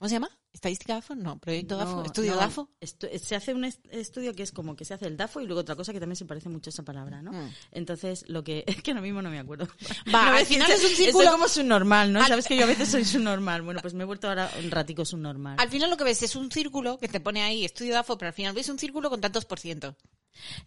¿Cómo 0.04 0.10
se 0.10 0.16
llama? 0.16 0.30
¿Estadística 0.52 0.96
DAFO? 0.96 1.16
No, 1.16 1.39
proyecto 1.39 1.78
DAFO. 1.78 2.04
¿Estudio 2.04 2.32
no, 2.32 2.38
DAFO? 2.42 2.70
estu- 2.82 3.18
se 3.20 3.38
hace 3.38 3.54
un 3.54 3.63
est- 3.63 3.86
estudio 3.89 4.36
que 4.36 4.44
es 4.44 4.52
como 4.52 4.76
que 4.76 4.84
se 4.84 4.94
hace 4.94 5.08
el 5.08 5.16
DAFO 5.16 5.39
y 5.39 5.46
luego 5.46 5.62
otra 5.62 5.78
cosa 5.78 5.94
que 5.94 6.02
también 6.02 6.18
se 6.18 6.26
parece 6.26 6.50
mucho 6.50 6.68
a 6.70 6.72
esa 6.72 6.84
palabra, 6.84 7.22
¿no? 7.22 7.32
Mm. 7.32 7.50
Entonces, 7.72 8.26
lo 8.28 8.44
que 8.44 8.66
es 8.68 8.84
que 8.84 8.92
ahora 8.92 9.00
mismo 9.00 9.22
no 9.22 9.30
me 9.30 9.39
acuerdo. 9.39 9.66
Va, 10.13 10.26
No, 10.32 10.38
al 10.39 10.46
final 10.46 10.68
soy- 10.68 10.76
es 10.76 10.84
un 10.84 11.06
círculo- 11.06 11.32
como 11.32 11.48
subnormal, 11.48 12.12
¿no? 12.12 12.28
Sabes 12.28 12.46
que 12.48 12.58
yo 12.58 12.66
a 12.66 12.68
veces 12.68 12.89
soy 12.89 13.06
subnormal. 13.06 13.62
Bueno, 13.62 13.80
pues 13.82 13.94
me 13.94 14.04
he 14.04 14.06
vuelto 14.06 14.28
ahora 14.28 14.52
un 14.62 14.70
ratico 14.72 15.06
subnormal. 15.06 15.56
Al 15.58 15.70
final 15.70 15.89
lo 15.89 15.96
que 15.96 16.04
ves 16.04 16.22
es 16.22 16.36
un 16.36 16.52
círculo 16.52 16.98
que 16.98 17.08
te 17.08 17.22
pone 17.22 17.42
ahí 17.42 17.63
estudio 17.63 17.94
DAFO, 17.94 18.18
pero 18.18 18.28
al 18.28 18.34
final 18.36 18.54
ves 18.54 18.68
un 18.68 18.78
círculo 18.80 19.10
con 19.10 19.22
tantos 19.22 19.46
por 19.46 19.58
ciento. 19.62 19.96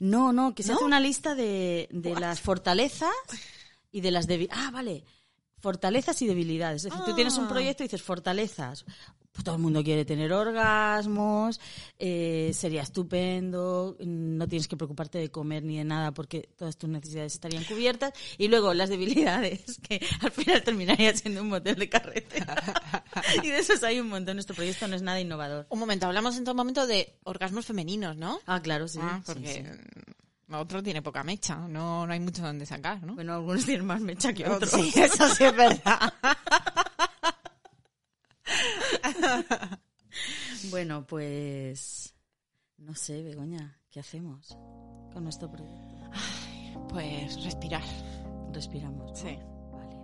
No, 0.01 0.33
no, 0.33 0.55
que 0.55 0.62
se 0.62 0.72
hace 0.72 0.83
una 0.85 0.99
lista 0.99 1.35
de, 1.35 1.88
de 1.90 2.14
las 2.18 2.40
fortalezas 2.40 3.11
y 3.92 4.01
de 4.01 4.11
las 4.12 4.27
debilidades. 4.27 4.64
Ah, 4.66 4.70
vale. 4.70 5.05
Fortalezas 5.66 6.22
y 6.22 6.29
debilidades. 6.29 6.85
Es 6.85 6.92
decir, 6.92 7.05
tú 7.05 7.12
tienes 7.16 7.37
un 7.38 7.46
Ah. 7.46 7.48
proyecto 7.48 7.83
y 7.83 7.87
dices 7.87 8.00
fortalezas. 8.00 8.85
Pues 9.33 9.44
todo 9.44 9.57
el 9.57 9.61
mundo 9.61 9.83
quiere 9.83 10.05
tener 10.05 10.33
orgasmos, 10.33 11.61
eh, 11.98 12.52
sería 12.55 12.83
estupendo, 12.83 13.96
no 14.00 14.46
tienes 14.46 14.68
que 14.68 14.76
preocuparte 14.76 15.18
de 15.18 15.29
comer 15.31 15.64
ni 15.64 15.76
de 15.76 15.85
nada 15.85 16.12
porque 16.14 16.48
todas 16.57 16.76
tus 16.79 16.88
necesidades 16.88 17.35
estarían 17.35 17.64
cubiertas. 17.64 18.12
Y 18.38 18.46
luego 18.46 18.74
las 18.74 18.88
debilidades, 18.90 19.79
que 19.83 20.00
al 20.20 20.31
final 20.31 20.62
terminaría 20.62 21.14
siendo 21.16 21.42
un 21.42 21.48
motel 21.48 21.74
de 21.74 21.88
carretera. 21.88 22.55
y 23.42 23.48
de 23.50 23.59
esos 23.59 23.83
hay 23.83 23.98
un 23.98 24.09
montón. 24.09 24.37
Nuestro 24.37 24.55
proyecto 24.55 24.87
no 24.87 24.94
es 24.94 25.02
nada 25.02 25.20
innovador. 25.20 25.66
Un 25.68 25.81
momento, 25.81 26.07
hablamos 26.07 26.37
en 26.37 26.44
todo 26.44 26.55
momento 26.55 26.87
de 26.87 27.12
orgasmos 27.24 27.66
femeninos, 27.66 28.16
¿no? 28.16 28.38
Ah, 28.46 28.62
claro, 28.62 28.87
sí. 28.87 29.00
Ah, 29.02 29.20
porque 29.26 29.52
sí. 29.52 30.06
Otro 30.50 30.82
tiene 30.82 31.02
poca 31.02 31.24
mecha, 31.24 31.56
no, 31.56 32.06
no 32.06 32.12
hay 32.12 32.20
mucho 32.20 32.42
donde 32.42 32.66
sacar, 32.66 33.02
¿no? 33.02 33.14
Bueno, 33.14 33.35
algunos 33.35 33.64
tienen 33.64 33.87
más 33.87 34.00
mecha 34.00 34.32
que 34.32 34.48
otros. 34.48 34.70
Sí, 34.70 34.92
eso 34.94 35.28
sí 35.28 35.44
es 35.44 35.56
verdad. 35.56 36.12
Bueno, 40.70 41.06
pues 41.06 42.14
no 42.78 42.94
sé, 42.94 43.22
Begoña, 43.22 43.78
¿qué 43.90 44.00
hacemos 44.00 44.48
con 45.12 45.22
nuestro 45.22 45.50
proyecto? 45.50 46.11
Pues 46.88 47.42
respirar. 47.44 47.82
Respiramos. 48.52 49.11
¿no? 49.11 49.16
Sí. 49.16 49.38
Vale. 49.72 49.96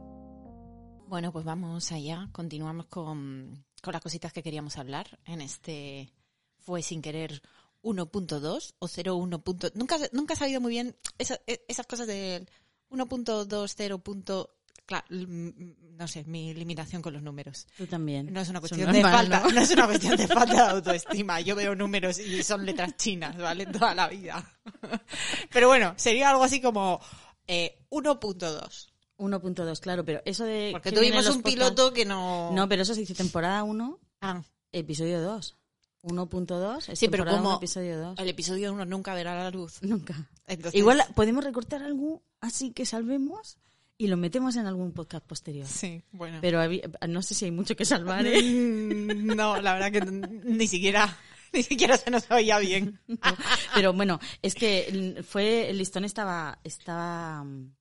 Bueno, 1.09 1.33
pues 1.33 1.45
vamos 1.45 1.91
allá. 1.93 2.29
Continuamos 2.33 2.87
con, 2.87 3.65
con 3.83 3.93
las 3.93 4.03
cositas 4.03 4.33
que 4.33 4.43
queríamos 4.43 4.79
hablar 4.79 5.19
en 5.25 5.41
este 5.41 6.13
Fue 6.59 6.83
sin 6.83 7.03
querer 7.03 7.43
1.2 7.83 8.75
o 8.79 8.87
0.1. 8.89 9.43
punto- 9.43 9.71
Nunca, 9.75 9.99
nunca 10.13 10.35
he 10.35 10.37
sabido 10.37 10.61
muy 10.61 10.71
bien 10.73 10.97
esa- 11.19 11.41
e- 11.47 11.65
esas 11.69 11.87
cosas 11.87 12.07
del 12.07 12.49
1.2, 12.91 13.75
0. 13.77 13.99
punto- 13.99 14.55
Claro, 14.85 15.07
no 15.11 16.09
sé, 16.09 16.25
mi 16.25 16.53
limitación 16.55 17.03
con 17.03 17.13
los 17.13 17.23
números. 17.23 17.67
Tú 17.77 17.87
también. 17.87 18.33
No 18.33 18.41
es 18.41 18.49
una 18.49 18.59
cuestión 18.61 18.85
no 18.87 18.93
de 18.93 19.01
falta, 19.01 19.41
¿no? 19.41 19.51
¿no? 19.53 19.61
es 19.61 19.71
una 19.71 19.87
cuestión 19.87 20.17
de 20.17 20.27
falta 20.27 20.55
de 20.55 20.61
autoestima. 20.73 21.41
Yo 21.41 21.55
veo 21.55 21.75
números 21.77 22.19
y 22.19 22.43
son 22.43 22.67
letras 22.67 22.97
chinas, 22.97 23.37
¿vale? 23.39 23.67
Toda 23.67 23.95
la 23.95 24.09
vida. 24.09 24.45
Pero 25.53 25.69
bueno, 25.69 25.95
sería 25.97 26.31
algo 26.31 26.43
así 26.43 26.61
como 26.61 27.01
eh, 27.47 27.79
1.2. 27.91 28.89
1.2, 29.19 29.79
claro, 29.81 30.05
pero 30.05 30.21
eso 30.25 30.45
de... 30.45 30.71
Porque 30.73 30.91
tuvimos 30.91 31.27
un 31.29 31.43
podcasts- 31.43 31.55
piloto 31.55 31.93
que 31.93 32.05
no... 32.05 32.51
No, 32.53 32.69
pero 32.69 32.83
eso 32.83 32.93
se 32.95 33.01
dice 33.01 33.15
temporada 33.15 33.63
1, 33.63 34.01
Ah, 34.21 34.43
episodio 34.73 35.23
2. 35.23 35.57
1.2 36.03 36.89
es 36.89 36.99
Sí, 36.99 37.09
pero 37.09 37.25
como 37.25 37.49
1, 37.51 37.57
episodio 37.57 37.99
2. 38.01 38.19
el 38.19 38.29
episodio 38.29 38.73
1 38.73 38.85
nunca 38.87 39.15
verá 39.15 39.35
la 39.35 39.51
luz. 39.51 39.83
Nunca. 39.83 40.29
Entonces, 40.47 40.79
Igual 40.79 41.03
podemos 41.15 41.45
recortar 41.45 41.83
algo 41.83 42.23
así 42.41 42.73
que 42.73 42.85
salvemos 42.87 43.59
y 43.99 44.09
lo 44.09 44.17
metemos 44.17 44.57
en 44.57 44.67
algún 44.67 44.93
podcast 44.93 45.25
posterior. 45.25 45.67
Sí, 45.67 46.03
bueno. 46.13 46.39
Pero 46.41 46.61
no 47.09 47.23
sé 47.23 47.35
si 47.35 47.45
hay 47.45 47.51
mucho 47.53 47.77
que 47.77 47.85
salvar, 47.85 48.27
¿eh? 48.27 48.43
Mm, 48.43 49.27
No, 49.37 49.61
la 49.61 49.75
verdad 49.75 49.93
que 49.93 50.01
ni 50.01 50.67
siquiera, 50.67 51.17
ni 51.53 51.63
siquiera 51.63 51.97
se 51.97 52.11
nos 52.11 52.29
oía 52.31 52.59
bien. 52.59 52.99
Pero 53.75 53.93
bueno, 53.93 54.19
es 54.43 54.55
que 54.57 55.23
fue 55.29 55.71
el 55.71 55.79
listón 55.79 56.05
estaba 56.05 56.59
estaba 56.65 57.45
mm, 57.45 57.73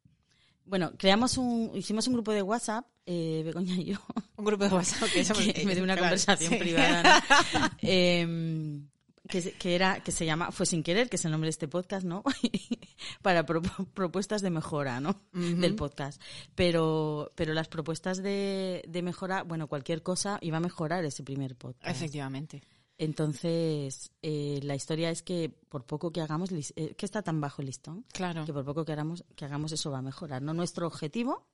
bueno, 0.66 0.92
creamos 0.98 1.38
un 1.38 1.72
hicimos 1.74 2.06
un 2.08 2.14
grupo 2.14 2.32
de 2.32 2.44
WhatsApp, 2.44 2.86
eh, 3.06 3.42
Begoña 3.46 3.76
y 3.76 3.86
yo, 3.86 3.98
Un 4.38 4.46
grupo 4.46 4.64
de 4.66 4.72
WhatsApp 4.76 5.10
que 5.12 5.24
me 5.66 5.76
dio 5.76 5.84
una 5.84 5.94
claro, 5.98 6.02
conversación 6.10 6.54
sí. 6.54 6.58
privada, 6.60 7.24
¿no? 7.54 7.70
Em, 7.82 8.88
que, 9.28 9.76
era 9.76 10.02
que 10.04 10.12
se 10.12 10.26
llama 10.26 10.52
fue 10.52 10.66
sin 10.66 10.84
querer, 10.84 11.10
que 11.10 11.16
es 11.16 11.24
el 11.26 11.32
nombre 11.32 11.46
de 11.48 11.52
este 11.52 11.68
podcast, 11.70 12.06
¿no? 12.06 12.22
Para 13.22 13.46
pro- 13.46 13.62
propuestas 13.94 14.42
de 14.42 14.50
mejora, 14.50 15.00
¿no? 15.00 15.22
Del 15.32 15.76
podcast. 15.76 16.22
Pero 16.56 17.30
pero 17.36 17.54
las 17.54 17.70
propuestas 17.70 18.22
de, 18.22 18.84
de 18.88 19.02
mejora, 19.02 19.44
bueno, 19.44 19.68
cualquier 19.68 20.04
cosa 20.04 20.38
iba 20.42 20.58
a 20.58 20.60
mejorar 20.60 21.06
ese 21.06 21.24
primer 21.24 21.56
podcast. 21.56 21.96
Efectivamente. 21.96 22.62
Entonces, 22.98 24.12
eh, 24.22 24.60
la 24.64 24.76
historia 24.76 25.10
es 25.10 25.22
que 25.24 25.50
por 25.70 25.86
poco 25.86 26.12
que 26.12 26.22
hagamos, 26.22 26.50
eh, 26.52 26.94
que 26.96 27.06
está 27.06 27.22
tan 27.22 27.40
bajo 27.42 27.62
el 27.62 27.68
listón, 27.68 28.06
Claro. 28.12 28.46
que 28.46 28.54
por 28.54 28.66
poco 28.66 28.84
que 28.86 28.92
hagamos, 28.92 29.24
que 29.36 29.46
hagamos 29.46 29.72
eso 29.72 29.92
va 29.92 30.00
a 30.00 30.02
mejorar. 30.04 30.42
No 30.42 30.54
nuestro 30.54 30.88
objetivo, 30.88 31.48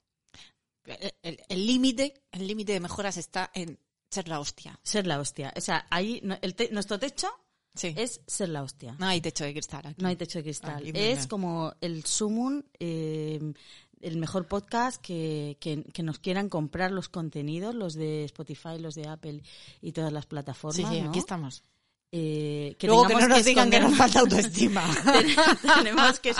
El- 1.21 1.65
límite, 1.67 2.13
el 2.31 2.47
límite 2.47 2.73
de 2.73 2.79
mejoras 2.79 3.17
está 3.17 3.51
en 3.53 3.79
ser 4.09 4.27
la 4.27 4.39
hostia. 4.39 4.79
ser 4.83 5.05
la 5.07 5.19
hostia. 5.19 5.53
O 5.55 5.61
sea, 5.61 5.85
ahí 5.89 6.19
no- 6.23 6.37
el 6.41 6.55
te- 6.55 6.69
nuestro 6.71 6.97
techo 6.99 7.27
Sí. 7.75 7.93
es 7.97 8.21
ser 8.25 8.49
la 8.49 8.63
hostia. 8.63 8.95
No 8.99 9.05
hay 9.07 9.21
techo 9.21 9.43
de 9.43 9.53
cristal 9.53 9.85
aquí. 9.85 10.01
No 10.01 10.07
hay 10.07 10.15
techo 10.15 10.39
de 10.39 10.43
cristal. 10.43 10.77
Aquí, 10.77 10.91
es 10.93 11.27
como 11.27 11.73
el 11.81 12.05
sumum, 12.05 12.63
eh, 12.79 13.53
el 13.99 14.17
mejor 14.17 14.47
podcast 14.47 15.01
que, 15.01 15.57
que, 15.59 15.83
que 15.83 16.03
nos 16.03 16.19
quieran 16.19 16.49
comprar 16.49 16.91
los 16.91 17.09
contenidos, 17.09 17.75
los 17.75 17.93
de 17.95 18.23
Spotify, 18.25 18.79
los 18.79 18.95
de 18.95 19.07
Apple 19.07 19.41
y 19.81 19.91
todas 19.91 20.13
las 20.13 20.25
plataformas. 20.25 20.75
Sí, 20.75 20.85
sí, 20.95 21.01
¿no? 21.01 21.09
aquí 21.09 21.19
estamos. 21.19 21.63
Eh, 22.11 22.75
que 22.79 22.87
Luego 22.87 23.05
que 23.05 23.15
no 23.15 23.27
nos 23.27 23.43
digan 23.43 23.69
que 23.69 23.79
nos 23.81 23.95
falta 23.97 24.21
autoestima. 24.21 24.81
tenemos 25.77 26.19
que 26.19 26.33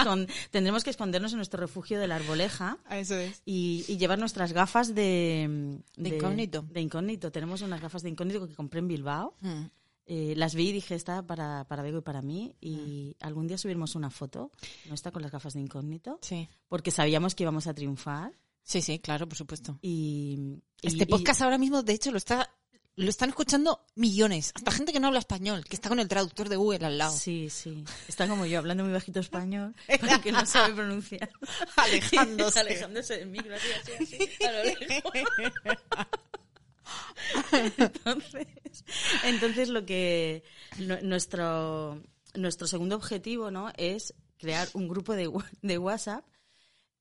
tendremos 0.50 0.84
que 0.84 0.90
escondernos 0.92 1.34
en 1.34 1.38
nuestro 1.38 1.60
refugio 1.60 2.00
de 2.00 2.08
la 2.08 2.16
arboleja 2.16 2.78
Eso 2.90 3.16
es. 3.16 3.42
y, 3.46 3.84
y 3.88 3.98
llevar 3.98 4.18
nuestras 4.20 4.54
gafas 4.54 4.96
de, 4.96 5.78
De 5.98 6.10
incógnito. 6.10 6.62
De 6.70 6.80
incógnito. 6.82 7.32
Tenemos 7.32 7.62
unas 7.62 7.82
gafas 7.82 8.02
de 8.04 8.10
incógnito 8.10 8.48
que 8.48 8.56
compré 8.56 8.80
en 8.80 8.88
Bilbao. 8.88 9.36
Mm. 9.42 9.64
Eh, 10.10 10.34
las 10.38 10.56
vi 10.56 10.70
y 10.70 10.72
dije, 10.72 10.96
esta 10.96 11.22
para, 11.28 11.66
para 11.66 11.84
Bego 11.84 11.98
y 11.98 12.02
para 12.02 12.22
mí. 12.22 12.56
Y 12.62 13.18
algún 13.20 13.48
día 13.48 13.58
subiremos 13.58 13.94
una 13.96 14.10
foto, 14.10 14.52
no 14.88 14.94
está 14.96 15.12
con 15.12 15.22
las 15.22 15.32
gafas 15.32 15.54
de 15.54 15.60
incógnito, 15.60 16.18
Sí. 16.22 16.48
porque 16.70 16.92
sabíamos 16.92 17.36
que 17.36 17.44
íbamos 17.44 17.68
a 17.68 17.74
triunfar. 17.74 18.32
Sí, 18.64 18.82
sí, 18.82 19.00
claro, 19.00 19.28
por 19.28 19.38
supuesto. 19.38 19.78
Y, 19.82 20.60
y- 20.82 20.88
Este 20.88 21.04
y- 21.04 21.08
podcast 21.08 21.42
ahora 21.42 21.58
mismo, 21.58 21.84
de 21.84 21.92
hecho, 21.94 22.12
lo 22.12 22.18
está 22.18 22.50
lo 22.98 23.10
están 23.10 23.30
escuchando 23.30 23.86
millones. 23.96 24.52
Hasta 24.56 24.72
gente 24.72 24.92
que 24.92 25.00
no 25.00 25.08
habla 25.08 25.20
español, 25.20 25.64
que 25.66 25.76
está 25.76 25.88
con 25.88 26.00
el 26.00 26.08
traductor 26.08 26.50
de 26.50 26.56
Google 26.58 26.86
al 26.86 26.98
lado. 26.98 27.16
Sí, 27.16 27.50
sí. 27.50 27.84
Está 28.08 28.28
como 28.28 28.46
yo, 28.46 28.60
hablando 28.60 28.84
muy 28.84 28.92
bajito 28.92 29.20
español, 29.22 29.74
para 30.02 30.20
que 30.22 30.32
no 30.32 30.46
sabe 30.46 30.74
pronunciar. 30.74 31.30
Alejándose. 31.78 32.60
Alejándose 32.62 33.18
del 33.20 33.28
micro, 33.30 33.56
así, 33.56 33.68
así, 33.94 34.04
así, 34.04 34.44
a 34.44 34.52
lo 34.52 34.64
lejos. 34.64 35.12
Entonces, 37.52 38.48
entonces 39.24 39.70
lo 39.70 39.86
que 39.86 40.44
nu- 40.80 41.00
nuestro 41.04 42.02
nuestro 42.34 42.68
segundo 42.68 42.96
objetivo, 42.96 43.52
¿no? 43.52 43.72
Es 43.78 44.14
crear 44.38 44.68
un 44.74 44.88
grupo 44.88 45.14
de, 45.14 45.30
de 45.62 45.78
WhatsApp 45.78 46.24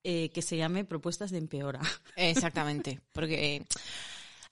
eh, 0.03 0.31
que 0.31 0.43
se 0.43 0.57
llame 0.57 0.85
Propuestas 0.85 1.31
de 1.31 1.39
Empeora. 1.39 1.81
Exactamente, 2.17 3.01
porque 3.13 3.67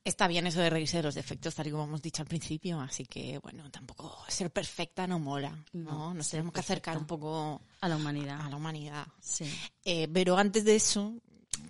Está 0.04 0.28
bien 0.28 0.46
eso 0.46 0.60
de 0.60 0.68
reírse 0.68 0.98
de 0.98 1.02
los 1.02 1.14
defectos, 1.14 1.54
tal 1.54 1.66
y 1.66 1.70
como 1.70 1.84
hemos 1.84 2.02
dicho 2.02 2.20
al 2.20 2.28
principio, 2.28 2.78
así 2.78 3.06
que, 3.06 3.38
bueno, 3.38 3.70
tampoco 3.70 4.14
ser 4.28 4.50
perfecta 4.50 5.06
no 5.06 5.18
mola, 5.18 5.50
¿no? 5.72 5.92
No, 5.92 6.14
Nos 6.14 6.28
tenemos 6.28 6.52
que 6.52 6.60
acercar 6.60 6.98
un 6.98 7.06
poco 7.06 7.62
A 7.80 7.88
la 7.88 7.96
humanidad. 7.96 8.38
a 8.42 8.50
la 8.50 8.56
humanidad. 8.56 9.06
Sí. 9.20 9.46
Eh, 9.82 10.06
pero 10.12 10.36
antes 10.36 10.64
de 10.66 10.76
eso, 10.76 11.14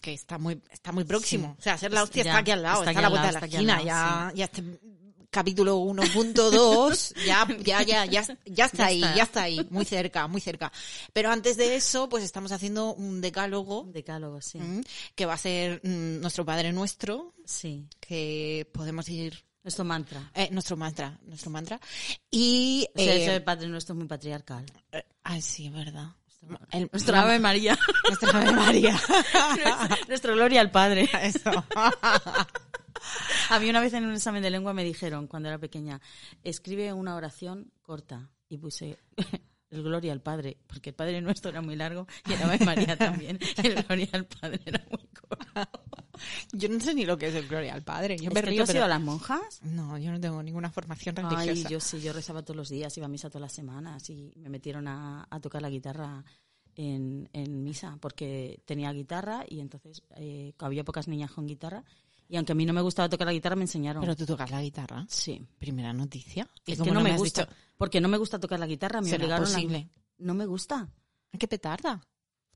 que 0.01 0.13
está 0.15 0.39
muy, 0.39 0.61
está 0.69 0.91
muy 0.91 1.05
próximo. 1.05 1.53
Sí. 1.55 1.61
O 1.61 1.63
sea, 1.63 1.79
ser 1.79 1.93
la 1.93 2.03
hostia 2.03 2.25
Ya, 2.25 2.31
está 2.33 2.41
aquí 2.41 2.51
al 2.51 2.63
lado, 2.63 2.83
está 2.83 2.99
a 2.99 3.03
la 3.03 3.09
vuelta 3.09 3.27
de 3.29 3.33
la 3.35 3.39
esquina. 3.39 3.75
lado, 3.77 3.85
ya, 3.87 4.33
ya 4.35 4.45
este 4.47 4.63
capítulo 5.35 5.79
1.2, 5.81 7.15
ya, 7.27 7.47
ya, 7.61 7.83
ya, 7.83 8.05
ya, 8.07 8.23
ya 8.47 8.65
está 8.67 8.87
ahí, 8.87 9.01
ya 9.01 9.25
está 9.25 9.43
ahí, 9.43 9.67
muy 9.71 9.85
cerca, 9.85 10.29
muy 10.29 10.41
cerca. 10.41 10.71
Pero 11.13 11.31
antes 11.31 11.57
de 11.57 11.75
eso, 11.75 12.09
pues 12.09 12.23
estamos 12.23 12.53
haciendo 12.53 12.95
un 12.95 13.21
decálogo 13.21 13.81
Un 13.81 13.93
decálogo, 13.93 14.41
sí. 14.41 14.59
mm, 14.61 14.83
que 15.17 15.27
va 15.27 15.35
a 15.35 15.39
ser 15.39 15.81
mm, 15.83 16.21
nuestro 16.21 16.45
Padre 16.45 16.73
Nuestro, 16.73 17.35
Sí. 17.45 17.87
que 18.01 18.71
podemos 18.73 19.09
ir 19.09 19.45
Nuestro 19.65 19.85
mantra. 19.85 20.31
eh, 20.35 20.49
nuestro 20.53 20.77
mantra, 20.77 21.19
nuestro 21.27 21.51
mantra. 21.51 21.81
Y 22.31 22.87
O 22.95 22.99
sea, 23.03 23.15
eh, 23.15 23.23
eso 23.25 23.33
del 23.33 23.43
Padre 23.43 23.67
Nuestro 23.69 23.95
es 23.95 23.99
muy 23.99 24.07
patriarcal. 24.07 24.65
eh, 24.93 25.05
ay, 25.25 25.43
sí, 25.43 25.69
verdad. 25.71 26.09
El- 26.71 26.91
Nuestra 26.93 27.23
Ave 27.23 27.39
María. 27.39 27.77
nuestra 28.07 28.39
Ave 28.39 28.53
María. 28.53 29.01
Nuestro 30.09 30.35
gloria 30.35 30.61
al 30.61 30.71
Padre. 30.71 31.09
Eso. 31.23 31.51
A 33.51 33.59
mí 33.61 33.69
una 33.71 33.81
vez 33.81 33.93
en 33.93 34.05
un 34.05 34.15
examen 34.15 34.43
de 34.43 34.51
lengua 34.51 34.73
me 34.73 34.85
dijeron, 34.85 35.27
cuando 35.27 35.49
era 35.49 35.59
pequeña, 35.59 36.01
escribe 36.43 36.93
una 36.93 37.17
oración 37.17 37.73
corta. 37.83 38.31
Y 38.49 38.59
puse 38.59 38.99
el 39.71 39.83
gloria 39.83 40.13
al 40.13 40.21
Padre, 40.21 40.59
porque 40.67 40.91
el 40.91 40.95
Padre 40.95 41.21
Nuestro 41.21 41.51
era 41.51 41.61
muy 41.63 41.75
largo 41.77 42.07
y 42.29 42.33
el 42.35 42.43
Ave 42.43 42.65
María 42.65 42.97
también. 42.97 43.39
El 43.63 43.83
gloria 43.83 44.09
al 44.13 44.27
Padre 44.27 44.61
era 44.65 44.85
muy 44.91 45.09
corto. 45.09 45.71
Yo 46.53 46.69
no 46.69 46.79
sé 46.79 46.95
ni 46.95 47.05
lo 47.05 47.19
que 47.19 47.27
es 47.27 47.35
el 47.35 47.49
Gloria 47.49 47.75
al 47.75 47.83
Padre. 47.83 48.17
Yo 48.17 48.29
¿Es 48.29 48.35
me 48.35 48.41
río, 48.43 48.59
tú 48.59 48.63
has 48.63 48.69
pero- 48.69 48.79
ido 48.79 48.85
a 48.85 48.89
las 48.89 49.01
monjas? 49.01 49.61
No, 49.63 49.99
yo 49.99 50.13
no 50.13 50.21
tengo 50.21 50.41
ninguna 50.45 50.71
formación 50.71 51.17
Ay, 51.19 51.49
religiosa. 51.49 51.69
yo 51.69 51.81
sí, 51.81 52.01
yo 52.01 52.13
rezaba 52.13 52.43
todos 52.43 52.57
los 52.57 52.69
días, 52.69 52.97
iba 52.97 53.07
a 53.07 53.09
misa 53.09 53.29
todas 53.29 53.43
las 53.43 53.53
semanas 53.53 54.09
y 54.11 54.33
me 54.37 54.49
metieron 54.49 54.87
a, 54.87 55.27
a 55.29 55.41
tocar 55.41 55.61
la 55.61 55.71
guitarra 55.71 56.25
en, 56.77 57.29
en 57.33 57.65
misa 57.65 57.99
porque 58.01 58.61
tenía 58.65 58.93
guitarra 58.93 59.45
y 59.49 59.59
entonces 59.59 60.03
eh, 60.17 60.53
había 60.59 60.85
pocas 60.85 61.09
niñas 61.09 61.33
con 61.33 61.47
guitarra 61.49 61.85
y 62.29 62.37
aunque 62.37 62.53
a 62.53 62.55
mí 62.55 62.65
no 62.67 62.73
me 62.73 62.81
gustaba 62.81 63.09
tocar 63.09 63.27
la 63.27 63.33
guitarra 63.33 63.57
me 63.57 63.63
enseñaron. 63.63 64.01
Pero 64.03 64.17
tú 64.17 64.27
tocas 64.27 64.51
la 64.51 64.61
guitarra. 64.63 65.05
sí. 65.09 65.41
Primera 65.59 65.93
noticia. 65.93 66.49
¿Y 66.67 66.73
Es 66.73 66.81
que 66.83 66.91
no, 66.91 67.01
me 67.01 67.17
gusta. 67.17 67.43
dicho? 67.43 67.55
Porque 67.77 68.01
no 68.01 68.09
me 68.09 68.17
gusta 68.19 68.39
tocar 68.39 68.59
la 68.59 68.67
guitarra, 68.67 69.01
me 69.01 69.09
¿Será 69.09 69.25
obligaron 69.25 69.47
a- 69.47 69.51
posible? 69.51 69.89
No 70.19 70.35
me 70.35 70.47
gusta. 70.47 70.89
¿Qué 71.39 71.49
petarda? 71.49 72.01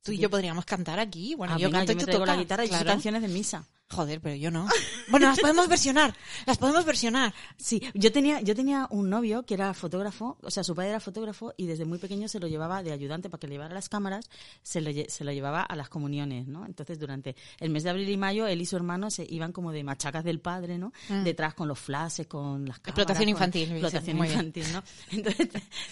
Tú 0.02 0.12
y 0.12 0.16
Sí. 0.16 0.22
yo 0.22 0.30
podríamos 0.30 0.64
cantar 0.64 0.98
aquí. 1.00 1.34
Bueno, 1.34 1.54
Ah, 1.54 1.58
yo 1.58 1.66
venga, 1.68 1.78
canto 1.80 1.92
y 1.92 1.94
me 1.96 2.04
tú 2.04 2.12
tocas. 2.12 2.26
la 2.28 2.36
guitarra 2.36 2.64
y 2.64 2.68
yo 2.68 2.70
claro. 2.74 2.86
canciones 2.86 3.22
de 3.22 3.28
misa. 3.28 3.66
Joder, 3.90 4.20
pero 4.20 4.34
yo 4.36 4.50
no. 4.50 4.68
Bueno, 5.08 5.28
las 5.28 5.40
podemos 5.40 5.66
versionar. 5.66 6.14
Las 6.44 6.58
podemos 6.58 6.84
versionar. 6.84 7.32
Sí, 7.56 7.82
yo 7.94 8.12
tenía, 8.12 8.40
yo 8.42 8.54
tenía 8.54 8.86
un 8.90 9.08
novio 9.08 9.44
que 9.44 9.54
era 9.54 9.72
fotógrafo, 9.72 10.36
o 10.42 10.50
sea, 10.50 10.62
su 10.62 10.74
padre 10.74 10.90
era 10.90 11.00
fotógrafo 11.00 11.54
y 11.56 11.66
desde 11.66 11.86
muy 11.86 11.96
pequeño 11.98 12.28
se 12.28 12.38
lo 12.38 12.46
llevaba 12.48 12.82
de 12.82 12.92
ayudante 12.92 13.30
para 13.30 13.40
que 13.40 13.46
le 13.46 13.54
llevara 13.54 13.72
las 13.74 13.88
cámaras, 13.88 14.28
se 14.62 14.82
lo, 14.82 14.90
se 15.08 15.24
lo 15.24 15.32
llevaba 15.32 15.62
a 15.62 15.74
las 15.74 15.88
comuniones, 15.88 16.46
¿no? 16.46 16.66
Entonces, 16.66 16.98
durante 16.98 17.34
el 17.60 17.70
mes 17.70 17.82
de 17.82 17.90
abril 17.90 18.08
y 18.10 18.16
mayo, 18.18 18.46
él 18.46 18.60
y 18.60 18.66
su 18.66 18.76
hermano 18.76 19.10
se 19.10 19.26
iban 19.28 19.52
como 19.52 19.72
de 19.72 19.82
machacas 19.82 20.22
del 20.22 20.40
padre, 20.40 20.76
¿no? 20.76 20.92
Detrás 21.08 21.54
con 21.54 21.66
los 21.66 21.78
flashes, 21.78 22.26
con 22.26 22.66
las 22.66 22.80
cámaras. 22.80 22.84
Mm. 22.84 22.88
Explotación 23.00 23.28
infantil, 23.30 23.70
Explotación 23.72 24.16
muy 24.18 24.28
bien. 24.28 24.38
infantil, 24.40 24.64
¿no? 24.74 24.82
Entonces, 25.12 25.48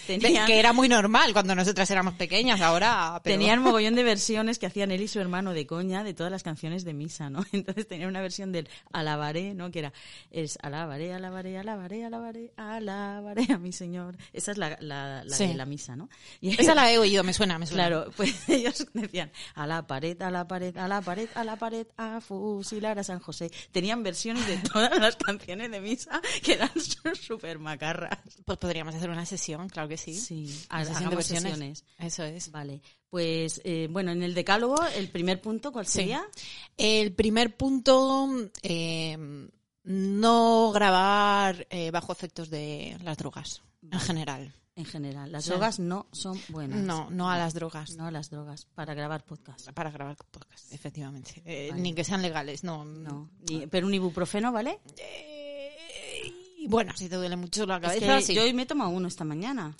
tenían, 0.06 0.46
que 0.46 0.58
era 0.58 0.74
muy 0.74 0.88
normal 0.88 1.32
cuando 1.32 1.54
nosotras 1.54 1.90
éramos 1.90 2.12
pequeñas. 2.14 2.60
Ahora. 2.60 3.20
pero- 3.24 3.34
tenían 3.38 3.62
mogollón 3.62 3.94
de 3.94 4.02
versiones 4.04 4.58
que 4.58 4.66
hacían 4.66 4.90
él 4.90 5.00
y 5.00 5.08
su 5.08 5.18
hermano 5.18 5.54
de 5.54 5.66
coña 5.66 6.04
de 6.04 6.12
todas 6.12 6.30
las 6.30 6.42
canciones 6.42 6.84
de 6.84 6.92
misa, 6.92 7.30
¿no? 7.30 7.42
Entonces 7.52 7.85
tenían 7.86 8.08
una 8.08 8.20
versión 8.20 8.52
del 8.52 8.68
alabaré, 8.92 9.54
¿no? 9.54 9.70
Que 9.70 9.80
era, 9.80 9.92
es 10.30 10.58
alabaré, 10.62 11.12
alabaré, 11.14 11.58
alabaré, 11.58 12.04
alabaré, 12.04 12.52
alabaré 12.56 13.52
a 13.52 13.58
mi 13.58 13.72
señor. 13.72 14.16
Esa 14.32 14.52
es 14.52 14.58
la, 14.58 14.76
la, 14.80 15.24
la 15.24 15.36
Sí. 15.36 15.46
de 15.46 15.54
la 15.54 15.66
misa, 15.66 15.96
¿no? 15.96 16.08
Y 16.40 16.60
Esa 16.60 16.74
la 16.74 16.90
he 16.92 16.98
oído, 16.98 17.22
me 17.24 17.32
suena, 17.32 17.58
me 17.58 17.66
suena. 17.66 17.86
Claro, 17.88 18.10
pues 18.16 18.48
ellos 18.48 18.86
decían 18.92 19.30
a 19.54 19.66
la 19.66 19.86
pared, 19.86 20.20
a 20.22 20.30
la 20.30 20.46
pared, 20.46 20.76
a 20.76 20.88
la 20.88 21.00
pared, 21.00 21.28
a 21.34 21.44
la 21.44 21.56
pared, 21.56 21.86
a 21.96 22.20
fusilar 22.20 22.98
a 22.98 23.04
San 23.04 23.18
José. 23.20 23.50
Tenían 23.72 24.02
versiones 24.02 24.46
de 24.46 24.56
todas 24.72 24.98
las 24.98 25.16
canciones 25.16 25.70
de 25.70 25.80
misa 25.80 26.20
que 26.42 26.54
eran 26.54 26.70
súper 27.20 27.58
macarras. 27.58 28.18
Pues 28.44 28.58
podríamos 28.58 28.94
hacer 28.94 29.10
una 29.10 29.26
sesión, 29.26 29.68
claro 29.68 29.88
que 29.88 29.96
sí. 29.96 30.14
Sí, 30.14 30.64
Una 30.70 30.84
sesión 30.84 31.10
de 31.10 31.16
versiones. 31.16 31.42
sesiones. 31.52 31.84
Eso 31.98 32.24
es. 32.24 32.50
Vale, 32.50 32.80
pues 33.10 33.60
eh, 33.64 33.88
bueno, 33.90 34.10
en 34.12 34.22
el 34.22 34.34
decálogo, 34.34 34.76
el 34.96 35.08
primer 35.10 35.40
punto, 35.40 35.72
¿cuál 35.72 35.86
Sí. 35.86 35.92
sería? 36.00 36.24
El 36.76 37.12
primer 37.14 37.56
punto, 37.56 38.28
eh, 38.62 39.48
no 39.84 40.72
grabar 40.72 41.66
eh, 41.70 41.90
bajo 41.90 42.12
efectos 42.12 42.50
de 42.50 42.96
las 43.02 43.16
drogas, 43.18 43.62
en 43.90 44.00
general. 44.00 44.52
En 44.78 44.84
general, 44.84 45.32
las 45.32 45.44
Sí. 45.44 45.50
drogas 45.50 45.78
no 45.78 46.06
son 46.12 46.38
buenas. 46.48 46.78
No, 46.82 47.08
no 47.08 47.30
a 47.30 47.38
las 47.38 47.54
drogas. 47.54 47.96
No 47.96 48.06
a 48.06 48.10
las 48.10 48.28
drogas, 48.28 48.66
para 48.74 48.92
grabar 48.92 49.24
podcast. 49.24 49.70
Para 49.70 49.90
grabar 49.90 50.16
podcast, 50.30 50.70
efectivamente. 50.72 51.42
Eh, 51.46 51.68
Vale. 51.70 51.80
Ni 51.80 51.94
que 51.94 52.04
sean 52.04 52.20
legales, 52.20 52.62
no. 52.62 52.84
No, 52.84 53.30
ni- 53.48 53.66
pero 53.68 53.86
un 53.86 53.94
ibuprofeno, 53.94 54.52
¿vale? 54.52 54.80
Y 56.66 56.68
bueno, 56.68 56.92
si 56.96 57.08
te 57.08 57.16
duele 57.16 57.36
mucho 57.36 57.64
la 57.66 57.76
Es 57.76 57.82
cabeza, 57.82 58.16
que 58.18 58.22
sí. 58.22 58.34
yo 58.34 58.42
hoy 58.42 58.52
me 58.52 58.62
he 58.62 58.66
tomado 58.66 58.90
uno 58.90 59.06
esta 59.08 59.24
mañana. 59.24 59.74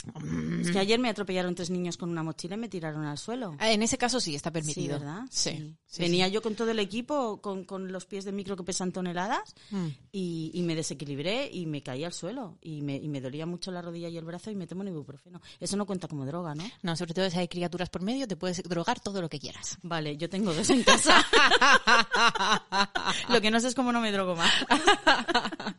Es 0.61 0.70
que 0.70 0.78
ayer 0.78 0.99
me 1.01 1.09
atropellaron 1.09 1.55
tres 1.55 1.70
niños 1.70 1.97
con 1.97 2.11
una 2.11 2.22
mochila 2.22 2.55
y 2.55 2.59
me 2.59 2.68
tiraron 2.68 3.05
al 3.05 3.18
suelo. 3.18 3.55
Eh, 3.61 3.72
En 3.72 3.82
ese 3.82 3.99
caso 3.99 4.20
sí 4.20 4.34
está 4.34 4.51
Sí, 4.51 4.55
permitido. 4.55 4.99
¿verdad? 5.01 5.22
Sí. 5.30 5.74
sí, 5.87 6.03
Venía 6.03 6.28
yo 6.28 6.41
con 6.43 6.55
todo 6.55 6.70
el 6.70 6.78
equipo, 6.78 7.41
con, 7.41 7.64
con 7.64 7.91
los 7.93 8.07
pies 8.07 8.24
de 8.24 8.32
micro 8.32 8.57
que 8.57 8.62
pesan 8.62 8.93
toneladas, 8.93 9.55
sí. 9.68 9.74
Mm. 9.76 9.95
y, 10.12 10.51
y 10.55 10.62
me 10.62 10.74
desequilibré 10.74 11.51
y 11.53 11.66
me 11.66 11.82
caí 11.82 12.05
al 12.05 12.12
suelo. 12.12 12.59
Y 12.62 12.82
me, 12.82 12.97
y 12.97 13.09
me 13.09 13.20
dolía 13.20 13.47
mucho 13.47 13.70
la 13.70 13.82
rodilla 13.82 14.09
y 14.09 14.16
el 14.16 14.24
brazo 14.24 14.51
y 14.51 14.55
me 14.55 14.66
tomo 14.66 14.82
un 14.82 14.89
ibuprofeno. 14.89 15.41
Eso 15.61 15.76
no 15.76 15.87
cuenta 15.87 16.07
como 16.09 16.24
droga, 16.24 16.55
¿no? 16.55 16.64
No, 16.82 16.97
sobre 16.97 17.14
todo 17.14 17.28
si 17.30 17.39
hay 17.39 17.49
criaturas 17.49 17.91
por 17.91 18.03
medio, 18.03 18.28
te 18.28 18.37
puedes 18.37 18.62
drogar 18.62 19.01
todo 19.01 19.20
lo 19.20 19.28
que 19.28 19.39
quieras. 19.41 19.78
Vale, 19.82 20.16
yo 20.16 20.28
tengo 20.28 20.55
dos 20.55 20.70
en 20.70 20.82
casa. 20.84 21.24
Lo 23.28 23.41
que 23.41 23.51
no 23.51 23.59
sé 23.61 23.68
es 23.68 23.74
cómo 23.74 23.93
no 23.93 24.01
me 24.01 24.12
drogo 24.12 24.37
más. 24.37 24.53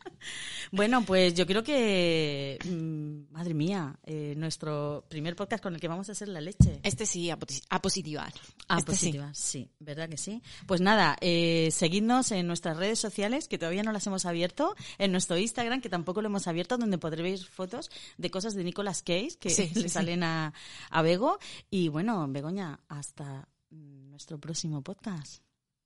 bueno, 0.72 0.97
pues 1.06 1.34
yo 1.34 1.46
creo 1.46 1.64
que, 1.64 2.58
mm, 2.66 3.34
madre 3.34 3.54
mía, 3.54 3.98
eh, 4.04 4.34
nuestro 4.38 5.06
primer 5.10 5.36
podcast 5.36 5.62
con 5.64 5.74
el 5.76 5.80
que 5.82 5.88
vamos 5.88 6.10
a 6.10 6.12
hacer 6.14 6.28
la 6.28 6.42
leche. 6.42 6.80
Este 6.84 7.06
sí, 7.06 7.30
a, 7.30 7.38
posi- 7.38 7.64
a 7.70 7.82
positivar. 7.82 8.34
Ah, 8.68 8.78
este 8.80 8.92
sí. 8.94 8.98
positiva, 9.08 9.34
sí. 9.34 9.70
¿verdad 9.80 10.10
que 10.10 10.18
sí? 10.18 10.42
Pues 10.66 10.82
nada, 10.82 11.18
eh, 11.22 11.70
seguidnos 11.72 12.32
en 12.32 12.48
nuestras 12.48 12.78
redes 12.78 13.00
sociales, 13.00 13.48
que 13.48 13.58
todavía 13.58 13.84
no 13.84 13.92
las 13.92 14.06
hemos 14.08 14.26
abierto, 14.26 14.76
en 14.98 15.12
nuestro 15.12 15.38
Instagram, 15.38 15.82
que 15.82 15.90
tampoco 15.90 16.22
lo 16.22 16.28
hemos 16.28 16.48
abierto, 16.48 16.78
donde 16.78 16.98
podréis 16.98 17.42
ver 17.42 17.50
fotos 17.50 17.90
de 18.18 18.30
cosas 18.32 18.54
de 18.56 18.64
Nicolas 18.64 19.02
Cage 19.04 19.38
que 19.40 19.50
Sí, 19.50 19.68
sí, 19.68 19.76
le 19.76 19.82
sí. 19.84 19.90
salen 19.90 20.24
a, 20.24 20.54
a 20.90 21.02
Bego. 21.02 21.40
Y 21.70 21.90
bueno, 21.90 22.26
Begoña, 22.30 22.80
hasta 22.88 23.48
nuestro 23.70 24.40
próximo 24.40 24.82
podcast. 24.82 25.42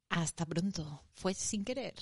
Hasta 0.10 0.46
pronto. 0.46 1.04
Fue 1.16 1.34
sin 1.34 1.64
querer. 1.64 1.94